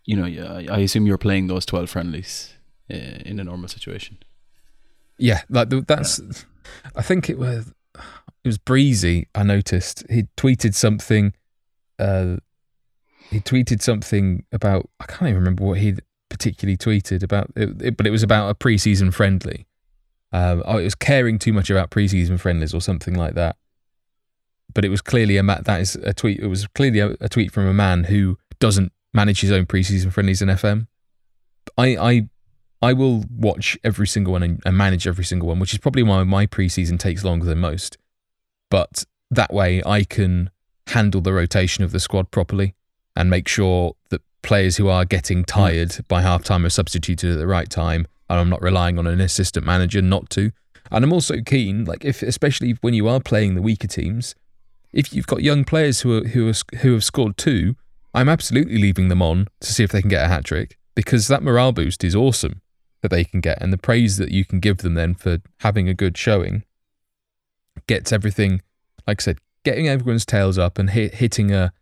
you 0.04 0.16
know, 0.16 0.24
I 0.70 0.78
assume 0.78 1.06
you're 1.06 1.18
playing 1.18 1.48
those 1.48 1.66
12 1.66 1.90
friendlies 1.90 2.54
uh, 2.90 2.96
in 3.26 3.38
a 3.38 3.44
normal 3.44 3.68
situation. 3.68 4.18
Yeah, 5.18 5.42
like 5.50 5.68
that's, 5.86 6.18
yeah. 6.18 6.32
I 6.96 7.02
think 7.02 7.28
it 7.28 7.38
was, 7.38 7.72
it 7.94 8.48
was 8.48 8.58
breezy. 8.58 9.28
I 9.34 9.42
noticed 9.42 10.04
he 10.10 10.24
tweeted 10.36 10.74
something, 10.74 11.34
uh, 11.98 12.36
he 13.30 13.40
tweeted 13.40 13.82
something 13.82 14.44
about, 14.50 14.88
I 14.98 15.04
can't 15.04 15.28
even 15.28 15.36
remember 15.36 15.64
what 15.64 15.78
he 15.78 15.96
particularly 16.32 16.76
tweeted 16.76 17.22
about 17.22 17.50
it, 17.54 17.80
it 17.80 17.96
but 17.96 18.06
it 18.06 18.10
was 18.10 18.22
about 18.22 18.50
a 18.50 18.54
preseason 18.54 19.12
friendly. 19.12 19.66
Um, 20.32 20.62
oh, 20.64 20.78
it 20.78 20.84
was 20.84 20.94
caring 20.94 21.38
too 21.38 21.52
much 21.52 21.68
about 21.68 21.90
preseason 21.90 22.40
friendlies 22.40 22.72
or 22.72 22.80
something 22.80 23.14
like 23.14 23.34
that 23.34 23.56
but 24.74 24.84
it 24.84 24.88
was 24.88 25.00
clearly 25.00 25.36
a 25.36 25.42
that 25.42 25.80
is 25.80 25.96
a 25.96 26.14
tweet. 26.14 26.40
It 26.40 26.46
was 26.46 26.66
clearly 26.68 27.00
a, 27.00 27.16
a, 27.20 27.28
tweet 27.28 27.52
from 27.52 27.66
a 27.66 27.74
man 27.74 28.04
who 28.04 28.38
doesn't 28.58 28.92
manage 29.12 29.40
his 29.40 29.52
own 29.52 29.66
preseason 29.66 30.12
friendlies 30.12 30.42
in 30.42 30.48
FM. 30.48 30.86
I 31.76 31.96
I 31.96 32.28
I 32.80 32.92
will 32.92 33.24
watch 33.30 33.78
every 33.84 34.06
single 34.06 34.32
one 34.32 34.42
and, 34.42 34.62
and 34.64 34.76
manage 34.76 35.06
every 35.06 35.24
single 35.24 35.48
one, 35.48 35.58
which 35.58 35.72
is 35.72 35.78
probably 35.78 36.02
why 36.02 36.22
my 36.24 36.46
preseason 36.46 36.98
takes 36.98 37.24
longer 37.24 37.46
than 37.46 37.58
most. 37.58 37.98
But 38.70 39.04
that 39.30 39.52
way, 39.52 39.82
I 39.84 40.04
can 40.04 40.50
handle 40.88 41.20
the 41.20 41.32
rotation 41.32 41.84
of 41.84 41.92
the 41.92 42.00
squad 42.00 42.30
properly 42.30 42.74
and 43.16 43.30
make 43.30 43.48
sure 43.48 43.94
that 44.10 44.22
players 44.42 44.76
who 44.76 44.88
are 44.88 45.04
getting 45.04 45.44
tired 45.44 45.90
mm. 45.90 46.08
by 46.08 46.22
half 46.22 46.42
time 46.44 46.64
are 46.64 46.70
substituted 46.70 47.32
at 47.32 47.38
the 47.38 47.46
right 47.46 47.70
time, 47.70 48.06
and 48.28 48.40
I'm 48.40 48.48
not 48.48 48.62
relying 48.62 48.98
on 48.98 49.06
an 49.06 49.20
assistant 49.20 49.64
manager 49.64 50.02
not 50.02 50.30
to. 50.30 50.52
And 50.90 51.04
I'm 51.04 51.12
also 51.12 51.40
keen, 51.40 51.84
like 51.84 52.04
if 52.04 52.22
especially 52.22 52.72
when 52.80 52.94
you 52.94 53.08
are 53.08 53.20
playing 53.20 53.54
the 53.54 53.62
weaker 53.62 53.88
teams, 53.88 54.34
if 54.92 55.14
you've 55.14 55.26
got 55.26 55.42
young 55.42 55.64
players 55.64 56.00
who 56.00 56.18
are, 56.18 56.28
who 56.28 56.48
are, 56.48 56.78
who 56.78 56.92
have 56.92 57.04
scored 57.04 57.36
two, 57.36 57.76
I'm 58.14 58.28
absolutely 58.28 58.78
leaving 58.78 59.08
them 59.08 59.22
on 59.22 59.48
to 59.60 59.72
see 59.72 59.84
if 59.84 59.90
they 59.90 60.02
can 60.02 60.10
get 60.10 60.24
a 60.24 60.28
hat 60.28 60.44
trick 60.44 60.76
because 60.94 61.28
that 61.28 61.42
morale 61.42 61.72
boost 61.72 62.04
is 62.04 62.14
awesome 62.14 62.60
that 63.00 63.10
they 63.10 63.24
can 63.24 63.40
get, 63.40 63.60
and 63.60 63.72
the 63.72 63.78
praise 63.78 64.16
that 64.18 64.30
you 64.30 64.44
can 64.44 64.60
give 64.60 64.78
them 64.78 64.94
then 64.94 65.14
for 65.14 65.38
having 65.60 65.88
a 65.88 65.94
good 65.94 66.16
showing 66.16 66.64
gets 67.86 68.12
everything. 68.12 68.60
Like 69.06 69.20
I 69.20 69.22
said, 69.22 69.38
getting 69.64 69.88
everyone's 69.88 70.26
tails 70.26 70.58
up 70.58 70.78
and 70.78 70.90
hit, 70.90 71.14
hitting 71.14 71.52
a 71.52 71.72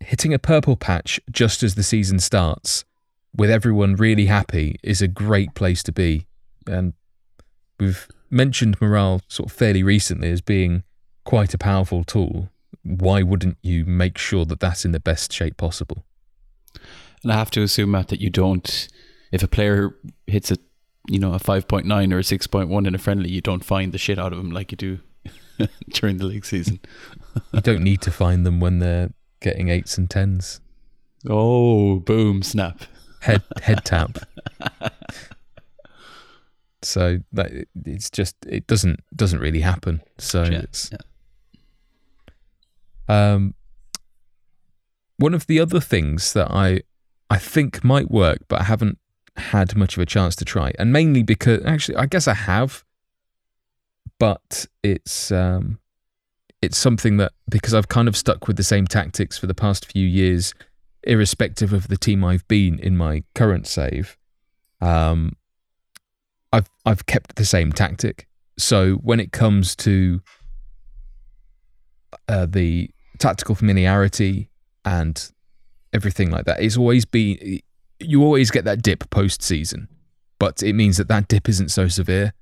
hitting 0.00 0.34
a 0.34 0.38
purple 0.38 0.76
patch 0.76 1.20
just 1.30 1.62
as 1.62 1.74
the 1.74 1.82
season 1.82 2.18
starts 2.18 2.84
with 3.34 3.50
everyone 3.50 3.94
really 3.94 4.26
happy 4.26 4.76
is 4.82 5.00
a 5.00 5.08
great 5.08 5.54
place 5.54 5.82
to 5.84 5.92
be. 5.92 6.26
And 6.66 6.94
we've 7.78 8.08
mentioned 8.28 8.80
morale 8.80 9.20
sort 9.28 9.50
of 9.50 9.56
fairly 9.56 9.82
recently 9.82 10.30
as 10.30 10.40
being 10.40 10.82
quite 11.24 11.54
a 11.54 11.58
powerful 11.58 12.04
tool, 12.04 12.50
why 12.82 13.22
wouldn't 13.22 13.58
you 13.62 13.84
make 13.84 14.18
sure 14.18 14.44
that 14.46 14.60
that's 14.60 14.84
in 14.84 14.92
the 14.92 15.00
best 15.00 15.32
shape 15.32 15.56
possible? 15.56 16.04
And 17.22 17.32
I 17.32 17.36
have 17.36 17.50
to 17.52 17.62
assume, 17.62 17.90
Matt, 17.90 18.08
that 18.08 18.20
you 18.20 18.30
don't, 18.30 18.88
if 19.30 19.42
a 19.42 19.48
player 19.48 19.94
hits 20.26 20.50
a, 20.50 20.56
you 21.08 21.18
know, 21.18 21.34
a 21.34 21.38
5.9 21.38 21.84
or 22.12 22.18
a 22.18 22.22
6.1 22.22 22.86
in 22.86 22.94
a 22.94 22.98
friendly, 22.98 23.30
you 23.30 23.40
don't 23.40 23.64
find 23.64 23.92
the 23.92 23.98
shit 23.98 24.18
out 24.18 24.32
of 24.32 24.38
them 24.38 24.50
like 24.50 24.72
you 24.72 24.76
do 24.76 24.98
during 25.90 26.16
the 26.16 26.24
league 26.24 26.46
season. 26.46 26.80
you 27.52 27.60
don't 27.60 27.82
need 27.82 28.00
to 28.02 28.10
find 28.10 28.46
them 28.46 28.60
when 28.60 28.78
they're 28.78 29.10
getting 29.40 29.68
eights 29.68 29.98
and 29.98 30.08
tens. 30.08 30.60
Oh, 31.28 31.96
boom, 31.96 32.42
snap. 32.42 32.82
Head 33.20 33.42
head 33.62 33.84
tap. 33.84 34.18
so 36.82 37.18
that 37.32 37.50
it's 37.84 38.08
just 38.10 38.36
it 38.46 38.66
doesn't 38.66 39.00
doesn't 39.14 39.40
really 39.40 39.60
happen. 39.60 40.00
So 40.18 40.44
yeah, 40.44 40.60
it's 40.60 40.90
yeah. 40.90 40.98
Um, 43.08 43.54
one 45.16 45.34
of 45.34 45.46
the 45.46 45.60
other 45.60 45.80
things 45.80 46.32
that 46.32 46.50
I 46.50 46.80
I 47.28 47.38
think 47.38 47.84
might 47.84 48.10
work, 48.10 48.38
but 48.48 48.60
I 48.60 48.64
haven't 48.64 48.98
had 49.36 49.76
much 49.76 49.96
of 49.96 50.02
a 50.02 50.06
chance 50.06 50.34
to 50.36 50.44
try, 50.44 50.72
and 50.78 50.92
mainly 50.92 51.22
because 51.22 51.62
actually 51.64 51.96
I 51.96 52.06
guess 52.06 52.26
I 52.26 52.34
have, 52.34 52.84
but 54.18 54.66
it's 54.82 55.30
um, 55.30 55.78
it's 56.62 56.78
something 56.78 57.16
that 57.16 57.32
because 57.48 57.74
I've 57.74 57.88
kind 57.88 58.08
of 58.08 58.16
stuck 58.16 58.46
with 58.46 58.56
the 58.56 58.62
same 58.62 58.86
tactics 58.86 59.38
for 59.38 59.46
the 59.46 59.54
past 59.54 59.90
few 59.90 60.06
years, 60.06 60.54
irrespective 61.04 61.72
of 61.72 61.88
the 61.88 61.96
team 61.96 62.22
I've 62.24 62.46
been 62.48 62.78
in 62.78 62.96
my 62.96 63.24
current 63.34 63.66
save. 63.66 64.16
Um, 64.80 65.36
I've 66.52 66.68
I've 66.84 67.06
kept 67.06 67.36
the 67.36 67.44
same 67.44 67.72
tactic. 67.72 68.26
So 68.58 68.94
when 68.96 69.20
it 69.20 69.32
comes 69.32 69.74
to 69.76 70.20
uh, 72.28 72.46
the 72.46 72.90
tactical 73.18 73.54
familiarity 73.54 74.50
and 74.84 75.30
everything 75.92 76.30
like 76.30 76.44
that, 76.44 76.60
it's 76.60 76.76
always 76.76 77.04
been 77.04 77.60
you 78.00 78.22
always 78.22 78.50
get 78.50 78.64
that 78.64 78.82
dip 78.82 79.08
post 79.10 79.42
season, 79.42 79.88
but 80.38 80.62
it 80.62 80.74
means 80.74 80.96
that 80.98 81.08
that 81.08 81.28
dip 81.28 81.48
isn't 81.48 81.70
so 81.70 81.88
severe. 81.88 82.32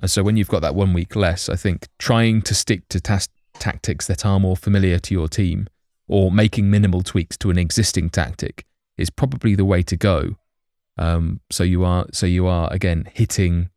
And 0.00 0.10
so 0.10 0.22
when 0.22 0.36
you've 0.36 0.48
got 0.48 0.62
that 0.62 0.74
one 0.74 0.92
week 0.92 1.14
less, 1.14 1.48
I 1.48 1.56
think 1.56 1.86
trying 1.98 2.42
to 2.42 2.54
stick 2.54 2.88
to 2.88 3.00
tas- 3.00 3.28
tactics 3.58 4.06
that 4.06 4.24
are 4.26 4.40
more 4.40 4.56
familiar 4.56 4.98
to 4.98 5.14
your 5.14 5.28
team 5.28 5.68
or 6.06 6.30
making 6.30 6.70
minimal 6.70 7.02
tweaks 7.02 7.36
to 7.38 7.50
an 7.50 7.58
existing 7.58 8.10
tactic 8.10 8.66
is 8.96 9.10
probably 9.10 9.54
the 9.54 9.64
way 9.64 9.82
to 9.82 9.96
go. 9.96 10.36
Um, 10.96 11.40
so 11.50 11.64
you 11.64 11.84
are 11.84 12.06
so 12.12 12.26
you 12.26 12.46
are 12.46 12.72
again 12.72 13.08
hitting 13.12 13.70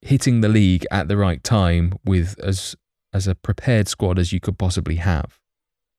hitting 0.00 0.40
the 0.40 0.48
league 0.48 0.86
at 0.90 1.08
the 1.08 1.16
right 1.16 1.42
time 1.42 1.94
with 2.04 2.38
as 2.40 2.76
as 3.12 3.26
a 3.26 3.34
prepared 3.34 3.88
squad 3.88 4.18
as 4.18 4.32
you 4.32 4.40
could 4.40 4.58
possibly 4.58 4.96
have. 4.96 5.40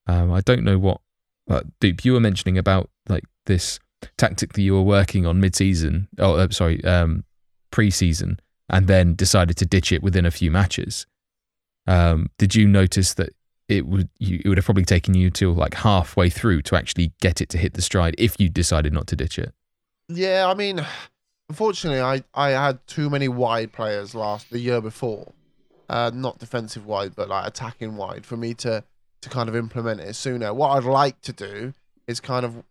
Um, 0.07 0.31
I 0.31 0.41
don't 0.41 0.63
know 0.63 0.77
what, 0.77 1.01
but 1.45 1.65
Dupe, 1.79 2.05
you 2.05 2.13
were 2.13 2.19
mentioning 2.19 2.57
about 2.57 2.89
like 3.07 3.25
this 3.45 3.79
tactic 4.17 4.53
that 4.53 4.61
you 4.61 4.73
were 4.73 4.81
working 4.81 5.25
on 5.25 5.39
mid-season. 5.39 6.07
Oh, 6.17 6.35
uh, 6.35 6.49
sorry, 6.49 6.83
um, 6.85 7.25
pre-season, 7.71 8.39
and 8.69 8.87
then 8.87 9.15
decided 9.15 9.57
to 9.57 9.65
ditch 9.65 9.91
it 9.91 10.01
within 10.01 10.25
a 10.25 10.31
few 10.31 10.51
matches. 10.51 11.05
Um, 11.87 12.29
did 12.37 12.55
you 12.55 12.67
notice 12.67 13.13
that 13.15 13.29
it 13.67 13.85
would 13.85 14.09
you, 14.17 14.41
it 14.43 14.49
would 14.49 14.57
have 14.57 14.65
probably 14.65 14.85
taken 14.85 15.13
you 15.13 15.29
till 15.29 15.53
like 15.53 15.75
halfway 15.75 16.29
through 16.29 16.63
to 16.63 16.75
actually 16.75 17.13
get 17.21 17.39
it 17.39 17.49
to 17.49 17.57
hit 17.57 17.73
the 17.73 17.81
stride 17.81 18.15
if 18.17 18.35
you 18.39 18.49
decided 18.49 18.93
not 18.93 19.07
to 19.07 19.15
ditch 19.15 19.37
it? 19.37 19.53
Yeah, 20.07 20.47
I 20.47 20.55
mean, 20.55 20.83
unfortunately, 21.49 22.01
I, 22.01 22.23
I 22.33 22.49
had 22.49 22.85
too 22.87 23.09
many 23.09 23.27
wide 23.27 23.71
players 23.71 24.15
last 24.15 24.49
the 24.49 24.59
year 24.59 24.81
before, 24.81 25.33
uh, 25.87 26.09
not 26.13 26.39
defensive 26.39 26.85
wide, 26.85 27.15
but 27.15 27.29
like 27.29 27.47
attacking 27.47 27.95
wide 27.95 28.25
for 28.25 28.35
me 28.35 28.53
to 28.55 28.83
to 29.21 29.29
kind 29.29 29.49
of 29.49 29.55
implement 29.55 29.99
it 29.99 30.15
sooner. 30.15 30.53
What 30.53 30.69
I'd 30.69 30.83
like 30.85 31.21
to 31.21 31.33
do 31.33 31.73
is 32.07 32.19
kind 32.19 32.45
of, 32.45 32.63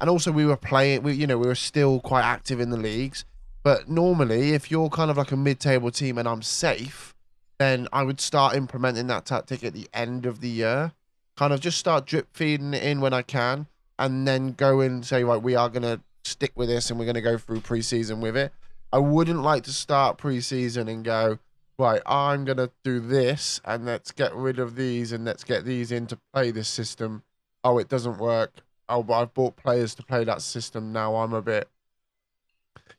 and 0.00 0.10
also 0.10 0.32
we 0.32 0.44
were 0.44 0.56
playing, 0.56 1.02
we 1.02 1.14
you 1.14 1.26
know 1.26 1.38
we 1.38 1.46
were 1.46 1.54
still 1.54 2.00
quite 2.00 2.24
active 2.24 2.60
in 2.60 2.70
the 2.70 2.76
leagues, 2.76 3.24
but 3.62 3.88
normally 3.88 4.52
if 4.52 4.70
you're 4.70 4.90
kind 4.90 5.10
of 5.10 5.16
like 5.16 5.32
a 5.32 5.36
mid-table 5.36 5.90
team 5.90 6.18
and 6.18 6.28
I'm 6.28 6.42
safe, 6.42 7.14
then 7.58 7.88
I 7.92 8.02
would 8.02 8.20
start 8.20 8.56
implementing 8.56 9.06
that 9.08 9.26
tactic 9.26 9.64
at 9.64 9.72
the 9.72 9.88
end 9.92 10.26
of 10.26 10.40
the 10.40 10.48
year, 10.48 10.92
kind 11.36 11.52
of 11.52 11.60
just 11.60 11.78
start 11.78 12.06
drip 12.06 12.28
feeding 12.32 12.74
it 12.74 12.82
in 12.82 13.00
when 13.00 13.12
I 13.12 13.22
can, 13.22 13.66
and 13.98 14.26
then 14.26 14.52
go 14.52 14.80
and 14.80 15.04
say 15.04 15.24
right 15.24 15.40
we 15.40 15.54
are 15.54 15.68
gonna 15.68 16.00
stick 16.24 16.52
with 16.54 16.68
this 16.68 16.90
and 16.90 16.98
we're 16.98 17.04
going 17.04 17.14
to 17.14 17.20
go 17.20 17.38
through 17.38 17.60
preseason 17.60 18.20
with 18.20 18.36
it. 18.36 18.52
I 18.92 18.98
wouldn't 18.98 19.42
like 19.42 19.64
to 19.64 19.72
start 19.72 20.18
preseason 20.18 20.88
and 20.88 21.04
go, 21.04 21.38
right, 21.78 22.02
I'm 22.04 22.44
going 22.44 22.58
to 22.58 22.70
do 22.84 23.00
this 23.00 23.60
and 23.64 23.86
let's 23.86 24.12
get 24.12 24.34
rid 24.34 24.58
of 24.58 24.76
these 24.76 25.12
and 25.12 25.24
let's 25.24 25.44
get 25.44 25.64
these 25.64 25.90
in 25.90 26.06
to 26.08 26.18
play 26.32 26.50
this 26.50 26.68
system. 26.68 27.22
Oh, 27.64 27.78
it 27.78 27.88
doesn't 27.88 28.18
work. 28.18 28.60
Oh, 28.88 29.02
but 29.02 29.14
I've 29.14 29.34
bought 29.34 29.56
players 29.56 29.94
to 29.94 30.02
play 30.02 30.24
that 30.24 30.42
system. 30.42 30.92
Now 30.92 31.16
I'm 31.16 31.32
a 31.32 31.42
bit, 31.42 31.68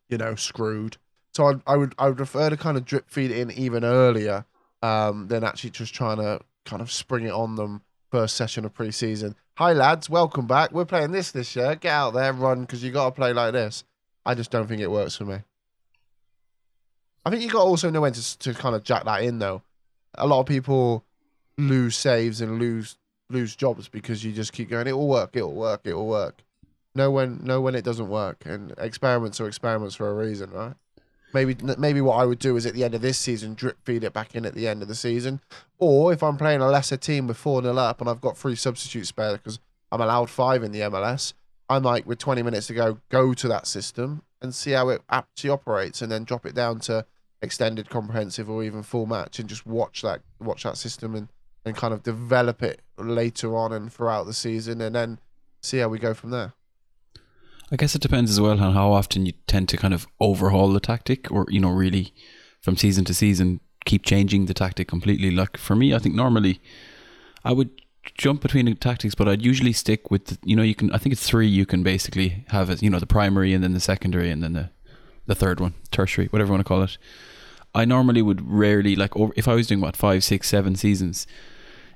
you 0.09 0.17
know, 0.17 0.35
screwed. 0.35 0.97
So 1.33 1.47
I, 1.47 1.73
I 1.73 1.77
would 1.77 1.95
I 1.97 2.07
would 2.07 2.17
prefer 2.17 2.49
to 2.49 2.57
kind 2.57 2.77
of 2.77 2.85
drip 2.85 3.09
feed 3.09 3.31
it 3.31 3.37
in 3.37 3.51
even 3.51 3.83
earlier 3.83 4.45
um, 4.83 5.27
than 5.27 5.43
actually 5.43 5.71
just 5.71 5.93
trying 5.93 6.17
to 6.17 6.39
kind 6.65 6.81
of 6.81 6.91
spring 6.91 7.25
it 7.25 7.31
on 7.31 7.55
them 7.55 7.81
first 8.11 8.35
session 8.35 8.65
of 8.65 8.73
preseason. 8.73 9.33
Hi 9.57 9.73
lads, 9.73 10.09
welcome 10.09 10.45
back. 10.45 10.71
We're 10.71 10.85
playing 10.85 11.11
this 11.11 11.31
this 11.31 11.55
year. 11.55 11.75
Get 11.75 11.91
out 11.91 12.13
there, 12.13 12.33
run, 12.33 12.61
because 12.61 12.83
you 12.83 12.91
got 12.91 13.05
to 13.05 13.11
play 13.11 13.33
like 13.33 13.53
this. 13.53 13.83
I 14.25 14.35
just 14.35 14.51
don't 14.51 14.67
think 14.67 14.81
it 14.81 14.91
works 14.91 15.15
for 15.15 15.25
me. 15.25 15.39
I 17.25 17.29
think 17.29 17.41
you 17.41 17.49
got 17.49 17.63
also 17.63 17.89
know 17.89 18.01
when 18.01 18.13
to 18.13 18.39
to 18.39 18.53
kind 18.53 18.75
of 18.75 18.83
jack 18.83 19.05
that 19.05 19.23
in 19.23 19.39
though. 19.39 19.63
A 20.15 20.27
lot 20.27 20.41
of 20.41 20.45
people 20.45 21.03
lose 21.57 21.95
saves 21.95 22.41
and 22.41 22.59
lose 22.59 22.97
lose 23.31 23.55
jobs 23.55 23.87
because 23.87 24.23
you 24.23 24.31
just 24.33 24.53
keep 24.53 24.69
going. 24.69 24.85
It 24.85 24.95
will 24.95 25.07
work. 25.07 25.31
It 25.33 25.41
will 25.41 25.55
work. 25.55 25.81
It 25.85 25.95
will 25.95 26.07
work. 26.07 26.43
Know 26.93 27.09
when 27.09 27.43
know 27.43 27.59
when 27.59 27.73
it 27.73 27.83
doesn't 27.83 28.09
work, 28.09 28.43
and 28.45 28.71
experiments 28.77 29.41
are 29.41 29.47
experiments 29.47 29.95
for 29.95 30.07
a 30.11 30.13
reason, 30.13 30.51
right? 30.51 30.75
Maybe 31.33 31.55
maybe 31.77 32.01
what 32.01 32.17
I 32.17 32.25
would 32.25 32.39
do 32.39 32.55
is 32.55 32.65
at 32.65 32.73
the 32.73 32.83
end 32.83 32.93
of 32.93 33.01
this 33.01 33.17
season 33.17 33.55
drip 33.55 33.77
feed 33.83 34.03
it 34.03 34.13
back 34.13 34.35
in 34.35 34.45
at 34.45 34.53
the 34.53 34.67
end 34.67 34.81
of 34.81 34.87
the 34.87 34.95
season, 34.95 35.41
or 35.79 36.13
if 36.13 36.21
I'm 36.21 36.37
playing 36.37 36.61
a 36.61 36.67
lesser 36.67 36.97
team 36.97 37.27
with 37.27 37.37
four 37.37 37.61
0 37.61 37.75
up 37.77 38.01
and 38.01 38.09
I've 38.09 38.21
got 38.21 38.37
three 38.37 38.55
substitutes 38.55 39.09
spare 39.09 39.33
because 39.33 39.59
I'm 39.91 40.01
allowed 40.01 40.29
five 40.29 40.63
in 40.63 40.71
the 40.71 40.81
MLS, 40.81 41.33
I 41.69 41.79
might 41.79 42.05
with 42.05 42.19
20 42.19 42.43
minutes 42.43 42.67
to 42.67 42.73
go 42.73 42.99
go 43.09 43.33
to 43.33 43.47
that 43.47 43.67
system 43.67 44.21
and 44.41 44.53
see 44.53 44.71
how 44.71 44.89
it 44.89 45.01
actually 45.09 45.49
operates, 45.49 46.01
and 46.01 46.11
then 46.11 46.23
drop 46.23 46.45
it 46.45 46.53
down 46.53 46.79
to 46.81 47.05
extended, 47.41 47.89
comprehensive, 47.89 48.49
or 48.49 48.63
even 48.63 48.83
full 48.83 49.05
match, 49.05 49.39
and 49.39 49.49
just 49.49 49.65
watch 49.65 50.01
that 50.01 50.21
watch 50.39 50.63
that 50.63 50.77
system 50.77 51.15
and 51.15 51.29
and 51.65 51.75
kind 51.75 51.93
of 51.93 52.03
develop 52.03 52.61
it 52.61 52.81
later 52.97 53.55
on 53.55 53.71
and 53.71 53.91
throughout 53.91 54.25
the 54.25 54.33
season, 54.33 54.81
and 54.81 54.95
then 54.95 55.19
see 55.61 55.77
how 55.79 55.87
we 55.87 55.97
go 55.97 56.13
from 56.13 56.29
there. 56.29 56.53
I 57.71 57.75
guess 57.75 57.95
it 57.95 58.01
depends 58.01 58.29
as 58.29 58.39
well 58.39 58.59
on 58.61 58.73
how 58.73 58.91
often 58.91 59.25
you 59.25 59.33
tend 59.47 59.69
to 59.69 59.77
kind 59.77 59.93
of 59.93 60.07
overhaul 60.19 60.71
the 60.71 60.79
tactic 60.79 61.31
or, 61.31 61.45
you 61.49 61.59
know, 61.59 61.71
really 61.71 62.13
from 62.61 62.77
season 62.77 63.03
to 63.05 63.13
season 63.13 63.59
keep 63.85 64.03
changing 64.03 64.45
the 64.45 64.53
tactic 64.53 64.87
completely. 64.87 65.31
Like 65.31 65.57
for 65.57 65.75
me, 65.75 65.93
I 65.93 65.99
think 65.99 66.15
normally 66.15 66.61
I 67.43 67.51
would 67.51 67.69
jump 68.15 68.41
between 68.41 68.65
the 68.65 68.75
tactics, 68.75 69.15
but 69.15 69.27
I'd 69.27 69.45
usually 69.45 69.73
stick 69.73 70.11
with, 70.11 70.25
the, 70.25 70.37
you 70.43 70.55
know, 70.55 70.61
you 70.61 70.75
can, 70.75 70.91
I 70.91 70.97
think 70.97 71.13
it's 71.13 71.27
three 71.27 71.47
you 71.47 71.65
can 71.65 71.83
basically 71.83 72.45
have 72.49 72.69
it, 72.69 72.83
you 72.83 72.89
know, 72.89 72.99
the 72.99 73.07
primary 73.07 73.53
and 73.53 73.63
then 73.63 73.73
the 73.73 73.79
secondary 73.79 74.29
and 74.29 74.43
then 74.43 74.53
the, 74.53 74.69
the 75.25 75.35
third 75.35 75.59
one, 75.59 75.73
tertiary, 75.89 76.27
whatever 76.27 76.49
you 76.49 76.53
want 76.53 76.65
to 76.65 76.67
call 76.67 76.83
it. 76.83 76.97
I 77.73 77.85
normally 77.85 78.21
would 78.21 78.47
rarely, 78.47 78.95
like, 78.95 79.13
if 79.35 79.47
I 79.47 79.55
was 79.55 79.67
doing 79.67 79.81
what, 79.81 79.97
five, 79.97 80.23
six, 80.23 80.47
seven 80.47 80.75
seasons, 80.75 81.25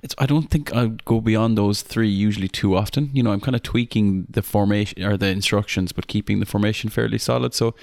it's 0.03 0.13
I 0.17 0.25
don't 0.25 0.49
think 0.49 0.73
I'd 0.75 1.03
go 1.05 1.21
beyond 1.21 1.57
those 1.57 1.81
three 1.81 2.09
usually 2.09 2.47
too 2.47 2.75
often. 2.75 3.09
You 3.13 3.23
know, 3.23 3.31
I'm 3.31 3.41
kind 3.41 3.55
of 3.55 3.63
tweaking 3.63 4.27
the 4.29 4.41
formation 4.41 5.03
or 5.03 5.17
the 5.17 5.27
instructions, 5.27 5.91
but 5.91 6.07
keeping 6.07 6.39
the 6.39 6.45
formation 6.45 6.89
fairly 6.89 7.17
solid. 7.17 7.53
So, 7.53 7.75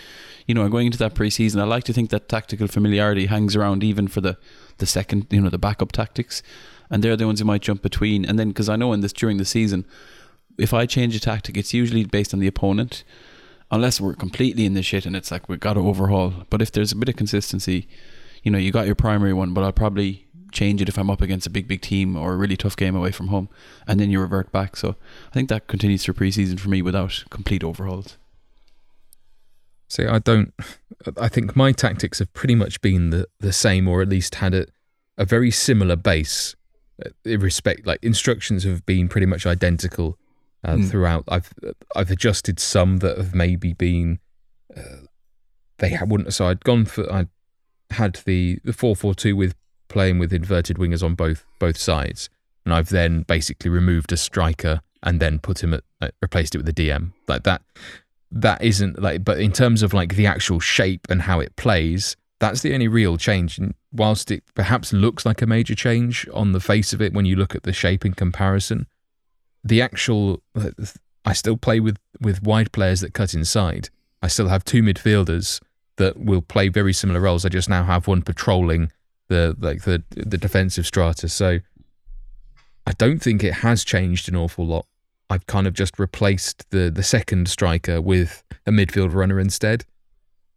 you 0.46 0.54
know, 0.54 0.62
I'm 0.62 0.70
going 0.70 0.86
into 0.86 0.98
that 0.98 1.14
preseason. 1.14 1.60
I 1.60 1.64
like 1.64 1.84
to 1.84 1.92
think 1.92 2.10
that 2.10 2.28
tactical 2.28 2.68
familiarity 2.68 3.26
hangs 3.26 3.56
around 3.56 3.82
even 3.82 4.08
for 4.08 4.20
the 4.20 4.38
the 4.78 4.86
second, 4.86 5.26
you 5.30 5.40
know, 5.40 5.50
the 5.50 5.58
backup 5.58 5.92
tactics, 5.92 6.42
and 6.90 7.02
they're 7.02 7.16
the 7.16 7.26
ones 7.26 7.40
you 7.40 7.46
might 7.46 7.62
jump 7.62 7.82
between. 7.82 8.24
And 8.24 8.38
then 8.38 8.48
because 8.48 8.68
I 8.68 8.76
know 8.76 8.92
in 8.92 9.00
this 9.00 9.12
during 9.12 9.38
the 9.38 9.44
season, 9.44 9.84
if 10.56 10.72
I 10.72 10.86
change 10.86 11.16
a 11.16 11.20
tactic, 11.20 11.56
it's 11.56 11.74
usually 11.74 12.04
based 12.04 12.32
on 12.32 12.40
the 12.40 12.46
opponent, 12.46 13.02
unless 13.70 14.00
we're 14.00 14.14
completely 14.14 14.66
in 14.66 14.74
the 14.74 14.82
shit 14.82 15.06
and 15.06 15.16
it's 15.16 15.30
like 15.30 15.48
we've 15.48 15.60
got 15.60 15.74
to 15.74 15.80
overhaul. 15.80 16.32
But 16.50 16.62
if 16.62 16.70
there's 16.70 16.92
a 16.92 16.96
bit 16.96 17.08
of 17.08 17.16
consistency, 17.16 17.88
you 18.42 18.50
know, 18.50 18.58
you 18.58 18.70
got 18.70 18.86
your 18.86 18.94
primary 18.94 19.32
one, 19.32 19.52
but 19.54 19.64
I'll 19.64 19.72
probably 19.72 20.26
change 20.55 20.80
it 20.80 20.88
if 20.88 20.96
I'm 20.96 21.11
up 21.11 21.20
against 21.20 21.46
a 21.46 21.50
big, 21.50 21.68
big 21.68 21.80
team 21.80 22.16
or 22.16 22.32
a 22.32 22.36
really 22.36 22.57
tough 22.57 22.76
game 22.76 22.96
away 22.96 23.11
from 23.11 23.28
home, 23.28 23.48
and 23.86 24.00
then 24.00 24.11
you 24.11 24.20
revert 24.20 24.50
back. 24.52 24.76
So 24.76 24.96
I 25.30 25.34
think 25.34 25.48
that 25.48 25.66
continues 25.66 26.05
through 26.05 26.14
preseason 26.14 26.59
for 26.59 26.68
me 26.68 26.80
without 26.82 27.24
complete 27.30 27.62
overhauls. 27.62 28.16
See, 29.88 30.07
I 30.07 30.18
don't. 30.18 30.55
I 31.20 31.28
think 31.28 31.55
my 31.55 31.72
tactics 31.72 32.18
have 32.18 32.32
pretty 32.32 32.55
much 32.55 32.80
been 32.80 33.11
the, 33.11 33.26
the 33.40 33.52
same, 33.52 33.86
or 33.86 34.00
at 34.00 34.09
least 34.09 34.36
had 34.36 34.55
a, 34.55 34.66
a 35.18 35.24
very 35.24 35.50
similar 35.50 35.96
base. 35.96 36.57
Uh, 37.05 37.11
in 37.24 37.40
respect, 37.40 37.86
like 37.86 38.02
instructions 38.02 38.64
have 38.64 38.86
been 38.86 39.09
pretty 39.09 39.26
much 39.26 39.46
identical 39.46 40.16
uh, 40.64 40.74
mm. 40.74 40.90
throughout. 40.90 41.24
I've 41.28 41.52
I've 41.94 42.11
adjusted 42.11 42.59
some 42.59 42.98
that 42.98 43.18
have 43.18 43.34
maybe 43.34 43.72
been 43.72 44.20
uh, 44.76 45.07
they 45.78 45.98
wouldn't. 46.07 46.32
So 46.32 46.46
I'd 46.46 46.64
gone 46.64 46.86
for 46.86 47.11
I 47.12 47.26
had 47.90 48.20
the 48.24 48.59
the 48.64 48.72
four 48.72 48.96
four 48.96 49.14
two 49.14 49.36
with 49.36 49.55
playing 49.95 50.18
with 50.18 50.32
inverted 50.32 50.76
wingers 50.76 51.05
on 51.05 51.14
both 51.14 51.47
both 51.59 51.78
sides, 51.78 52.28
and 52.64 52.74
I've 52.74 52.90
then 52.90 53.22
basically 53.22 53.70
removed 53.70 54.12
a 54.12 54.16
striker 54.16 54.80
and 55.05 55.20
then 55.20 55.38
put 55.38 55.62
him 55.62 55.72
at 55.72 55.84
uh, 56.03 56.09
replaced 56.20 56.55
it 56.55 56.59
with 56.59 56.68
a 56.68 56.72
DM 56.72 57.12
like 57.28 57.45
that. 57.45 57.62
That 58.30 58.62
isn't 58.62 59.01
like, 59.01 59.24
but 59.24 59.38
in 59.38 59.53
terms 59.53 59.82
of 59.82 59.95
like 59.95 60.16
the 60.16 60.26
actual 60.26 60.59
shape 60.59 61.07
and 61.09 61.22
how 61.22 61.38
it 61.38 61.55
plays, 61.55 62.16
that's 62.40 62.62
the 62.62 62.74
only 62.74 62.88
real 62.88 63.16
change. 63.16 63.57
And 63.57 63.74
whilst 63.92 64.32
it 64.32 64.42
perhaps 64.55 64.92
looks 64.92 65.24
like 65.24 65.40
a 65.40 65.47
major 65.47 65.76
change 65.76 66.28
on 66.34 66.51
the 66.51 66.61
face 66.61 66.92
of 66.92 67.01
it 67.01 67.14
when 67.14 67.24
you 67.24 67.36
look 67.36 67.55
at 67.55 67.62
the 67.62 67.72
shape 67.72 68.05
in 68.05 68.14
comparison, 68.14 68.88
the 69.62 69.80
actual 69.80 70.42
I 71.24 71.32
still 71.34 71.57
play 71.57 71.78
with 71.78 71.99
with 72.20 72.42
wide 72.42 72.72
players 72.72 73.01
that 73.03 73.14
cut 73.14 73.32
inside. 73.32 73.90
I 74.20 74.26
still 74.26 74.49
have 74.49 74.64
two 74.64 74.82
midfielders 74.82 75.61
that 75.97 76.18
will 76.18 76.42
play 76.42 76.68
very 76.68 76.92
similar 76.92 77.20
roles. 77.20 77.45
I 77.45 77.51
just 77.51 77.68
now 77.68 77.84
have 77.84 78.09
one 78.09 78.22
patrolling 78.22 78.90
the 79.28 79.56
like 79.58 79.82
the 79.82 80.02
the 80.10 80.38
defensive 80.38 80.86
strata. 80.86 81.28
So 81.28 81.60
I 82.86 82.92
don't 82.92 83.20
think 83.20 83.42
it 83.42 83.54
has 83.54 83.84
changed 83.84 84.28
an 84.28 84.36
awful 84.36 84.66
lot. 84.66 84.86
I've 85.30 85.46
kind 85.46 85.66
of 85.66 85.74
just 85.74 85.98
replaced 85.98 86.68
the 86.70 86.90
the 86.90 87.02
second 87.02 87.48
striker 87.48 88.00
with 88.00 88.42
a 88.66 88.70
midfield 88.70 89.14
runner 89.14 89.40
instead. 89.40 89.84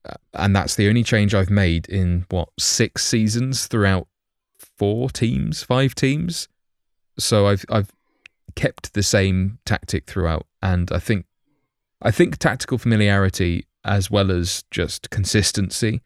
Uh, 0.06 0.16
and 0.34 0.56
that's 0.56 0.76
the 0.76 0.88
only 0.88 1.04
change 1.04 1.34
I've 1.34 1.50
made 1.50 1.88
in 1.90 2.26
what 2.30 2.50
six 2.60 3.04
seasons 3.06 3.68
throughout 3.68 4.08
four 4.78 5.10
teams, 5.10 5.64
five 5.64 5.96
teams. 5.96 6.48
So 7.18 7.48
I've 7.48 7.66
I've 7.70 7.92
kept 8.56 8.94
the 8.94 9.04
same 9.04 9.60
tactic 9.66 10.06
throughout, 10.06 10.46
and 10.62 10.92
I 10.92 11.00
think 11.00 11.26
I 12.02 12.12
think 12.12 12.38
tactical 12.38 12.78
familiarity 12.78 13.66
as 13.84 14.12
well 14.12 14.32
as 14.32 14.64
just 14.70 15.10
consistency. 15.10 16.02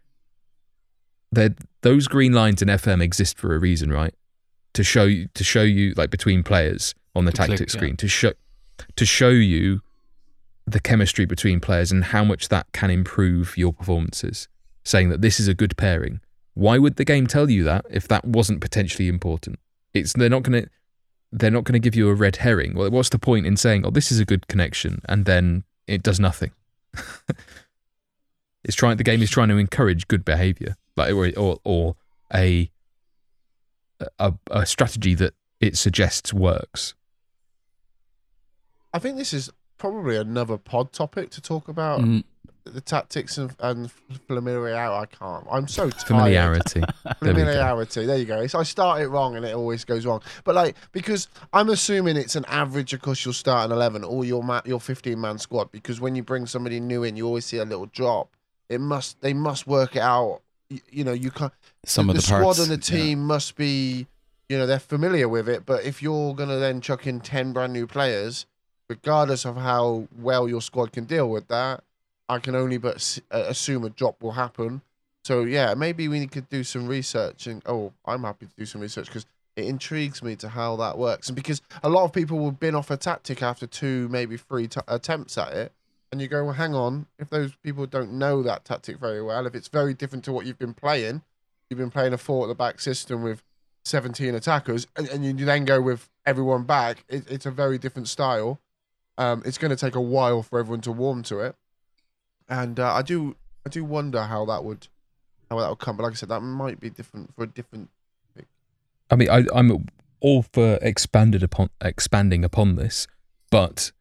That 1.31 1.53
those 1.81 2.07
green 2.07 2.33
lines 2.33 2.61
in 2.61 2.67
FM 2.67 3.01
exist 3.01 3.37
for 3.37 3.55
a 3.55 3.59
reason, 3.59 3.91
right? 3.91 4.13
To 4.73 4.83
show 4.83 5.05
you 5.05 5.27
to 5.33 5.43
show 5.43 5.63
you 5.63 5.93
like 5.95 6.09
between 6.09 6.43
players 6.43 6.93
on 7.15 7.25
the 7.25 7.31
To 7.31 7.37
tactic 7.37 7.57
click, 7.57 7.69
yeah. 7.69 7.73
screen 7.73 7.97
to 7.97 8.07
show 8.07 8.33
to 8.95 9.05
show 9.05 9.29
you 9.29 9.81
the 10.65 10.79
chemistry 10.79 11.25
between 11.25 11.59
players 11.59 11.91
and 11.91 12.05
how 12.05 12.23
much 12.23 12.49
that 12.49 12.67
can 12.71 12.89
improve 12.89 13.57
your 13.57 13.73
performances. 13.73 14.47
Saying 14.83 15.09
that 15.09 15.21
this 15.21 15.39
is 15.39 15.47
a 15.47 15.53
good 15.53 15.77
pairing. 15.77 16.21
Why 16.53 16.77
would 16.77 16.95
the 16.95 17.05
game 17.05 17.27
tell 17.27 17.49
you 17.49 17.63
that 17.63 17.85
if 17.89 18.07
that 18.07 18.25
wasn't 18.25 18.61
potentially 18.61 19.07
important? 19.07 19.59
It's 19.93 20.13
they're 20.13 20.29
not 20.29 20.43
going 20.43 20.63
to 20.63 20.69
they're 21.31 21.51
not 21.51 21.65
to 21.65 21.79
give 21.79 21.95
you 21.95 22.09
a 22.09 22.13
red 22.13 22.37
herring. 22.37 22.75
Well, 22.75 22.89
what's 22.91 23.09
the 23.09 23.19
point 23.19 23.45
in 23.45 23.55
saying, 23.57 23.85
"Oh, 23.85 23.89
this 23.89 24.11
is 24.11 24.19
a 24.19 24.25
good 24.25 24.47
connection," 24.47 25.01
and 25.05 25.25
then 25.25 25.63
it 25.87 26.03
does 26.03 26.19
nothing? 26.19 26.51
it's 28.63 28.75
trying. 28.75 28.97
The 28.97 29.03
game 29.03 29.21
is 29.21 29.29
trying 29.29 29.49
to 29.49 29.57
encourage 29.57 30.07
good 30.07 30.25
behavior, 30.25 30.75
like 30.95 31.13
or 31.13 31.31
or, 31.37 31.59
or 31.63 31.95
a, 32.33 32.71
a 34.19 34.33
a 34.49 34.65
strategy 34.65 35.15
that 35.15 35.33
it 35.59 35.77
suggests 35.77 36.33
works. 36.33 36.93
I 38.93 38.99
think 38.99 39.17
this 39.17 39.33
is 39.33 39.49
probably 39.77 40.17
another 40.17 40.57
pod 40.57 40.91
topic 40.91 41.29
to 41.31 41.41
talk 41.41 41.67
about 41.67 42.01
Mm, 42.01 42.23
the 42.65 42.81
tactics 42.81 43.37
and, 43.37 43.55
and 43.59 43.91
familiarity. 44.27 44.75
I 44.75 45.05
can't. 45.05 45.45
I'm 45.49 45.67
so 45.67 45.89
tired. 45.89 46.03
Familiarity. 46.07 46.83
There. 47.03 47.33
Familiarity. 47.33 48.05
There 48.05 48.17
you 48.17 48.25
go. 48.25 48.45
So 48.47 48.59
I 48.59 48.63
start 48.63 49.01
it 49.01 49.07
wrong 49.07 49.35
and 49.35 49.45
it 49.45 49.55
always 49.55 49.83
goes 49.85 50.05
wrong. 50.05 50.21
But 50.43 50.55
like 50.55 50.75
because 50.91 51.27
I'm 51.53 51.69
assuming 51.69 52.17
it's 52.17 52.35
an 52.35 52.45
average 52.45 52.93
across 52.93 53.25
your 53.25 53.33
an 53.45 53.71
eleven 53.71 54.03
or 54.03 54.25
your 54.25 54.43
ma- 54.43 54.61
your 54.65 54.79
15 54.79 55.19
man 55.19 55.37
squad. 55.37 55.71
Because 55.71 55.99
when 56.01 56.15
you 56.15 56.23
bring 56.23 56.45
somebody 56.45 56.79
new 56.79 57.03
in, 57.03 57.15
you 57.15 57.25
always 57.25 57.45
see 57.45 57.57
a 57.57 57.65
little 57.65 57.87
drop. 57.87 58.35
It 58.69 58.81
must 58.81 59.21
they 59.21 59.33
must 59.33 59.67
work 59.67 59.95
it 59.95 60.01
out. 60.01 60.41
You, 60.89 61.03
know 61.03 61.13
you 61.13 61.31
can't. 61.31 61.53
some 61.85 62.07
the, 62.07 62.11
of 62.11 62.15
the, 62.17 62.21
squad 62.21 62.41
parts. 62.41 62.59
and 62.59 62.69
the 62.69 62.93
yeah. 62.93 63.03
team 63.03 63.25
must 63.25 63.55
be. 63.55 64.07
You 64.49 64.57
know 64.57 64.65
they're 64.65 64.79
familiar 64.79 65.29
with 65.29 65.47
it. 65.47 65.65
But 65.65 65.83
if 65.83 66.01
you're 66.01 66.33
gonna 66.35 66.57
then 66.57 66.81
chuck 66.81 67.07
in 67.07 67.21
10 67.21 67.53
brand 67.53 67.73
new 67.73 67.87
players, 67.87 68.45
regardless 68.89 69.45
of 69.45 69.55
how 69.55 70.07
well 70.19 70.47
your 70.49 70.61
squad 70.61 70.91
can 70.91 71.05
deal 71.05 71.29
with 71.29 71.47
that, 71.47 71.83
I 72.27 72.39
can 72.39 72.55
only 72.55 72.77
but 72.77 72.95
s- 72.95 73.21
assume 73.31 73.85
a 73.85 73.89
drop 73.89 74.21
will 74.21 74.33
happen. 74.33 74.81
So 75.23 75.43
yeah, 75.43 75.73
maybe 75.73 76.07
we 76.07 76.27
could 76.27 76.49
do 76.49 76.63
some 76.63 76.87
research. 76.87 77.47
And 77.47 77.61
oh, 77.65 77.93
I'm 78.05 78.23
happy 78.23 78.47
to 78.47 78.55
do 78.57 78.65
some 78.65 78.81
research 78.81 79.07
because 79.07 79.25
it 79.55 79.65
intrigues 79.65 80.23
me 80.23 80.35
to 80.37 80.49
how 80.49 80.75
that 80.77 80.97
works. 80.97 81.29
And 81.29 81.35
because 81.35 81.61
a 81.83 81.89
lot 81.89 82.05
of 82.05 82.13
people 82.13 82.39
will 82.39 82.51
bin 82.51 82.75
off 82.75 82.91
a 82.91 82.97
tactic 82.97 83.41
after 83.41 83.67
two, 83.67 84.07
maybe 84.09 84.37
three 84.37 84.67
t- 84.67 84.81
attempts 84.87 85.37
at 85.37 85.53
it, 85.53 85.71
and 86.11 86.21
you 86.21 86.27
go, 86.27 86.43
well, 86.43 86.53
hang 86.53 86.75
on. 86.75 87.07
If 87.17 87.29
those 87.29 87.55
people 87.63 87.85
don't 87.85 88.13
know 88.13 88.43
that 88.43 88.65
tactic 88.65 88.97
very 88.97 89.21
well, 89.21 89.45
if 89.45 89.55
it's 89.55 89.69
very 89.69 89.93
different 89.93 90.25
to 90.25 90.33
what 90.33 90.45
you've 90.45 90.59
been 90.59 90.73
playing, 90.73 91.21
you've 91.69 91.79
been 91.79 91.91
playing 91.91 92.13
a 92.13 92.17
four 92.17 92.45
at 92.45 92.47
the 92.49 92.55
back 92.55 92.79
system 92.79 93.23
with 93.23 93.43
17 93.85 94.35
attackers, 94.35 94.87
and, 94.95 95.07
and 95.09 95.25
you 95.25 95.45
then 95.45 95.65
go 95.65 95.81
with 95.81 96.09
everyone 96.25 96.63
back. 96.63 97.05
It, 97.09 97.29
it's 97.29 97.45
a 97.45 97.51
very 97.51 97.77
different 97.77 98.07
style. 98.07 98.59
Um, 99.17 99.41
it's 99.45 99.57
going 99.57 99.71
to 99.71 99.77
take 99.77 99.95
a 99.95 100.01
while 100.01 100.43
for 100.43 100.59
everyone 100.59 100.81
to 100.81 100.91
warm 100.91 101.23
to 101.23 101.39
it, 101.39 101.55
and 102.47 102.79
uh, 102.79 102.93
I 102.93 103.01
do 103.01 103.35
I 103.65 103.69
do 103.69 103.83
wonder 103.83 104.23
how 104.23 104.45
that 104.45 104.63
would 104.63 104.87
how 105.49 105.59
that 105.59 105.69
would 105.69 105.79
come. 105.79 105.97
But 105.97 106.03
like 106.03 106.13
I 106.13 106.15
said, 106.15 106.29
that 106.29 106.41
might 106.41 106.79
be 106.79 106.89
different 106.89 107.35
for 107.35 107.43
a 107.43 107.47
different. 107.47 107.89
I 109.09 109.15
mean, 109.17 109.29
I, 109.29 109.43
I'm 109.53 109.87
all 110.21 110.43
for 110.43 110.79
expanded 110.81 111.43
upon 111.43 111.69
expanding 111.81 112.45
upon 112.45 112.75
this, 112.75 113.07
but 113.49 113.91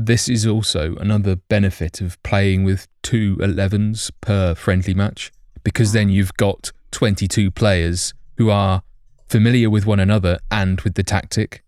this 0.00 0.28
is 0.28 0.46
also 0.46 0.94
another 0.96 1.34
benefit 1.36 2.00
of 2.00 2.22
playing 2.22 2.62
with 2.62 2.86
two 3.02 3.36
11s 3.38 4.12
per 4.20 4.54
friendly 4.54 4.94
match 4.94 5.32
because 5.64 5.92
then 5.92 6.08
you've 6.08 6.32
got 6.34 6.70
22 6.92 7.50
players 7.50 8.14
who 8.36 8.48
are 8.48 8.82
familiar 9.28 9.68
with 9.68 9.86
one 9.86 9.98
another 9.98 10.38
and 10.52 10.80
with 10.82 10.94
the 10.94 11.02
tactic 11.02 11.64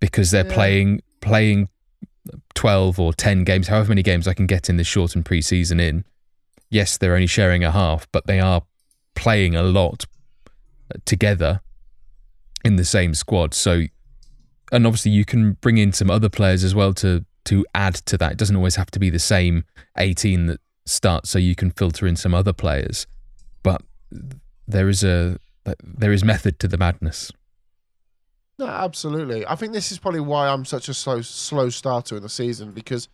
because 0.00 0.30
they're 0.30 0.46
Yeah. 0.46 0.54
playing 0.54 1.02
playing 1.20 1.68
12 2.54 2.98
or 2.98 3.12
10 3.12 3.44
games, 3.44 3.68
however 3.68 3.90
many 3.90 4.02
games 4.02 4.26
I 4.26 4.32
can 4.34 4.46
get 4.46 4.68
in 4.70 4.76
this 4.78 4.86
shortened 4.86 5.24
preseason 5.24 5.80
in. 5.80 6.04
Yes, 6.70 6.96
they're 6.96 7.14
only 7.14 7.26
sharing 7.26 7.62
a 7.62 7.70
half, 7.72 8.10
but 8.10 8.26
they 8.26 8.40
are 8.40 8.62
playing 9.14 9.54
a 9.54 9.62
lot 9.62 10.06
uh, 10.92 10.98
together 11.04 11.60
in 12.64 12.76
the 12.76 12.84
same 12.84 13.14
squad. 13.14 13.54
So, 13.54 13.82
and 14.72 14.86
obviously 14.86 15.12
you 15.12 15.24
can 15.24 15.52
bring 15.60 15.78
in 15.78 15.92
some 15.92 16.10
other 16.10 16.28
players 16.28 16.64
as 16.64 16.74
well 16.74 16.94
to 16.94 17.24
to 17.46 17.64
add 17.74 17.94
to 17.94 18.18
that. 18.18 18.32
It 18.32 18.38
doesn't 18.38 18.56
always 18.56 18.76
have 18.76 18.90
to 18.92 18.98
be 18.98 19.10
the 19.10 19.18
same 19.18 19.64
18 19.96 20.46
that 20.46 20.60
starts. 20.84 21.30
So 21.30 21.38
you 21.38 21.54
can 21.54 21.70
filter 21.70 22.06
in 22.06 22.16
some 22.16 22.34
other 22.34 22.52
players, 22.52 23.06
but 23.62 23.82
there 24.66 24.88
is 24.88 25.02
a 25.02 25.38
there 25.82 26.12
is 26.12 26.22
method 26.22 26.58
to 26.60 26.68
the 26.68 26.78
madness. 26.78 27.32
No, 28.58 28.66
absolutely. 28.66 29.46
I 29.46 29.54
think 29.54 29.72
this 29.72 29.92
is 29.92 29.98
probably 29.98 30.20
why 30.20 30.48
I'm 30.48 30.64
such 30.64 30.88
a 30.88 30.94
slow 30.94 31.20
slow 31.20 31.68
starter 31.68 32.16
in 32.16 32.22
the 32.22 32.28
season 32.28 32.72
because, 32.72 33.08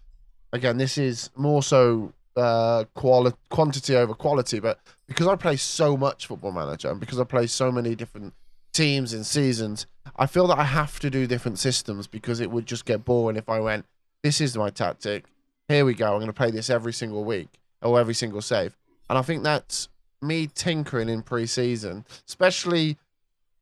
again, 0.53 0.77
this 0.77 0.99
is 0.99 1.31
more 1.35 1.63
so 1.63 2.13
uh, 2.37 2.85
quali- 2.95 3.33
quantity 3.51 3.97
over 3.97 4.15
quality. 4.15 4.61
But 4.61 4.79
because 5.07 5.27
I 5.27 5.37
play 5.37 5.57
so 5.57 5.97
much 5.97 6.27
Football 6.27 6.53
Manager 6.53 6.91
and 6.91 7.01
because 7.01 7.19
I 7.19 7.25
play 7.25 7.47
so 7.47 7.73
many 7.73 7.95
different 7.95 8.35
teams 8.73 9.13
in 9.13 9.25
seasons, 9.25 9.87
I 10.17 10.27
feel 10.27 10.47
that 10.47 10.59
I 10.59 10.65
have 10.65 11.01
to 11.01 11.11
do 11.11 11.27
different 11.27 11.59
systems 11.59 12.07
because 12.07 12.39
it 12.41 12.51
would 12.51 12.67
just 12.67 12.85
get 12.85 13.05
boring 13.05 13.37
if 13.37 13.49
I 13.49 13.59
went, 13.61 13.85
"This 14.23 14.41
is 14.41 14.57
my 14.57 14.71
tactic. 14.71 15.25
Here 15.69 15.85
we 15.85 15.95
go. 15.95 16.13
I'm 16.13 16.19
going 16.19 16.27
to 16.27 16.33
play 16.33 16.51
this 16.51 16.71
every 16.71 16.93
single 16.93 17.25
week 17.25 17.49
or 17.81 17.99
every 17.99 18.15
single 18.15 18.43
save." 18.43 18.77
And 19.09 19.19
I 19.19 19.23
think 19.23 19.43
that's 19.43 19.89
me 20.21 20.47
tinkering 20.47 21.09
in 21.09 21.23
pre-season, 21.23 22.05
especially 22.27 22.99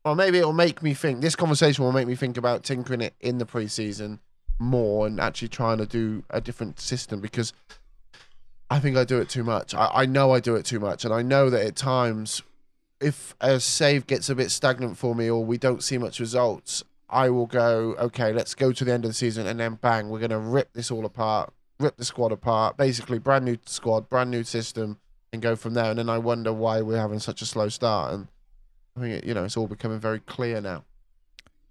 or 0.05 0.17
maybe 0.17 0.39
it'll 0.39 0.53
make 0.53 0.83
me 0.83 0.95
think. 0.95 1.21
This 1.21 1.37
conversation 1.37 1.85
will 1.85 1.93
make 1.93 2.07
me 2.07 2.15
think 2.15 2.37
about 2.37 2.65
tinkering 2.65 3.01
it 3.01 3.15
in 3.21 3.39
the 3.39 3.47
preseason 3.47 4.19
more 4.59 5.07
and 5.07 5.21
actually 5.21 5.49
trying 5.49 5.79
to 5.79 5.87
do 5.87 6.23
a 6.31 6.41
different 6.41 6.81
system 6.81 7.21
because 7.21 7.53
I 8.71 8.79
think 8.79 8.97
I 8.97 9.05
do 9.05 9.21
it 9.21 9.29
too 9.29 9.45
much. 9.45 9.75
I, 9.75 9.91
I 9.93 10.07
know 10.07 10.33
I 10.33 10.41
do 10.41 10.55
it 10.55 10.65
too 10.65 10.81
much, 10.81 11.05
and 11.05 11.13
I 11.13 11.23
know 11.23 11.51
that 11.51 11.67
at 11.67 11.77
times, 11.77 12.43
if 13.01 13.35
a 13.41 13.59
save 13.59 14.07
gets 14.07 14.29
a 14.29 14.35
bit 14.35 14.51
stagnant 14.51 14.97
for 14.97 15.15
me 15.15 15.29
or 15.29 15.45
we 15.45 15.59
don't 15.59 15.83
see 15.83 15.99
much 15.99 16.21
results, 16.21 16.85
I 17.11 17.31
will 17.31 17.47
go, 17.47 17.95
okay, 17.99 18.33
let's 18.33 18.55
go 18.55 18.73
to 18.73 18.85
the 18.85 18.93
end 18.93 19.05
of 19.05 19.11
the 19.11 19.15
season, 19.15 19.47
and 19.47 19.59
then 19.59 19.75
bang, 19.75 20.09
we're 20.09 20.21
gonna 20.21 20.39
rip 20.39 20.73
this 20.73 20.91
all 20.91 21.05
apart, 21.05 21.53
rip 21.79 21.97
the 21.97 22.05
squad 22.05 22.33
apart, 22.33 22.77
basically 22.77 23.19
brand 23.19 23.45
new 23.45 23.59
squad, 23.67 24.09
brand 24.09 24.31
new 24.31 24.45
system, 24.45 24.99
and 25.33 25.43
go 25.43 25.57
from 25.57 25.75
there. 25.75 25.91
And 25.91 25.99
then 25.99 26.09
I 26.09 26.19
wonder 26.19 26.53
why 26.53 26.81
we're 26.81 26.99
having 26.99 27.19
such 27.21 27.43
a 27.43 27.47
slow 27.47 27.69
start 27.69 28.15
and. 28.15 28.29
I 28.97 29.01
think 29.01 29.15
it, 29.15 29.25
you 29.25 29.35
know 29.35 29.45
it's 29.45 29.57
all 29.57 29.69
becoming 29.69 30.01
very 30.01 30.21
clear 30.21 30.61
now. 30.61 30.85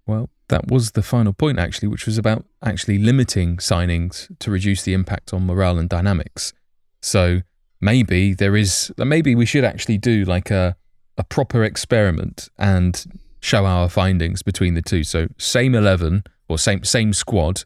Well, 0.06 0.30
that 0.48 0.68
was 0.68 0.92
the 0.92 1.02
final 1.02 1.32
point 1.32 1.58
actually, 1.58 1.88
which 1.88 2.06
was 2.06 2.18
about 2.18 2.44
actually 2.62 2.98
limiting 2.98 3.58
signings 3.58 4.28
to 4.40 4.50
reduce 4.50 4.82
the 4.82 4.94
impact 4.94 5.32
on 5.32 5.46
morale 5.46 5.78
and 5.78 5.88
dynamics. 5.88 6.52
So 7.00 7.42
maybe 7.80 8.34
there 8.34 8.56
is 8.56 8.92
maybe 8.96 9.34
we 9.34 9.46
should 9.46 9.64
actually 9.64 9.98
do 9.98 10.24
like 10.24 10.50
a 10.50 10.76
a 11.16 11.24
proper 11.24 11.62
experiment 11.62 12.48
and 12.58 13.04
show 13.40 13.66
our 13.66 13.88
findings 13.88 14.42
between 14.42 14.74
the 14.74 14.82
two. 14.82 15.04
So 15.04 15.28
same 15.38 15.74
eleven 15.74 16.24
or 16.48 16.58
same 16.58 16.84
same 16.84 17.12
squad, 17.12 17.64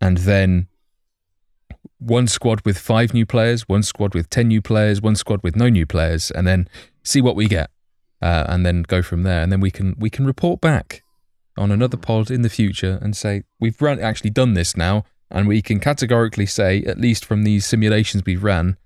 and 0.00 0.18
then 0.18 0.68
one 1.98 2.26
squad 2.26 2.60
with 2.64 2.78
five 2.78 3.12
new 3.14 3.26
players, 3.26 3.68
one 3.68 3.82
squad 3.82 4.14
with 4.14 4.30
ten 4.30 4.48
new 4.48 4.62
players, 4.62 5.00
one 5.02 5.16
squad 5.16 5.42
with 5.42 5.56
no 5.56 5.68
new 5.68 5.86
players, 5.86 6.30
and 6.30 6.46
then 6.46 6.68
see 7.02 7.20
what 7.20 7.36
we 7.36 7.48
get, 7.48 7.70
uh, 8.22 8.44
and 8.48 8.64
then 8.64 8.82
go 8.82 9.02
from 9.02 9.22
there. 9.22 9.42
And 9.42 9.50
then 9.50 9.60
we 9.60 9.70
can 9.70 9.94
we 9.98 10.10
can 10.10 10.26
report 10.26 10.60
back 10.60 11.02
on 11.56 11.72
another 11.72 11.96
pod 11.96 12.30
in 12.30 12.42
the 12.42 12.48
future 12.48 12.98
and 13.02 13.16
say 13.16 13.42
we've 13.58 13.82
run 13.82 13.98
actually 14.00 14.30
done 14.30 14.54
this 14.54 14.76
now, 14.76 15.04
and 15.30 15.48
we 15.48 15.60
can 15.60 15.80
categorically 15.80 16.46
say 16.46 16.82
at 16.84 17.00
least 17.00 17.24
from 17.24 17.42
these 17.42 17.66
simulations 17.66 18.22
we've 18.24 18.44
ran, 18.44 18.76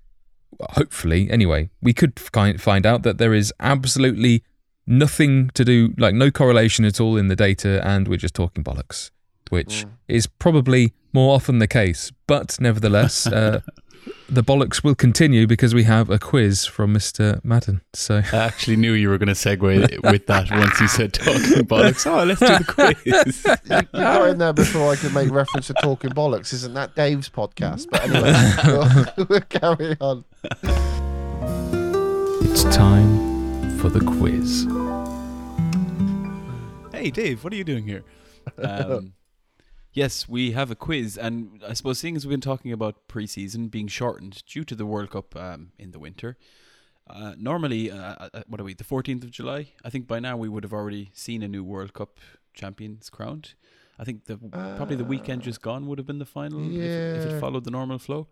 hopefully 0.71 1.29
anyway, 1.29 1.69
we 1.81 1.93
could 1.93 2.19
find 2.19 2.59
find 2.61 2.85
out 2.85 3.03
that 3.03 3.17
there 3.17 3.33
is 3.33 3.53
absolutely 3.59 4.43
nothing 4.85 5.49
to 5.53 5.63
do, 5.65 5.93
like 5.97 6.13
no 6.15 6.31
correlation 6.31 6.85
at 6.85 6.99
all 6.99 7.17
in 7.17 7.27
the 7.27 7.35
data, 7.35 7.85
and 7.87 8.07
we're 8.07 8.17
just 8.17 8.33
talking 8.35 8.63
bollocks, 8.63 9.11
which 9.49 9.85
Mm. 9.85 9.89
is 10.07 10.27
probably 10.27 10.93
more 11.13 11.35
often 11.35 11.59
the 11.59 11.67
case. 11.67 12.11
But 12.27 12.59
nevertheless, 12.59 13.25
uh, 13.27 13.61
the 14.27 14.43
bollocks 14.43 14.83
will 14.83 14.95
continue 14.95 15.47
because 15.47 15.73
we 15.73 15.83
have 15.83 16.09
a 16.09 16.19
quiz 16.19 16.65
from 16.65 16.93
Mr. 16.93 17.39
Madden. 17.45 17.81
So 17.93 18.21
I 18.33 18.37
actually 18.37 18.75
knew 18.75 18.91
you 18.91 19.07
were 19.09 19.17
going 19.17 19.27
to 19.27 19.33
segue 19.33 20.03
with 20.11 20.25
that 20.27 20.49
once 20.51 20.79
you 20.81 20.87
said 20.89 21.13
talking 21.13 21.39
bollocks. 21.71 22.05
Oh, 22.05 22.23
let's 22.25 22.39
do 22.41 22.47
the 22.47 22.65
quiz. 22.65 23.45
You, 23.65 23.75
you 23.77 23.81
got 23.93 24.29
in 24.29 24.37
there 24.39 24.51
before 24.53 24.91
I 24.91 24.95
could 24.97 25.13
make 25.13 25.31
reference 25.31 25.67
to 25.67 25.73
talking 25.75 26.09
bollocks. 26.09 26.51
Isn't 26.51 26.73
that 26.73 26.95
Dave's 26.95 27.29
podcast? 27.29 27.87
But 27.89 28.03
anyway, 28.03 29.15
we'll, 29.17 29.27
we'll 29.29 29.41
carry 29.41 29.95
on. 30.01 30.25
it's 32.51 32.63
time 32.75 33.32
for 33.83 33.89
the 33.89 33.99
quiz. 33.99 34.65
hey, 36.93 37.11
Dave, 37.11 37.43
what 37.43 37.51
are 37.51 37.55
you 37.57 37.65
doing 37.65 37.83
here? 37.85 38.03
Um, 38.57 39.13
yes, 39.93 40.27
we 40.29 40.51
have 40.51 40.69
a 40.71 40.75
quiz, 40.75 41.17
and 41.17 41.61
I 41.67 41.73
suppose 41.73 41.99
seeing 41.99 42.15
as 42.17 42.25
we've 42.25 42.31
been 42.31 42.39
talking 42.41 42.71
about 42.71 43.07
preseason 43.09 43.69
being 43.71 43.87
shortened 43.89 44.41
due 44.45 44.63
to 44.65 44.73
the 44.75 44.85
World 44.85 45.11
Cup 45.11 45.33
um, 45.35 45.71
in 45.77 45.91
the 45.91 45.99
winter. 45.99 46.37
Uh, 47.09 47.35
normally, 47.37 47.89
uh, 47.91 48.27
uh, 48.33 48.41
what 48.47 48.59
are 48.61 48.65
we? 48.65 48.73
The 48.73 48.83
fourteenth 48.85 49.23
of 49.25 49.31
July. 49.31 49.67
I 49.85 49.89
think 49.89 50.07
by 50.07 50.19
now 50.19 50.35
we 50.37 50.47
would 50.49 50.63
have 50.63 50.73
already 50.73 51.11
seen 51.13 51.41
a 51.43 51.47
new 51.49 51.63
World 51.63 51.93
Cup 51.93 52.19
champions 52.53 53.09
crowned. 53.09 53.53
I 53.99 54.03
think 54.05 54.25
the 54.25 54.37
probably 54.37 54.95
the 54.97 55.05
weekend 55.05 55.41
just 55.41 55.61
gone 55.61 55.87
would 55.87 55.97
have 55.97 56.07
been 56.07 56.19
the 56.19 56.25
final 56.25 56.59
if, 56.69 57.25
if 57.25 57.31
it 57.33 57.39
followed 57.41 57.63
the 57.65 57.71
normal 57.71 57.97
flow. 57.99 58.27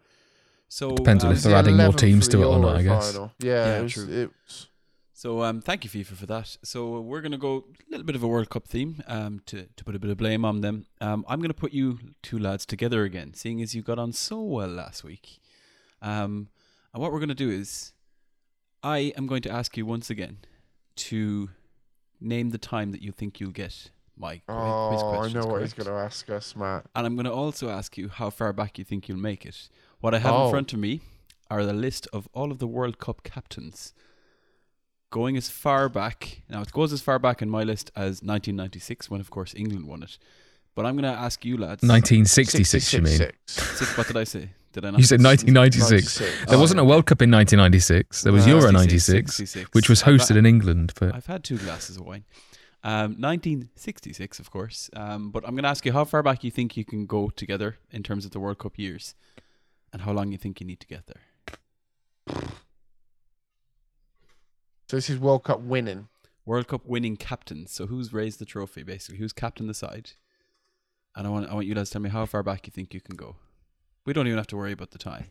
So 0.68 0.92
Depends 0.96 1.24
on 1.24 1.32
um, 1.32 1.36
if 1.38 1.44
they're 1.44 1.56
adding 1.56 1.78
more 1.78 1.92
teams 1.94 2.28
to 2.30 2.42
it 2.42 2.46
or 2.46 2.60
not, 2.60 2.78
I 2.78 2.84
guess. 2.84 3.12
final. 3.14 3.32
Yeah, 3.40 3.52
Yeah, 3.66 3.80
it 3.80 3.84
was, 3.84 3.94
true. 3.94 4.10
it 4.10 4.32
was- 4.46 4.68
So 5.22 5.44
um, 5.44 5.62
thank 5.62 5.84
you 5.84 5.90
FIFA 5.92 6.16
for 6.16 6.26
that. 6.26 6.58
So 6.64 7.00
we're 7.00 7.22
gonna 7.22 7.38
go 7.38 7.58
a 7.58 7.92
little 7.92 8.04
bit 8.08 8.16
of 8.16 8.24
a 8.24 8.28
World 8.28 8.50
Cup 8.50 8.68
theme 8.68 9.04
um, 9.06 9.40
to 9.46 9.68
to 9.76 9.84
put 9.84 9.96
a 9.96 10.00
bit 10.00 10.10
of 10.10 10.18
blame 10.18 10.44
on 10.44 10.62
them. 10.62 10.88
Um, 11.00 11.26
I'm 11.28 11.40
gonna 11.42 11.54
put 11.54 11.74
you 11.74 12.00
two 12.24 12.40
lads 12.40 12.66
together 12.66 13.04
again, 13.04 13.36
seeing 13.36 13.62
as 13.62 13.76
you 13.76 13.84
got 13.84 14.00
on 14.00 14.14
so 14.14 14.42
well 14.42 14.68
last 14.68 15.04
week. 15.04 15.38
Um, 16.02 16.48
and 16.92 17.04
what 17.04 17.12
we're 17.12 17.20
gonna 17.20 17.36
do 17.36 17.52
is, 17.52 17.94
I 18.82 19.14
am 19.16 19.28
going 19.28 19.44
to 19.44 19.52
ask 19.52 19.78
you 19.78 19.86
once 19.86 20.10
again 20.10 20.40
to 20.96 21.52
name 22.20 22.50
the 22.50 22.58
time 22.58 22.92
that 22.92 23.04
you 23.04 23.12
think 23.12 23.40
you'll 23.40 23.52
get 23.52 23.92
my 24.18 24.42
Oh, 24.50 25.22
I 25.22 25.32
know 25.32 25.46
what 25.46 25.62
he's 25.62 25.74
going 25.74 25.86
to 25.86 26.04
ask 26.04 26.32
us, 26.32 26.56
Matt. 26.56 26.86
And 26.96 27.06
I'm 27.06 27.16
going 27.16 27.26
to 27.26 27.32
also 27.32 27.70
ask 27.70 27.98
you 27.98 28.10
how 28.10 28.30
far 28.30 28.54
back 28.54 28.78
you 28.80 28.84
think 28.84 29.08
you'll 29.08 29.20
make 29.20 29.46
it. 29.46 29.70
What 30.00 30.14
I 30.14 30.20
have 30.20 30.34
Oh. 30.34 30.46
in 30.46 30.52
front 30.52 30.74
of 30.74 30.80
me 30.80 31.02
are 31.50 31.64
the 31.64 31.74
list 31.74 32.08
of 32.12 32.28
all 32.34 32.52
of 32.52 32.58
the 32.60 32.68
World 32.68 32.98
Cup 33.00 33.24
captains. 33.24 33.94
Going 35.12 35.36
as 35.38 35.50
far 35.50 35.90
back, 35.90 36.42
now 36.50 36.62
it 36.62 36.72
goes 36.72 36.92
as 36.94 37.02
far 37.02 37.20
back 37.20 37.42
in 37.42 37.50
my 37.50 37.64
list 37.64 37.92
as 37.96 38.24
1996, 38.24 39.10
when 39.10 39.20
of 39.22 39.30
course 39.30 39.54
England 39.56 39.86
won 39.86 40.04
it. 40.04 40.18
But 40.74 40.86
I'm 40.86 40.96
going 40.96 41.04
to 41.14 41.20
ask 41.20 41.44
you 41.44 41.58
lads. 41.58 41.84
1966, 41.84 42.94
you 42.94 43.02
mean? 43.02 43.18
66. 43.18 43.78
Six, 43.80 43.98
what 43.98 44.08
did 44.08 44.16
I 44.16 44.24
say? 44.24 44.50
Did 44.72 44.86
I 44.86 44.92
not? 44.92 45.00
You 45.02 45.06
said 45.06 45.22
1996. 45.22 46.22
96. 46.22 46.50
There 46.50 46.58
wasn't 46.58 46.80
a 46.80 46.86
World 46.86 47.06
Cup 47.08 47.22
in 47.22 47.30
1996. 47.30 48.22
There 48.24 48.32
was 48.32 48.48
No. 48.48 48.54
Euro 48.60 48.72
66, 48.72 49.38
96, 49.40 49.70
which 49.74 49.90
was 49.90 50.02
I've- 50.04 50.12
hosted 50.18 50.38
in 50.38 50.46
England. 50.46 50.94
But 50.98 51.14
I've 51.14 51.26
had 51.26 51.44
two 51.44 51.58
glasses 51.58 51.98
of 51.98 52.04
wine. 52.06 52.24
Um, 52.84 53.20
1966, 53.20 54.40
of 54.40 54.50
course. 54.50 54.90
Um, 54.96 55.30
but 55.30 55.44
I'm 55.46 55.52
going 55.52 55.64
to 55.64 55.70
ask 55.70 55.86
you 55.86 55.92
how 55.92 56.06
far 56.06 56.24
back 56.24 56.44
you 56.46 56.52
think 56.52 56.78
you 56.78 56.86
can 56.86 57.06
go 57.06 57.30
together 57.30 57.78
in 57.92 58.02
terms 58.02 58.24
of 58.24 58.32
the 58.32 58.40
World 58.40 58.60
Cup 58.60 58.80
years, 58.80 59.14
and 59.92 60.04
how 60.04 60.14
long 60.14 60.32
you 60.32 60.38
think 60.38 60.62
you 60.62 60.66
need 60.66 60.80
to 60.80 60.88
get 60.88 61.06
there. 61.06 61.22
So 64.92 64.98
this 64.98 65.10
is 65.10 65.20
World 65.20 65.46
Cup 65.46 65.62
winning. 65.62 66.10
World 66.46 66.68
Cup 66.68 66.86
winning 66.86 67.16
captains. 67.16 67.72
So 67.72 67.88
who's 67.88 68.12
raised 68.12 68.40
the 68.40 68.46
trophy, 68.46 68.84
basically? 68.84 69.20
Who's 69.20 69.32
captain 69.32 69.68
the 69.68 69.74
side? 69.74 70.12
And 71.16 71.26
I 71.26 71.30
want 71.30 71.50
I 71.50 71.54
want 71.54 71.66
you 71.66 71.74
guys 71.74 71.88
to 71.88 71.94
tell 71.94 72.02
me 72.02 72.10
how 72.10 72.26
far 72.26 72.44
back 72.44 72.68
you 72.68 72.72
think 72.72 72.94
you 72.94 73.00
can 73.00 73.16
go. 73.16 73.38
We 74.06 74.12
don't 74.12 74.28
even 74.28 74.36
have 74.38 74.48
to 74.48 74.58
worry 74.58 74.74
about 74.74 74.92
the 74.92 74.98
time. 74.98 75.28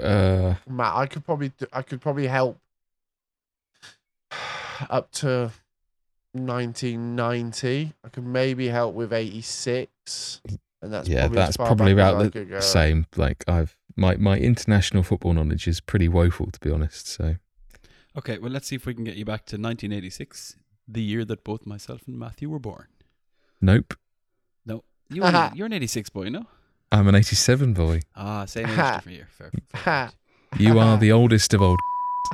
uh, 0.00 0.54
Matt, 0.68 0.94
I 0.94 1.06
could 1.06 1.24
probably 1.24 1.48
do, 1.48 1.66
I 1.72 1.82
could 1.82 2.00
probably 2.00 2.28
help 2.28 2.60
up 4.88 5.10
to 5.10 5.50
1990. 6.34 7.94
I 8.04 8.08
could 8.10 8.24
maybe 8.24 8.68
help 8.68 8.94
with 8.94 9.12
86, 9.12 10.40
and 10.82 10.92
that's 10.92 11.08
yeah, 11.08 11.22
probably 11.22 11.36
that's 11.36 11.56
probably 11.56 11.90
about 11.90 12.32
the 12.32 12.62
same. 12.62 13.06
Like 13.16 13.42
I've 13.48 13.75
my 13.96 14.16
my 14.16 14.38
international 14.38 15.02
football 15.02 15.32
knowledge 15.32 15.66
is 15.66 15.80
pretty 15.80 16.08
woeful, 16.08 16.50
to 16.50 16.60
be 16.60 16.70
honest. 16.70 17.06
So 17.08 17.36
Okay, 18.16 18.38
well 18.38 18.50
let's 18.50 18.66
see 18.68 18.76
if 18.76 18.86
we 18.86 18.94
can 18.94 19.04
get 19.04 19.16
you 19.16 19.24
back 19.24 19.44
to 19.46 19.56
1986, 19.56 20.56
the 20.88 21.02
year 21.02 21.24
that 21.24 21.44
both 21.44 21.66
myself 21.66 22.02
and 22.06 22.18
Matthew 22.18 22.48
were 22.48 22.58
born. 22.58 22.86
nope, 23.60 23.94
No, 24.64 24.84
you 25.10 25.22
only, 25.22 25.50
you're 25.54 25.66
an 25.66 25.72
86 25.74 26.10
boy, 26.10 26.28
no? 26.30 26.46
I'm 26.92 27.08
an 27.08 27.14
87 27.14 27.74
boy. 27.74 28.00
Ah, 28.14 28.44
same 28.46 28.66
age 28.66 28.76
different 28.76 29.16
year. 29.18 29.28
Fair, 29.30 29.50
fair 29.74 30.10
You 30.58 30.78
are 30.78 30.96
the 30.96 31.12
oldest 31.12 31.52
of 31.52 31.60
old. 31.60 31.78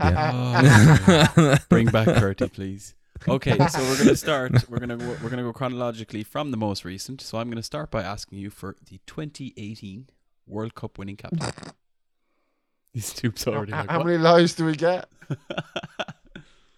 Oh, 0.01 1.57
Bring 1.69 1.87
back 1.89 2.07
Curty, 2.09 2.49
please. 2.53 2.95
Okay, 3.29 3.57
so 3.69 3.79
we're 3.81 3.99
gonna 3.99 4.17
start. 4.17 4.69
We're 4.69 4.79
gonna 4.79 4.97
go, 4.97 5.17
we're 5.23 5.31
gonna 5.31 5.43
go 5.43 5.53
chronologically 5.53 6.23
from 6.23 6.51
the 6.51 6.57
most 6.57 6.85
recent. 6.85 7.21
So 7.21 7.39
I'm 7.39 7.49
gonna 7.51 7.63
start 7.63 7.91
by 7.91 8.03
asking 8.03 8.39
you 8.39 8.51
for 8.51 8.77
the 8.89 9.01
2018 9.07 10.09
World 10.47 10.75
Cup 10.75 10.99
winning 10.99 11.17
captain. 11.17 11.41
These 12.95 13.07
stoops 13.07 13.47
already. 13.47 13.73
How, 13.73 13.79
Like, 13.81 13.91
how 13.91 13.99
what? 13.99 14.07
many 14.07 14.19
lives 14.19 14.55
do 14.55 14.65
we 14.67 14.75
get? 14.77 15.09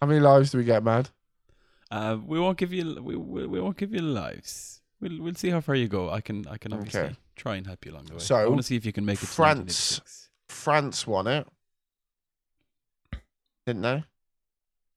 How 0.00 0.06
many 0.06 0.20
lives 0.20 0.50
do 0.52 0.58
we 0.58 0.64
get, 0.64 0.84
Mad? 0.84 1.08
uh, 1.90 2.18
we 2.24 2.38
won't 2.38 2.58
give 2.58 2.72
you. 2.72 3.00
We, 3.02 3.16
we, 3.16 3.46
we 3.46 3.60
won't 3.60 3.76
give 3.76 3.92
you 3.92 4.00
lives. 4.00 4.82
We'll 5.00 5.20
we'll 5.22 5.34
see 5.34 5.48
how 5.50 5.60
far 5.60 5.74
you 5.74 5.88
go. 5.88 6.10
I 6.10 6.20
can 6.20 6.46
I 6.48 6.56
can 6.58 6.72
obviously 6.72 7.00
Okay. 7.00 7.16
try 7.36 7.56
and 7.56 7.66
help 7.66 7.84
you 7.86 7.92
along 7.92 8.04
the 8.06 8.14
way. 8.14 8.18
So, 8.20 8.36
I 8.36 8.44
want 8.46 8.58
to 8.58 8.62
see 8.62 8.76
if 8.76 8.84
you 8.86 8.92
can 8.92 9.04
make 9.04 9.22
it. 9.22 9.26
France- 9.26 10.00
To 10.48 10.54
France 10.54 11.06
won 11.06 11.26
it, 11.26 11.46
didn't 13.66 13.82
they? 13.82 14.04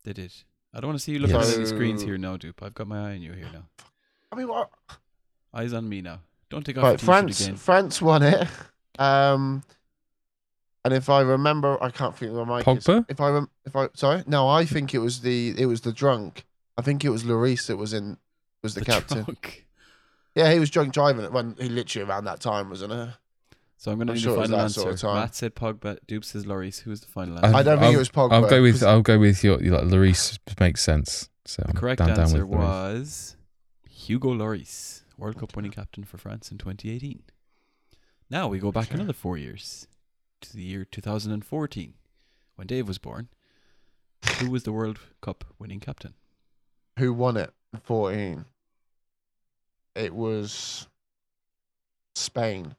They 0.03 0.13
did. 0.13 0.33
I 0.73 0.79
don't 0.81 0.89
want 0.89 0.99
to 0.99 1.03
see 1.03 1.13
you 1.13 1.19
looking 1.19 1.35
Yes. 1.35 1.51
at 1.51 1.57
any 1.57 1.65
screens 1.65 2.01
So- 2.01 2.07
here 2.07 2.17
now, 2.17 2.37
Dupe. 2.37 2.61
I've 2.61 2.73
got 2.75 2.87
my 2.87 3.09
eye 3.11 3.15
on 3.15 3.21
you 3.21 3.33
here 3.33 3.49
now. 3.51 3.65
I 4.31 4.35
mean, 4.35 4.47
what? 4.47 4.69
Eyes 5.53 5.73
on 5.73 5.87
me 5.87 6.01
now. 6.01 6.19
Don't 6.49 6.65
take 6.65 6.77
off 6.77 6.83
Right, 6.83 6.99
France. 7.01 7.41
again. 7.41 7.55
France 7.57 8.01
won 8.01 8.23
it. 8.23 8.47
Um, 8.99 9.63
and 10.85 10.93
if 10.93 11.09
I 11.09 11.21
remember, 11.21 11.81
I 11.83 11.89
can't 11.91 12.15
think 12.17 12.31
of 12.33 12.47
my 12.47 12.59
mic. 12.59 12.67
is. 12.67 12.83
Pogba? 12.85 13.05
If 13.09 13.19
I 13.19 13.29
rem- 13.29 13.49
if 13.65 13.75
I 13.75 13.89
sorry, 13.93 14.23
no, 14.25 14.47
I 14.47 14.65
think 14.65 14.93
it 14.93 14.99
was 14.99 15.19
the 15.21 15.53
it 15.57 15.65
was 15.65 15.81
the 15.81 15.91
drunk. 15.91 16.45
I 16.77 16.81
think 16.81 17.03
it 17.03 17.09
was 17.09 17.23
Lloris 17.23 17.67
that 17.67 17.77
was 17.77 17.93
in 17.93 18.17
was 18.63 18.73
the, 18.75 18.83
captain. 18.85 19.25
trunk. 19.25 19.65
Yeah, 20.35 20.51
he 20.53 20.59
was 20.59 20.69
drunk 20.69 20.93
driving 20.93 21.25
it 21.25 21.31
when 21.33 21.55
he 21.59 21.67
literally 21.67 22.07
around 22.09 22.25
that 22.25 22.39
time, 22.39 22.69
wasn't 22.69 22.93
it? 22.93 23.09
So 23.77 23.91
I'm 23.91 23.97
going 23.97 24.07
to 24.07 24.13
need 24.13 24.21
sure 24.21 24.33
it 24.33 24.35
a 24.35 24.39
was 24.39 24.49
final 24.49 24.57
that 24.57 24.63
answer. 24.63 24.81
sort 24.81 24.93
of 24.93 24.99
time. 25.01 25.15
Matt 25.15 25.35
said 25.35 25.55
Pogba. 25.55 25.97
Dupe 26.07 26.25
says 26.25 26.45
Lloris. 26.45 26.79
Who's 26.81 27.01
the 27.01 27.07
final 27.07 27.37
I've- 27.37 27.45
answer? 27.47 27.57
I 27.57 27.63
don't 27.63 27.77
think 27.79 27.87
I'll- 27.89 27.93
it 27.93 27.97
was 27.97 28.09
Pogba. 28.09 28.31
I'll 28.31 28.49
go 28.49 28.61
with 28.61 28.81
I'll 28.83 29.01
go 29.01 29.19
with 29.19 29.43
your 29.43 29.57
like 29.57 29.83
Lloris 29.83 30.39
makes 30.59 30.81
sense. 30.81 31.29
So 31.45 31.63
the 31.67 31.73
correct 31.73 31.99
down, 31.99 32.09
down 32.09 32.19
answer 32.21 32.45
with 32.45 32.57
Lloris. 32.59 32.63
was 32.63 33.35
Hugo 33.89 34.29
Lloris, 34.33 35.01
World 35.17 35.37
Cup 35.39 35.55
winning 35.55 35.71
captain 35.71 36.03
for 36.03 36.17
France 36.17 36.51
in 36.51 36.57
2018. 36.57 37.23
Now 38.29 38.47
we 38.47 38.59
go 38.59 38.71
back 38.71 38.87
Okay. 38.87 38.95
another 38.95 39.13
four 39.13 39.37
years 39.37 39.87
to 40.41 40.53
the 40.55 40.61
year 40.61 40.85
2014 40.85 41.93
when 42.55 42.67
Dave 42.67 42.87
was 42.87 42.97
born. 42.97 43.29
Who 44.39 44.49
was 44.51 44.63
the 44.63 44.71
World 44.71 44.99
Cup 45.21 45.43
winning 45.59 45.79
captain? 45.79 46.13
who 46.99 47.13
won 47.13 47.37
it 47.37 47.51
in 47.73 47.79
14. 47.79 48.45
It 49.95 50.15
was 50.15 50.87
Spain. 52.15 52.75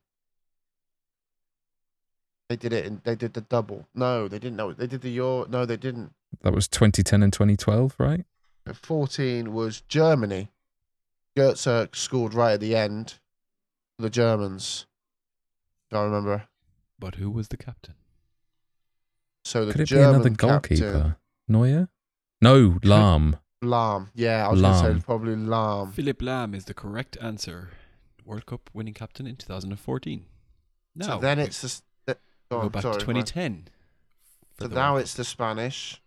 They 2.48 2.56
did 2.56 2.72
it 2.72 2.84
in 2.86 3.00
they 3.04 3.14
did 3.14 3.34
the 3.34 3.42
double. 3.42 3.86
No, 3.94 4.26
they 4.26 4.38
didn't 4.38 4.56
know. 4.56 4.72
They 4.72 4.86
did 4.88 5.02
the 5.02 5.10
Euro. 5.10 5.46
No, 5.48 5.64
they 5.66 5.76
didn't. 5.76 6.12
That 6.42 6.52
was 6.54 6.66
2010 6.66 7.22
and 7.22 7.32
2012, 7.32 7.94
right? 7.98 8.24
14 8.72 9.52
was 9.52 9.82
Germany. 9.82 10.50
Goetze 11.38 11.94
scored 11.94 12.34
right 12.34 12.54
at 12.54 12.60
the 12.60 12.74
end 12.74 13.14
for 13.96 14.02
the 14.02 14.10
Germans. 14.10 14.86
I 15.90 15.96
don't 15.96 16.06
remember. 16.06 16.48
But 16.98 17.14
who 17.16 17.30
was 17.30 17.48
the 17.48 17.56
captain? 17.56 17.94
So 19.44 19.64
the 19.64 19.72
Could 19.72 19.82
it 19.82 19.84
be 19.84 19.96
German 19.96 20.14
another 20.16 20.30
captain, 20.30 20.78
goalkeeper? 20.78 21.16
Neuer? 21.46 21.88
No, 22.40 22.78
Lahm. 22.82 23.38
Lahm. 23.62 24.08
Yeah, 24.14 24.46
I 24.46 24.50
was 24.50 24.60
going 24.60 24.72
to 24.72 25.00
say 25.00 25.04
probably 25.04 25.34
Lahm. 25.34 25.92
Philipp 25.92 26.20
Lahm 26.20 26.54
is 26.54 26.64
the 26.64 26.74
correct 26.74 27.16
answer. 27.20 27.70
World 28.24 28.46
Cup 28.46 28.68
winning 28.74 28.94
captain 28.94 29.26
in 29.26 29.36
2014. 29.36 30.24
Now 30.94 31.06
so 31.06 31.18
then 31.20 31.38
it's 31.38 31.60
the. 31.62 31.66
s- 31.66 31.82
the 32.06 32.18
go 32.50 32.62
go 32.62 32.68
back 32.68 32.82
sorry, 32.82 32.98
to 32.98 33.06
2010. 33.06 33.68
So 34.60 34.66
now 34.66 34.92
World 34.92 35.02
it's 35.02 35.14
the 35.14 35.24
Spanish. 35.24 36.02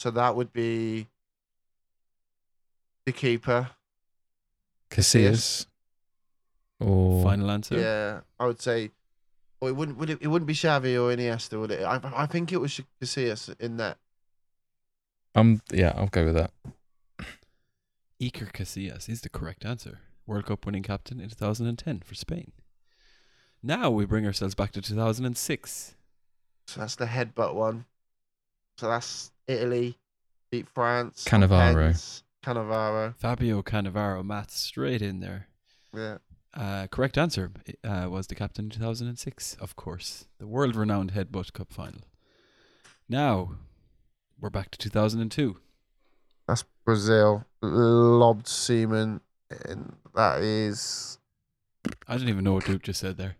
So 0.00 0.10
that 0.10 0.34
would 0.34 0.52
be 0.52 1.06
the 3.04 3.12
keeper. 3.12 3.70
Casillas. 4.96 5.66
Or 6.80 7.22
final 7.22 7.50
answer. 7.50 7.78
Yeah, 7.78 8.20
I 8.38 8.46
would 8.46 8.60
say. 8.60 8.90
Or 9.60 9.70
it 9.70 9.72
wouldn't. 9.76 9.96
Would 9.98 10.10
it? 10.10 10.18
It 10.20 10.28
wouldn't 10.28 10.46
be 10.46 10.54
Xavi 10.54 10.94
or 10.94 11.14
Iniesta, 11.14 11.58
would 11.58 11.70
it? 11.70 11.82
I, 11.82 12.00
I 12.14 12.26
think 12.26 12.52
it 12.52 12.60
was 12.60 12.80
Casillas 13.02 13.58
in 13.60 13.78
that. 13.78 13.96
um 15.34 15.62
yeah, 15.72 15.92
I'll 15.96 16.08
go 16.08 16.24
with 16.26 16.34
that. 16.34 16.50
Iker 18.20 18.50
Casillas 18.52 19.08
is 19.08 19.20
the 19.22 19.28
correct 19.28 19.64
answer. 19.64 20.00
World 20.26 20.46
Cup 20.46 20.66
winning 20.66 20.82
captain 20.82 21.20
in 21.20 21.28
2010 21.28 22.00
for 22.00 22.14
Spain. 22.14 22.52
Now 23.62 23.90
we 23.90 24.04
bring 24.06 24.26
ourselves 24.26 24.54
back 24.54 24.72
to 24.72 24.82
2006. 24.82 25.94
So 26.66 26.80
that's 26.80 26.96
the 26.96 27.06
headbutt 27.06 27.54
one. 27.54 27.84
So 28.78 28.88
that's 28.88 29.30
Italy, 29.46 29.96
beat 30.50 30.68
France. 30.68 31.26
on 31.32 31.40
Cannavaro. 31.42 31.74
pens. 31.86 32.22
Cannavaro. 32.46 33.14
Fabio 33.18 33.60
Cannavaro, 33.60 34.24
Matt, 34.24 34.52
straight 34.52 35.02
in 35.02 35.18
there. 35.18 35.48
Yeah. 35.92 36.18
Uh, 36.54 36.86
correct 36.86 37.18
answer 37.18 37.50
uh, 37.82 38.06
was 38.08 38.28
the 38.28 38.36
captain 38.36 38.66
in 38.66 38.70
2006, 38.70 39.56
of 39.60 39.74
course. 39.74 40.26
The 40.38 40.46
world 40.46 40.76
renowned 40.76 41.12
Headbutt 41.12 41.52
Cup 41.52 41.72
final. 41.72 42.02
Now, 43.08 43.56
we're 44.40 44.50
back 44.50 44.70
to 44.70 44.78
2002. 44.78 45.56
That's 46.46 46.64
Brazil. 46.84 47.44
Lobbed 47.62 48.46
Seaman. 48.46 49.22
And 49.64 49.96
that 50.14 50.40
is. 50.40 51.18
I 52.06 52.16
don't 52.16 52.28
even 52.28 52.44
know 52.44 52.54
what 52.54 52.66
Duke 52.66 52.82
just 52.82 53.00
said 53.00 53.16
there. 53.16 53.36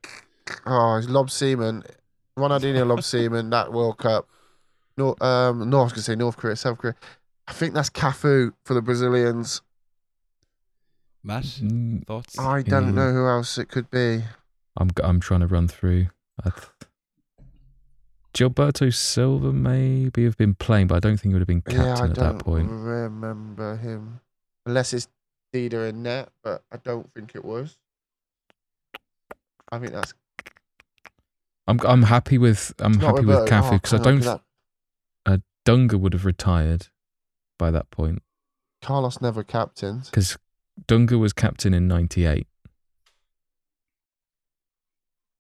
Oh, 0.67 0.97
he's 0.97 1.09
lobbed 1.09 1.31
Seaman. 1.31 1.85
Ronaldinho 2.37 2.85
lobbed 2.85 3.05
Seaman. 3.05 3.51
That 3.51 3.73
World 3.73 3.99
Cup. 3.99 4.29
No, 4.97 5.15
um, 5.21 5.71
no, 5.71 5.81
I 5.81 5.83
was 5.85 5.93
gonna 5.93 6.03
say 6.03 6.17
North 6.17 6.37
Korea, 6.37 6.57
South 6.57 6.79
Korea. 6.79 6.95
I 7.49 7.53
think 7.53 7.75
that's 7.75 7.91
Cafu 7.91 8.53
for 8.65 8.75
the 8.75 8.83
Brazilians. 8.83 9.63
Matt, 11.23 11.45
Mm, 11.45 12.07
thoughts? 12.07 12.39
I 12.39 12.63
don't 12.63 12.93
Mm. 12.93 12.95
know 12.95 13.13
who 13.13 13.27
else 13.27 13.59
it 13.59 13.69
could 13.69 13.91
be. 13.91 14.25
I'm 14.77 14.89
g- 14.91 15.03
I'm 15.03 15.21
trying 15.21 15.41
to 15.41 15.47
run 15.47 15.69
through. 15.69 16.09
I 16.45 16.51
th- 16.51 16.69
Gilberto 18.35 18.93
Silva 18.95 19.53
maybe 19.53 20.25
have 20.25 20.37
been 20.37 20.55
playing, 20.55 20.89
but 20.89 20.97
I 20.97 21.01
don't 21.01 21.17
think 21.17 21.31
he 21.31 21.35
would 21.35 21.41
have 21.41 21.47
been 21.49 21.63
captain 21.63 21.81
yeah, 21.85 21.93
I 21.95 21.97
captain 21.97 22.11
at 22.11 22.17
don't 22.17 22.39
that 22.39 22.45
point. 22.45 22.71
remember 22.71 23.77
him. 23.77 24.21
Unless 24.67 24.93
it's 24.93 25.09
Dida 25.55 25.89
in 25.89 26.03
net, 26.03 26.31
but 26.43 26.63
I 26.71 26.77
don't 26.77 27.13
think 27.15 27.35
it 27.35 27.45
was. 27.45 27.79
I 29.73 29.79
think 29.79 29.93
that's 29.93 30.13
I'm 31.67 31.81
I'm 31.81 32.03
happy 32.03 32.39
with 32.39 32.75
I'm 32.79 32.93
not 32.93 33.17
happy 33.17 33.25
with 33.27 33.37
Roberto. 33.39 33.51
Cafu 33.51 33.69
Oh, 33.69 33.73
because 33.73 33.95
I 33.95 33.99
don't. 33.99 34.21
th- 34.23 34.41
that- 35.25 35.43
Dunga 35.65 35.99
would 35.99 36.13
have 36.13 36.25
retired 36.25 36.87
by 37.59 37.71
that 37.71 37.91
point 37.91 38.23
Carlos 38.83 39.21
never 39.21 39.43
captained. 39.43 40.05
because 40.05 40.37
Dunga 40.87 41.19
was 41.19 41.33
captain 41.33 41.73
in 41.75 41.89
'98. 41.89 42.47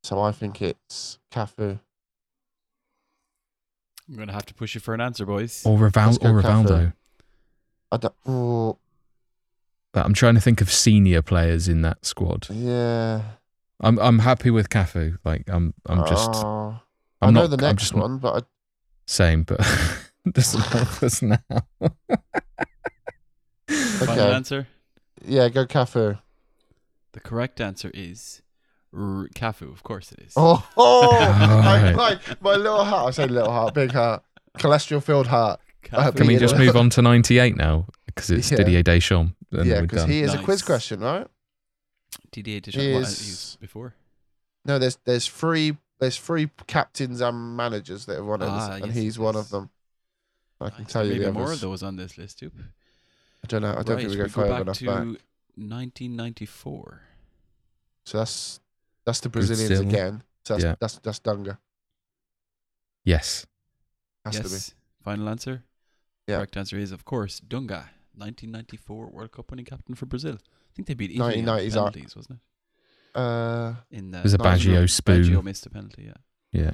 So 0.03 0.21
I 0.21 0.33
think 0.33 0.63
it's 0.63 1.19
Cafu. 1.33 1.81
I'm 4.09 4.15
going 4.15 4.29
to 4.29 4.35
have 4.35 4.47
to 4.47 4.55
push 4.55 4.75
you 4.77 4.81
for 4.81 4.95
an 4.95 5.01
answer, 5.01 5.27
boys. 5.27 5.65
Or 5.67 5.77
Let's 5.79 5.97
Rival- 5.97 6.19
go 6.19 6.31
or 6.31 6.43
Rivaldo. 6.43 6.93
I 7.91 7.97
don't. 7.97 8.15
Oh, 8.27 8.79
But 9.93 10.07
I'm 10.07 10.15
trying 10.15 10.35
to 10.37 10.41
think 10.41 10.61
of 10.61 10.71
senior 10.73 11.23
players 11.23 11.67
in 11.69 11.83
that 11.83 12.05
squad. 12.07 12.47
yeah. 12.51 13.23
I'm 13.81 13.99
I'm 13.99 14.21
happy 14.21 14.51
with 14.51 14.71
Cafu. 14.71 15.19
Like 15.23 15.45
I'm 15.49 15.75
I'm 15.85 16.07
just 16.09 16.31
Oh, 16.35 16.81
I'm 17.21 17.29
I 17.29 17.31
know 17.31 17.41
not 17.47 17.51
the 17.51 17.57
I'm 17.67 17.71
next 17.73 17.83
just 17.83 17.95
not 17.95 18.03
one, 18.03 18.17
but 18.19 18.47
same, 19.07 19.43
but 19.43 19.61
doesn't 20.33 20.61
help 20.63 21.03
us 21.03 21.23
now. 21.23 21.39
Final 23.69 24.15
okay. 24.15 24.33
answer? 24.35 24.67
Yeah, 25.25 25.49
go 25.49 25.67
Cafu. 25.67 26.19
The 27.13 27.21
correct 27.21 27.61
answer 27.61 27.91
is 27.95 28.43
R- 28.95 29.29
Cafu. 29.35 29.73
Of 29.73 29.83
course 29.83 30.13
it 30.13 30.21
is. 30.21 30.33
Oh, 30.37 30.67
oh 30.77 31.11
my, 31.65 31.93
my, 31.93 32.19
my 32.41 32.55
little 32.55 32.85
heart. 32.85 33.09
I 33.09 33.11
say 33.11 33.27
little 33.27 33.51
heart, 33.51 33.75
big 33.75 33.93
heart, 33.93 34.23
cholesterol 34.59 35.03
filled 35.03 35.27
heart. 35.27 35.61
Cafu. 35.83 36.17
Can 36.17 36.27
we 36.27 36.37
just 36.37 36.57
move 36.57 36.77
on 36.77 36.91
to 36.91 37.03
98 37.03 37.57
now? 37.57 37.87
Because 38.07 38.31
it's 38.31 38.51
Yeah. 38.51 38.59
Didier 38.59 38.83
Deschamps. 38.83 39.35
and 39.53 39.67
yeah, 39.67 39.81
because 39.81 40.05
he 40.05 40.23
is 40.23 40.35
a 40.35 40.39
quiz 40.43 40.63
question, 40.63 41.01
right? 41.01 41.27
Didier 42.33 42.61
Deschamps. 42.61 42.95
What, 42.95 43.03
is- 43.03 43.21
he 43.25 43.31
was 43.31 43.59
before? 43.61 43.95
No, 44.65 44.79
there's 44.81 44.99
there's 45.05 45.27
three 45.29 45.77
there's 46.01 46.19
three 46.19 46.51
captains 46.67 47.21
and 47.21 47.57
managers 47.57 48.07
that 48.07 48.17
have 48.17 48.27
won 48.27 48.43
it, 48.43 48.47
Ah, 48.49 48.73
and 48.75 48.87
yes, 48.87 48.95
he's 48.95 49.05
yes, 49.05 49.19
one 49.19 49.37
of 49.37 49.49
them. 49.51 49.71
I 50.61 50.71
can 50.71 50.85
Nice. 50.85 50.93
tell 50.93 51.05
you 51.07 51.13
may 51.15 51.19
the 51.19 51.27
be 51.27 51.33
more 51.33 51.43
of 51.45 51.49
others. 51.51 51.61
those 51.61 51.83
on 51.83 51.97
this 51.97 52.17
list, 52.17 52.39
too. 52.39 52.51
I 53.45 53.47
don't 53.47 53.63
know. 53.63 53.71
I 53.73 53.83
don't 53.83 53.89
right, 53.91 53.99
think 53.99 54.11
we 54.11 54.17
go 54.17 54.23
we 54.25 54.29
further 54.31 54.49
back 54.51 54.61
enough 54.63 54.79
to 54.79 54.87
back. 54.87 54.97
1994. 55.57 57.03
So 58.05 58.19
that's 58.19 58.61
that's 59.05 59.21
the 59.21 59.29
Brazilians 59.29 59.69
Brazil. 59.69 59.89
again. 59.89 60.23
So 60.45 60.55
that's 60.55 60.65
Yeah. 60.65 60.75
that's 60.81 60.99
that's 60.99 61.21
Dunga. 61.21 61.59
Yes. 63.05 63.47
Has 64.25 64.37
to 64.37 64.43
be. 64.45 64.49
yes. 64.51 64.75
Final 65.03 65.29
answer? 65.29 65.63
Yeah. 66.27 66.37
Correct 66.39 66.57
answer 66.57 66.77
is, 66.79 66.91
of 66.93 67.05
course, 67.05 67.41
Dunga. 67.41 67.89
1994 68.17 69.11
World 69.11 69.31
Cup 69.33 69.51
winning 69.51 69.67
captain 69.67 69.95
for 69.95 70.07
Brazil. 70.07 70.39
I 70.41 70.71
think 70.75 70.89
they 70.89 70.95
beat 70.95 71.11
Italy 71.13 71.39
on 71.41 71.47
1990s 71.47 71.77
are- 71.77 72.19
wasn't 72.19 72.41
it? 73.15 73.19
Uh, 73.21 73.75
it? 73.91 73.99
In 73.99 74.11
the, 74.11 74.19
It 74.19 74.25
was 74.25 74.35
a 74.35 74.39
Nice. 74.39 74.65
Baggio 74.65 74.89
spoon. 74.91 75.23
Baggio 75.23 75.45
missed 75.45 75.67
a 75.67 75.71
penalty, 75.71 76.05
yeah. 76.05 76.15
Yeah. 76.53 76.71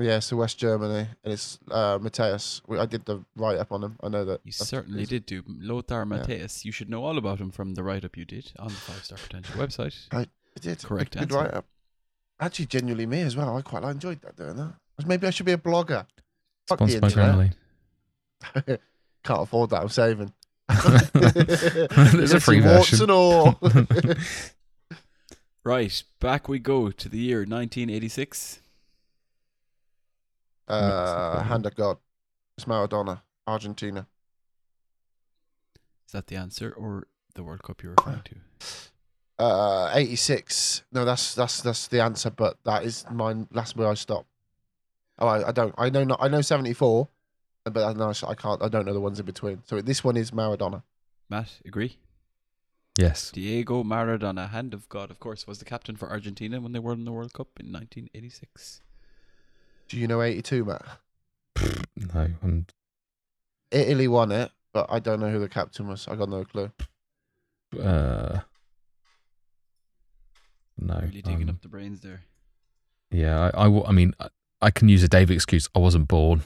Yeah, 0.00 0.18
so 0.20 0.36
West 0.36 0.58
Germany, 0.58 1.08
and 1.22 1.32
it's 1.32 1.58
uh, 1.70 1.98
Matthäus. 1.98 2.62
We, 2.66 2.78
I 2.78 2.86
did 2.86 3.04
the 3.04 3.22
write 3.36 3.58
up 3.58 3.70
on 3.70 3.84
him. 3.84 3.96
I 4.02 4.08
know 4.08 4.24
that. 4.24 4.40
You 4.44 4.52
certainly 4.52 5.04
did 5.04 5.26
do. 5.26 5.42
Lothar 5.46 6.06
Matthäus. 6.06 6.64
You 6.64 6.72
should 6.72 6.88
know 6.88 7.04
all 7.04 7.18
about 7.18 7.38
him 7.38 7.50
from 7.50 7.74
the 7.74 7.82
write 7.82 8.04
up 8.04 8.16
you 8.16 8.24
did 8.24 8.50
on 8.58 8.68
the 8.68 8.74
Five 8.74 9.04
Star 9.04 9.18
Potential 9.18 9.56
website. 9.56 10.06
I 10.10 10.26
did. 10.60 10.82
Correct 10.82 11.12
Good 11.12 11.22
answer. 11.24 11.36
write 11.36 11.54
up. 11.54 11.66
Actually, 12.40 12.66
genuinely 12.66 13.04
me 13.04 13.20
as 13.20 13.36
well. 13.36 13.56
I 13.56 13.60
quite 13.62 13.82
enjoyed 13.84 14.22
that 14.22 14.36
doing 14.36 14.56
that. 14.56 14.72
Maybe 15.06 15.26
I 15.26 15.30
should 15.30 15.46
be 15.46 15.52
a 15.52 15.58
blogger. 15.58 16.06
Fuck 16.66 16.78
the 16.78 16.88
Sponsored 16.88 17.00
by 17.00 17.08
internet. 17.08 17.54
Granley. 18.54 18.78
Can't 19.22 19.42
afford 19.42 19.70
that. 19.70 19.82
I'm 19.82 19.88
saving. 19.90 20.32
There's 22.16 22.32
a 22.32 22.40
free 22.40 22.60
Warts 22.62 22.90
version. 22.90 23.02
and 23.04 23.10
all. 23.12 23.58
Right, 25.62 26.02
back 26.20 26.48
we 26.48 26.58
go 26.58 26.90
to 26.90 27.08
the 27.10 27.18
year 27.18 27.40
1986. 27.40 28.60
Uh, 30.70 31.42
hand 31.42 31.66
of 31.66 31.74
God. 31.74 31.98
It's 32.56 32.66
Maradona, 32.66 33.22
Argentina. 33.46 34.06
Is 36.06 36.12
that 36.12 36.26
the 36.26 36.36
answer 36.36 36.72
or 36.76 37.06
the 37.34 37.42
World 37.42 37.62
Cup 37.62 37.82
you're 37.82 37.94
referring 37.96 38.22
to? 38.24 38.34
Uh, 39.38 39.90
86. 39.94 40.82
No, 40.92 41.06
that's 41.06 41.34
that's 41.34 41.62
that's 41.62 41.88
the 41.88 42.02
answer, 42.02 42.28
but 42.28 42.58
that 42.64 42.84
is 42.84 43.06
mine. 43.10 43.48
That's 43.50 43.74
where 43.74 43.88
I 43.88 43.94
stop. 43.94 44.26
Oh, 45.18 45.26
I, 45.26 45.48
I 45.48 45.52
don't. 45.52 45.74
I 45.78 45.88
know 45.88 46.04
not. 46.04 46.18
I 46.20 46.28
know 46.28 46.42
74, 46.42 47.08
but 47.64 47.82
I, 47.82 47.94
no, 47.94 48.12
I 48.28 48.34
can't. 48.34 48.62
I 48.62 48.68
don't 48.68 48.84
know 48.84 48.92
the 48.92 49.00
ones 49.00 49.18
in 49.18 49.24
between. 49.24 49.62
So 49.64 49.80
this 49.80 50.04
one 50.04 50.18
is 50.18 50.30
Maradona. 50.30 50.82
Matt, 51.30 51.60
agree? 51.64 51.96
Yes. 52.98 53.30
Diego 53.30 53.82
Maradona, 53.82 54.50
hand 54.50 54.74
of 54.74 54.88
God, 54.88 55.10
of 55.10 55.20
course, 55.20 55.46
was 55.46 55.58
the 55.58 55.64
captain 55.64 55.96
for 55.96 56.10
Argentina 56.10 56.60
when 56.60 56.72
they 56.72 56.78
won 56.78 57.04
the 57.04 57.12
World 57.12 57.32
Cup 57.32 57.48
in 57.58 57.72
1986. 57.72 58.82
Do 59.90 59.98
you 59.98 60.06
know 60.06 60.22
82, 60.22 60.64
Matt? 60.64 60.84
No. 62.14 62.28
I'm, 62.42 62.66
Italy 63.70 64.08
won 64.08 64.32
it, 64.32 64.50
but 64.72 64.86
I 64.88 64.98
don't 65.00 65.20
know 65.20 65.30
who 65.30 65.38
the 65.40 65.48
captain 65.48 65.86
was. 65.88 66.06
I 66.08 66.14
got 66.16 66.28
no 66.28 66.44
clue. 66.44 66.70
uh, 67.80 68.38
no. 70.78 70.94
Really 70.94 71.22
digging 71.22 71.42
um, 71.48 71.50
up 71.50 71.60
the 71.62 71.68
brains 71.68 72.00
there. 72.00 72.22
Yeah, 73.10 73.50
I, 73.54 73.66
I 73.88 73.92
mean, 73.92 74.14
I, 74.20 74.28
I 74.62 74.70
can 74.70 74.88
use 74.88 75.02
a 75.02 75.08
David 75.08 75.34
excuse. 75.34 75.68
I 75.74 75.78
wasn't 75.80 76.08
born 76.08 76.42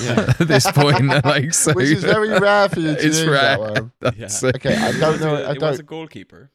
Yeah. 0.00 0.32
at 0.38 0.46
this 0.48 0.70
point. 0.70 1.06
like, 1.24 1.52
so, 1.52 1.72
Which 1.72 1.88
is 1.90 2.04
very 2.04 2.28
rare 2.28 2.68
for 2.68 2.80
you 2.80 2.94
to 2.94 3.06
It's 3.06 3.18
do 3.20 3.30
rare. 3.30 3.58
that 3.58 3.60
one. 3.60 3.92
Yeah. 4.16 4.26
it. 4.26 4.44
Okay, 4.56 4.76
I 4.76 4.92
don't 4.98 5.20
know. 5.20 5.34
It 5.34 5.44
I 5.44 5.48
was 5.52 5.56
a- 5.62 5.66
it 5.66 5.70
was 5.70 5.78
a 5.80 5.82
goalkeeper. 5.84 6.50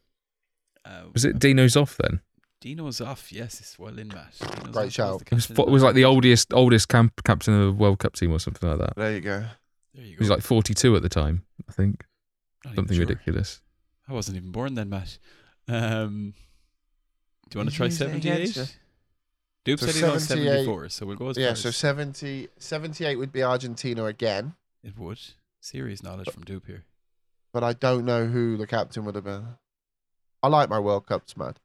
Uh, 0.85 1.01
Was 1.13 1.25
it 1.25 1.37
Dino 1.37 1.65
Zoff 1.65 1.97
then? 1.97 2.21
Dino 2.61 2.87
Zoff. 2.89 3.31
Yes, 3.31 3.59
it's 3.59 3.79
well 3.79 3.97
in, 3.97 4.09
match. 4.09 4.39
Dino's 4.39 4.73
Great 4.75 4.93
shout. 4.93 5.21
It 5.21 5.31
was, 5.33 5.45
fo- 5.45 5.65
was 5.69 5.83
like 5.83 5.95
the 5.95 6.05
oldest 6.05 6.53
oldest 6.53 6.89
camp, 6.89 7.13
captain 7.23 7.53
of 7.53 7.65
the 7.67 7.71
World 7.73 7.99
Cup 7.99 8.13
team 8.13 8.31
or 8.31 8.39
something 8.39 8.69
like 8.69 8.79
that. 8.79 8.95
There 8.95 9.11
you 9.13 9.21
go. 9.21 9.45
There 9.93 10.03
you 10.05 10.11
go. 10.11 10.17
He 10.17 10.19
was 10.19 10.29
like 10.29 10.41
42 10.41 10.95
at 10.95 11.01
the 11.01 11.09
time, 11.09 11.43
I 11.67 11.71
think. 11.71 12.05
Not 12.65 12.75
Something 12.75 12.97
sure. 12.97 13.05
ridiculous. 13.05 13.61
I 14.07 14.13
wasn't 14.13 14.37
even 14.37 14.51
born 14.51 14.73
then, 14.75 14.89
Matt. 14.89 15.17
Um, 15.67 16.33
do 17.49 17.57
you 17.57 17.59
want 17.59 17.69
to 17.69 17.75
try 17.75 17.85
Use 17.85 18.01
it 18.01 18.13
against 18.15 18.53
78? 18.55 18.75
Dupe 19.65 19.79
So 19.79 19.85
said 19.87 19.95
he 19.95 20.01
knows 20.01 20.23
78 20.25 20.49
74, 20.51 20.89
so 20.89 21.05
we'll 21.05 21.15
go 21.15 21.29
as 21.29 21.37
Yeah, 21.37 21.47
far 21.49 21.55
so 21.55 21.71
70, 21.71 22.49
78 22.57 23.15
would 23.17 23.31
be 23.31 23.43
Argentina 23.43 24.05
again, 24.05 24.55
it 24.83 24.97
would. 24.97 25.19
Serious 25.61 26.01
knowledge 26.03 26.29
from 26.31 26.43
Dupe 26.43 26.65
here. 26.67 26.83
but 27.53 27.63
I 27.63 27.73
don't 27.73 28.03
know 28.05 28.25
who 28.25 28.57
the 28.57 28.67
captain 28.67 29.05
would 29.05 29.15
have 29.15 29.23
been. 29.23 29.45
I 30.43 30.47
like 30.47 30.69
my 30.69 30.79
World 30.79 31.05
Cups, 31.05 31.35
man. 31.37 31.55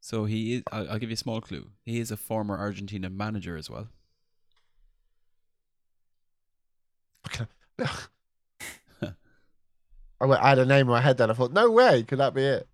So 0.00 0.24
he 0.24 0.54
is. 0.56 0.62
I'll, 0.72 0.90
I'll 0.92 0.98
give 0.98 1.10
you 1.10 1.14
a 1.14 1.16
small 1.18 1.40
clue. 1.40 1.70
He 1.84 1.98
is 2.00 2.10
a 2.10 2.16
former 2.16 2.56
Argentina 2.58 3.10
manager 3.10 3.56
as 3.56 3.68
well. 3.68 3.88
I 10.20 10.26
went- 10.26 10.42
I 10.42 10.48
had 10.48 10.58
a 10.58 10.66
name 10.66 10.80
in 10.82 10.88
my 10.88 11.00
head 11.00 11.16
then. 11.18 11.30
I 11.30 11.34
thought, 11.34 11.52
no 11.52 11.70
way, 11.70 12.02
could 12.02 12.18
that 12.18 12.34
be 12.34 12.42
it? 12.42 12.68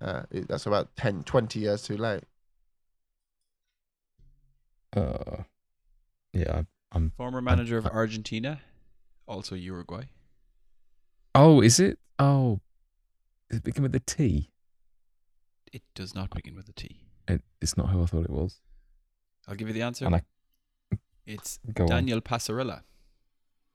Uh, 0.00 0.22
that's 0.30 0.66
about 0.66 0.94
10, 0.96 1.22
20 1.22 1.60
years 1.60 1.82
too 1.82 1.96
late. 1.96 2.24
Uh, 4.96 5.42
yeah, 6.32 6.60
I- 6.62 6.66
I'm. 6.96 7.12
Former 7.16 7.40
manager 7.40 7.76
of 7.78 7.86
Argentina, 7.86 8.60
also 9.26 9.54
Uruguay. 9.54 10.04
Oh, 11.34 11.60
is 11.60 11.78
it? 11.80 11.98
Oh, 12.18 12.60
Does 13.50 13.58
it 13.58 13.64
begin 13.64 13.82
with 13.82 13.94
a 13.94 14.00
T? 14.00 14.50
It 15.74 15.82
does 15.94 16.14
not 16.14 16.30
begin 16.30 16.54
with 16.54 16.68
a 16.68 16.72
T. 16.72 17.00
It, 17.26 17.42
it's 17.60 17.76
not 17.76 17.88
who 17.90 18.02
I 18.02 18.06
thought 18.06 18.22
it 18.24 18.30
was. 18.30 18.60
I'll 19.48 19.56
give 19.56 19.66
you 19.66 19.74
the 19.74 19.82
answer. 19.82 20.06
And 20.06 20.14
I- 20.16 20.22
It's 21.26 21.58
Go 21.74 21.82
on. 21.84 21.88
Daniel 21.88 22.20
Passarella. 22.20 22.82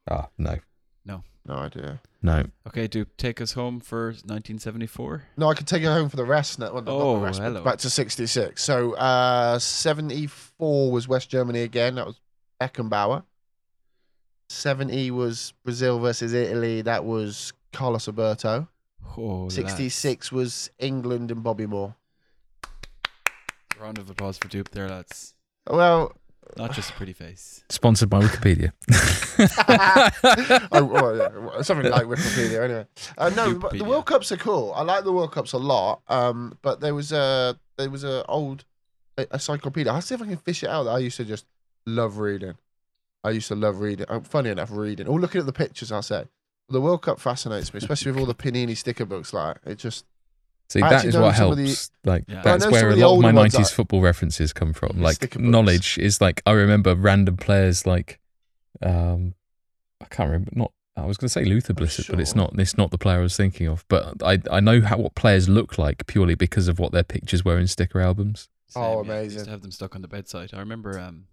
Ah, 0.10 0.30
no, 0.38 0.60
No 1.04 1.24
No 1.46 1.56
idea. 1.56 2.00
no. 2.22 2.46
Okay, 2.68 2.88
do 2.88 3.06
take 3.18 3.42
us 3.42 3.52
home 3.52 3.82
for 3.82 4.08
1974. 4.12 5.24
No, 5.36 5.50
I 5.50 5.56
could 5.56 5.68
take 5.68 5.82
you 5.82 5.90
home 5.90 6.08
for 6.10 6.16
the 6.16 6.24
rest. 6.24 6.58
Now. 6.58 6.72
Well, 6.74 6.84
not 6.84 6.92
Oh, 6.94 7.20
the 7.20 7.26
rest, 7.26 7.40
but 7.40 7.46
hello. 7.46 7.64
Back 7.64 7.80
to 7.80 7.90
66. 7.90 8.64
So 8.64 8.94
uh, 8.94 9.60
74 9.60 10.92
was 10.92 11.08
West 11.10 11.30
Germany 11.30 11.64
again. 11.64 11.96
That 11.96 12.06
was 12.08 12.20
Beckenbauer. 12.62 13.24
70 14.50 15.12
was 15.12 15.54
Brazil 15.64 16.00
versus 16.00 16.34
Italy. 16.34 16.82
That 16.82 17.04
was 17.06 17.52
Carlos 17.74 18.08
Alberto. 18.08 18.68
Oh, 19.18 19.44
lads. 19.44 19.56
66 19.56 20.32
was 20.32 20.70
England 20.80 21.32
and 21.32 21.44
Bobby 21.44 21.66
Moore. 21.66 21.96
Round 23.80 23.98
of 23.98 24.10
applause 24.10 24.38
for 24.38 24.48
Duke 24.48 24.72
there, 24.72 24.90
lads. 24.90 25.34
Well, 25.70 26.14
Not 26.58 26.74
just 26.74 26.90
a 26.90 26.94
pretty 26.94 27.14
face. 27.14 27.64
Sponsored 27.70 28.10
by 28.10 28.22
Wikipedia. 28.22 28.72
oh, 30.72 30.84
well, 30.86 31.64
something 31.64 31.90
like 31.90 32.06
Wikipedia, 32.06 32.64
anyway. 32.64 32.86
Uh, 33.18 33.30
no, 33.30 33.56
but 33.56 33.72
the 33.78 33.84
World 33.86 34.06
Cups 34.06 34.32
are 34.32 34.38
cool. 34.38 34.74
I 34.76 34.82
like 34.84 35.04
the 35.04 35.14
World 35.14 35.32
Cups 35.32 35.54
a 35.54 35.58
lot. 35.58 36.02
Um, 36.08 36.58
but 36.62 36.82
there 36.82 36.94
was 36.94 37.12
a 37.12 37.58
there 37.78 37.90
was 37.90 38.04
a 38.04 38.26
old 38.26 38.66
a- 39.18 39.28
encyclopedia. 39.32 39.92
I'll 39.92 40.02
see 40.02 40.16
if 40.16 40.22
I 40.22 40.26
can 40.26 40.38
fish 40.38 40.64
it 40.64 40.70
out. 40.70 40.84
That 40.84 40.92
I 40.92 41.00
used 41.00 41.18
to 41.18 41.26
just 41.26 41.46
love 41.86 42.18
reading. 42.18 42.56
I 43.24 43.30
used 43.32 43.48
to 43.50 43.56
love 43.56 43.80
reading. 43.80 44.08
Uh, 44.10 44.20
funny 44.22 44.50
enough, 44.50 44.72
reading 44.72 45.08
or 45.08 45.20
looking 45.20 45.40
at 45.40 45.46
the 45.46 45.54
pictures. 45.54 45.92
I'll 45.92 46.02
say 46.02 46.26
the 46.70 46.82
World 46.82 47.02
Cup 47.02 47.20
fascinates 47.20 47.74
me, 47.74 47.78
especially 47.80 48.12
with 48.12 48.20
all 48.22 48.26
the 48.28 48.36
Panini 48.36 48.76
sticker 48.78 49.06
books. 49.06 49.34
Like 49.34 49.58
it 49.66 49.78
just 49.78 50.06
See, 50.70 50.82
I 50.82 50.90
that 50.90 50.96
actually 50.98 51.10
is 51.10 51.16
know 51.16 51.22
what 51.22 51.36
helps. 51.36 51.88
the- 52.04 52.10
like 52.10 52.26
Yeah. 52.28 52.42
That's 52.44 52.68
where 52.70 52.90
a 52.92 52.96
lot 52.96 53.16
of 53.16 53.22
my 53.22 53.32
'90s 53.32 53.54
like- 53.56 53.68
football 53.70 54.02
references 54.02 54.54
come 54.54 54.74
from. 54.74 55.02
Like 55.02 55.38
knowledge 55.40 55.98
is 55.98 56.22
like 56.22 56.42
I 56.46 56.52
remember 56.52 56.96
random 56.96 57.38
players 57.38 57.86
like, 57.88 58.20
um, 58.82 59.34
I 60.02 60.06
can't 60.06 60.28
remember. 60.30 60.52
Not 60.54 60.72
I 60.96 61.06
was 61.06 61.16
going 61.18 61.28
to 61.28 61.32
say 61.34 61.46
Luther 61.46 61.74
Blissett, 61.74 62.10
but 62.10 62.20
it's 62.20 62.36
not. 62.36 62.54
It's 62.60 62.78
not 62.78 62.92
the 62.92 62.98
player 62.98 63.20
I 63.20 63.22
was 63.22 63.38
thinking 63.38 63.68
of. 63.68 63.86
But 63.88 64.22
I 64.22 64.40
I 64.52 64.60
know 64.60 64.82
how 64.82 64.98
what 64.98 65.16
players 65.16 65.48
look 65.48 65.78
like 65.78 66.06
purely 66.08 66.36
because 66.36 66.68
of 66.68 66.78
what 66.78 66.92
their 66.92 67.04
pictures 67.04 67.44
were 67.46 67.58
in 67.58 67.68
sticker 67.68 68.02
albums. 68.02 68.50
Oh, 68.76 69.02
Same, 69.04 69.10
yeah. 69.12 69.18
I 69.18 69.22
used 69.22 69.32
amazing. 69.36 69.46
to 69.46 69.52
have 69.52 69.62
them 69.62 69.72
stuck 69.72 69.96
on 69.96 70.02
the 70.02 70.08
bedside. 70.08 70.52
I 70.54 70.60
remember 70.60 71.00
um, 71.00 71.26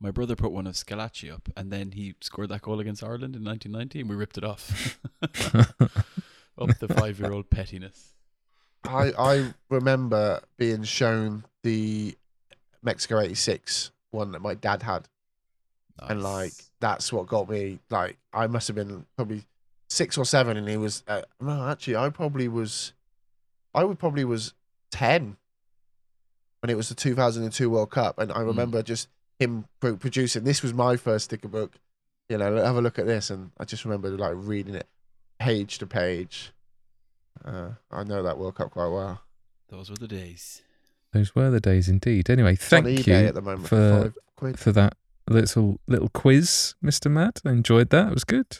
my 0.00 0.10
brother 0.10 0.34
put 0.34 0.50
one 0.52 0.66
of 0.66 0.74
Schillaci 0.74 1.32
up, 1.32 1.48
and 1.56 1.70
then 1.70 1.92
he 1.92 2.14
scored 2.20 2.48
that 2.48 2.62
goal 2.62 2.80
against 2.80 3.02
Ireland 3.04 3.36
in 3.36 3.44
1990, 3.44 4.00
and 4.00 4.08
we 4.10 4.16
ripped 4.16 4.38
it 4.38 4.44
off. 4.44 4.98
up 5.22 6.78
the 6.78 6.88
five-year-old 6.88 7.50
pettiness. 7.50 8.14
I 8.84 9.12
I 9.18 9.54
remember 9.68 10.40
being 10.56 10.82
shown 10.84 11.44
the 11.62 12.16
Mexico 12.82 13.20
'86 13.20 13.90
one 14.10 14.32
that 14.32 14.40
my 14.40 14.54
dad 14.54 14.82
had. 14.82 15.08
and 16.08 16.22
like 16.22 16.52
that's 16.80 17.12
what 17.12 17.26
got 17.26 17.48
me 17.48 17.78
like 17.90 18.16
i 18.32 18.46
must 18.46 18.66
have 18.66 18.74
been 18.74 19.04
probably 19.16 19.44
six 19.88 20.16
or 20.16 20.24
seven 20.24 20.56
and 20.56 20.66
he 20.66 20.76
was 20.78 21.02
uh, 21.06 21.20
no 21.40 21.68
actually 21.68 21.94
i 21.94 22.08
probably 22.08 22.48
was 22.48 22.94
i 23.74 23.84
would 23.84 23.98
probably 23.98 24.24
was 24.24 24.54
10 24.92 25.36
when 26.60 26.70
it 26.70 26.76
was 26.76 26.88
the 26.88 26.94
2002 26.94 27.68
world 27.68 27.90
cup 27.90 28.18
and 28.18 28.32
i 28.32 28.40
remember 28.40 28.82
just 28.82 29.08
him 29.40 29.64
producing 29.80 30.44
this 30.44 30.62
was 30.62 30.72
my 30.72 30.96
first 30.96 31.24
sticker 31.24 31.48
book 31.48 31.74
you 32.28 32.38
know 32.38 32.54
have 32.56 32.76
a 32.76 32.80
look 32.80 32.96
at 32.98 33.06
this 33.06 33.30
and 33.30 33.50
i 33.58 33.64
just 33.64 33.84
remember 33.84 34.08
like 34.10 34.34
reading 34.36 34.74
it 34.76 34.86
page 35.40 35.78
to 35.78 35.86
page 35.86 36.52
uh, 37.44 37.70
i 37.90 38.04
know 38.04 38.22
that 38.22 38.38
world 38.38 38.54
cup 38.54 38.70
quite 38.70 38.86
well 38.88 39.20
those 39.70 39.88
were 39.88 39.96
the 39.96 40.08
days. 40.08 40.62
Those 41.12 41.32
were 41.36 41.48
the 41.48 41.60
days 41.60 41.88
indeed. 41.88 42.28
Anyway, 42.28 42.54
It's 42.54 42.72
on 42.72 42.82
thank 42.82 42.98
eBay 43.00 43.22
you 43.22 43.28
at 43.28 43.34
the 43.34 43.40
moment 43.40 43.68
for- 43.68 44.10
for 44.12 44.20
quid 44.36 44.58
for 44.58 44.72
that 44.72 44.96
little 45.28 45.78
little 45.86 46.08
quiz, 46.08 46.74
Mister 46.82 47.08
Matt. 47.08 47.40
I 47.44 47.50
enjoyed 47.50 47.90
that. 47.90 48.08
It 48.08 48.14
was 48.14 48.24
good. 48.24 48.58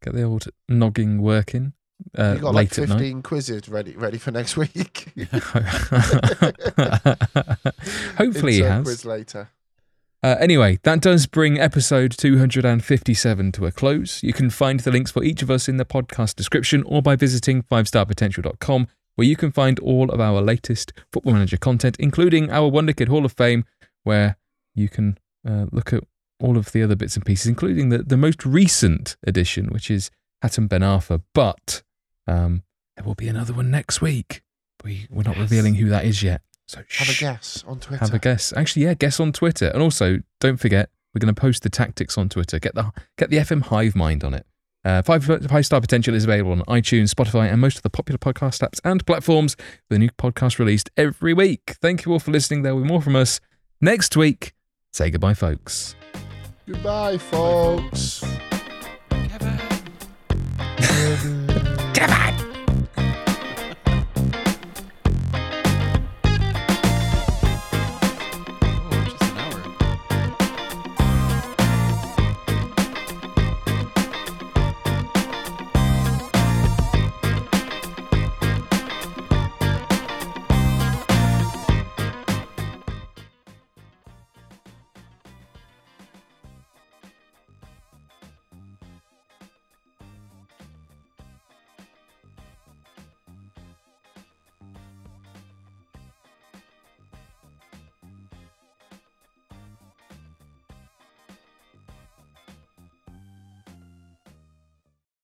Get 0.00 0.14
the 0.14 0.22
old 0.22 0.46
nogging 0.68 1.20
working 1.20 1.72
uh, 2.16 2.34
you 2.36 2.42
got 2.42 2.54
late 2.54 2.78
like 2.78 2.88
15 2.88 3.22
quizzes 3.22 3.68
ready 3.68 3.96
ready 3.96 4.18
for 4.18 4.30
next 4.30 4.56
week 4.56 5.12
night. 5.16 5.32
Hopefully 8.18 8.52
he 8.54 8.60
has. 8.60 8.84
quiz 8.84 9.04
later 9.04 9.50
Uh, 10.24 10.36
anyway, 10.38 10.78
that 10.84 11.00
does 11.00 11.26
bring 11.26 11.58
episode 11.58 12.12
257 12.16 13.52
to 13.52 13.66
a 13.66 13.72
close. 13.72 14.22
You 14.22 14.32
can 14.32 14.50
find 14.50 14.78
the 14.80 14.92
links 14.92 15.10
for 15.10 15.24
each 15.24 15.42
of 15.42 15.50
us 15.50 15.68
in 15.68 15.78
the 15.78 15.84
podcast 15.84 16.36
description 16.36 16.84
or 16.86 17.02
by 17.02 17.16
visiting 17.16 17.62
5starpotential.com, 17.64 18.86
where 19.16 19.26
you 19.26 19.34
can 19.34 19.50
find 19.50 19.80
all 19.80 20.10
of 20.10 20.20
our 20.20 20.40
latest 20.40 20.92
Football 21.12 21.32
Manager 21.32 21.56
content, 21.56 21.96
including 21.98 22.50
our 22.52 22.68
Wonder 22.68 22.92
Kid 22.92 23.08
Hall 23.08 23.24
of 23.24 23.32
Fame, 23.32 23.64
where 24.04 24.36
you 24.76 24.88
can 24.88 25.18
uh, 25.46 25.66
look 25.72 25.92
at 25.92 26.04
all 26.38 26.56
of 26.56 26.70
the 26.70 26.82
other 26.84 26.94
bits 26.96 27.16
and 27.16 27.26
pieces, 27.26 27.46
including 27.48 27.88
the, 27.88 27.98
the 27.98 28.16
most 28.16 28.46
recent 28.46 29.16
edition, 29.26 29.66
which 29.70 29.90
is 29.90 30.10
Hatem 30.44 30.68
Ben 30.68 30.82
Arfa. 30.82 31.20
But 31.34 31.82
um, 32.28 32.62
there 32.96 33.04
will 33.04 33.14
be 33.16 33.28
another 33.28 33.52
one 33.54 33.70
next 33.72 34.00
week. 34.00 34.42
We, 34.84 35.06
we're 35.10 35.22
not 35.24 35.36
Yes. 35.36 35.50
revealing 35.50 35.74
who 35.76 35.88
that 35.88 36.04
is 36.04 36.22
yet. 36.22 36.42
So 36.68 36.82
have 36.88 37.08
a 37.10 37.18
guess 37.18 37.64
on 37.66 37.80
twitter 37.80 38.04
Have 38.04 38.14
a 38.14 38.18
guess. 38.18 38.52
Actually, 38.56 38.84
yeah, 38.84 38.94
guess 38.94 39.20
on 39.20 39.32
Twitter. 39.32 39.66
And 39.68 39.82
also, 39.82 40.20
don't 40.40 40.58
forget, 40.58 40.90
we're 41.14 41.20
going 41.20 41.34
to 41.34 41.38
post 41.38 41.62
the 41.62 41.68
tactics 41.68 42.16
on 42.16 42.28
Twitter. 42.28 42.58
Get 42.58 42.74
the 42.74 42.92
get 43.18 43.30
the 43.30 43.38
FM 43.38 43.62
Hive 43.62 43.94
mind 43.94 44.24
on 44.24 44.34
it. 44.34 44.46
Uh, 44.84 45.00
five 45.02 45.24
five 45.24 45.64
star 45.66 45.80
potential 45.80 46.14
is 46.14 46.24
available 46.24 46.52
on 46.52 46.62
iTunes, 46.62 47.12
Spotify, 47.14 47.50
and 47.50 47.60
most 47.60 47.76
of 47.76 47.82
the 47.82 47.90
popular 47.90 48.18
podcast 48.18 48.66
apps 48.66 48.80
and 48.84 49.04
platforms. 49.06 49.56
The 49.90 49.98
new 49.98 50.10
podcast 50.10 50.58
released 50.58 50.90
every 50.96 51.34
week. 51.34 51.76
Thank 51.80 52.04
you 52.04 52.12
all 52.12 52.18
for 52.18 52.30
listening. 52.30 52.62
There 52.62 52.74
will 52.74 52.82
be 52.82 52.88
more 52.88 53.02
from 53.02 53.16
us 53.16 53.40
next 53.80 54.16
week. 54.16 54.54
Say 54.92 55.10
goodbye, 55.10 55.34
folks. 55.34 55.94
Goodbye, 56.66 57.18
folks. 57.18 58.24
Kevin. 59.10 59.58
Kevin! 61.94 62.51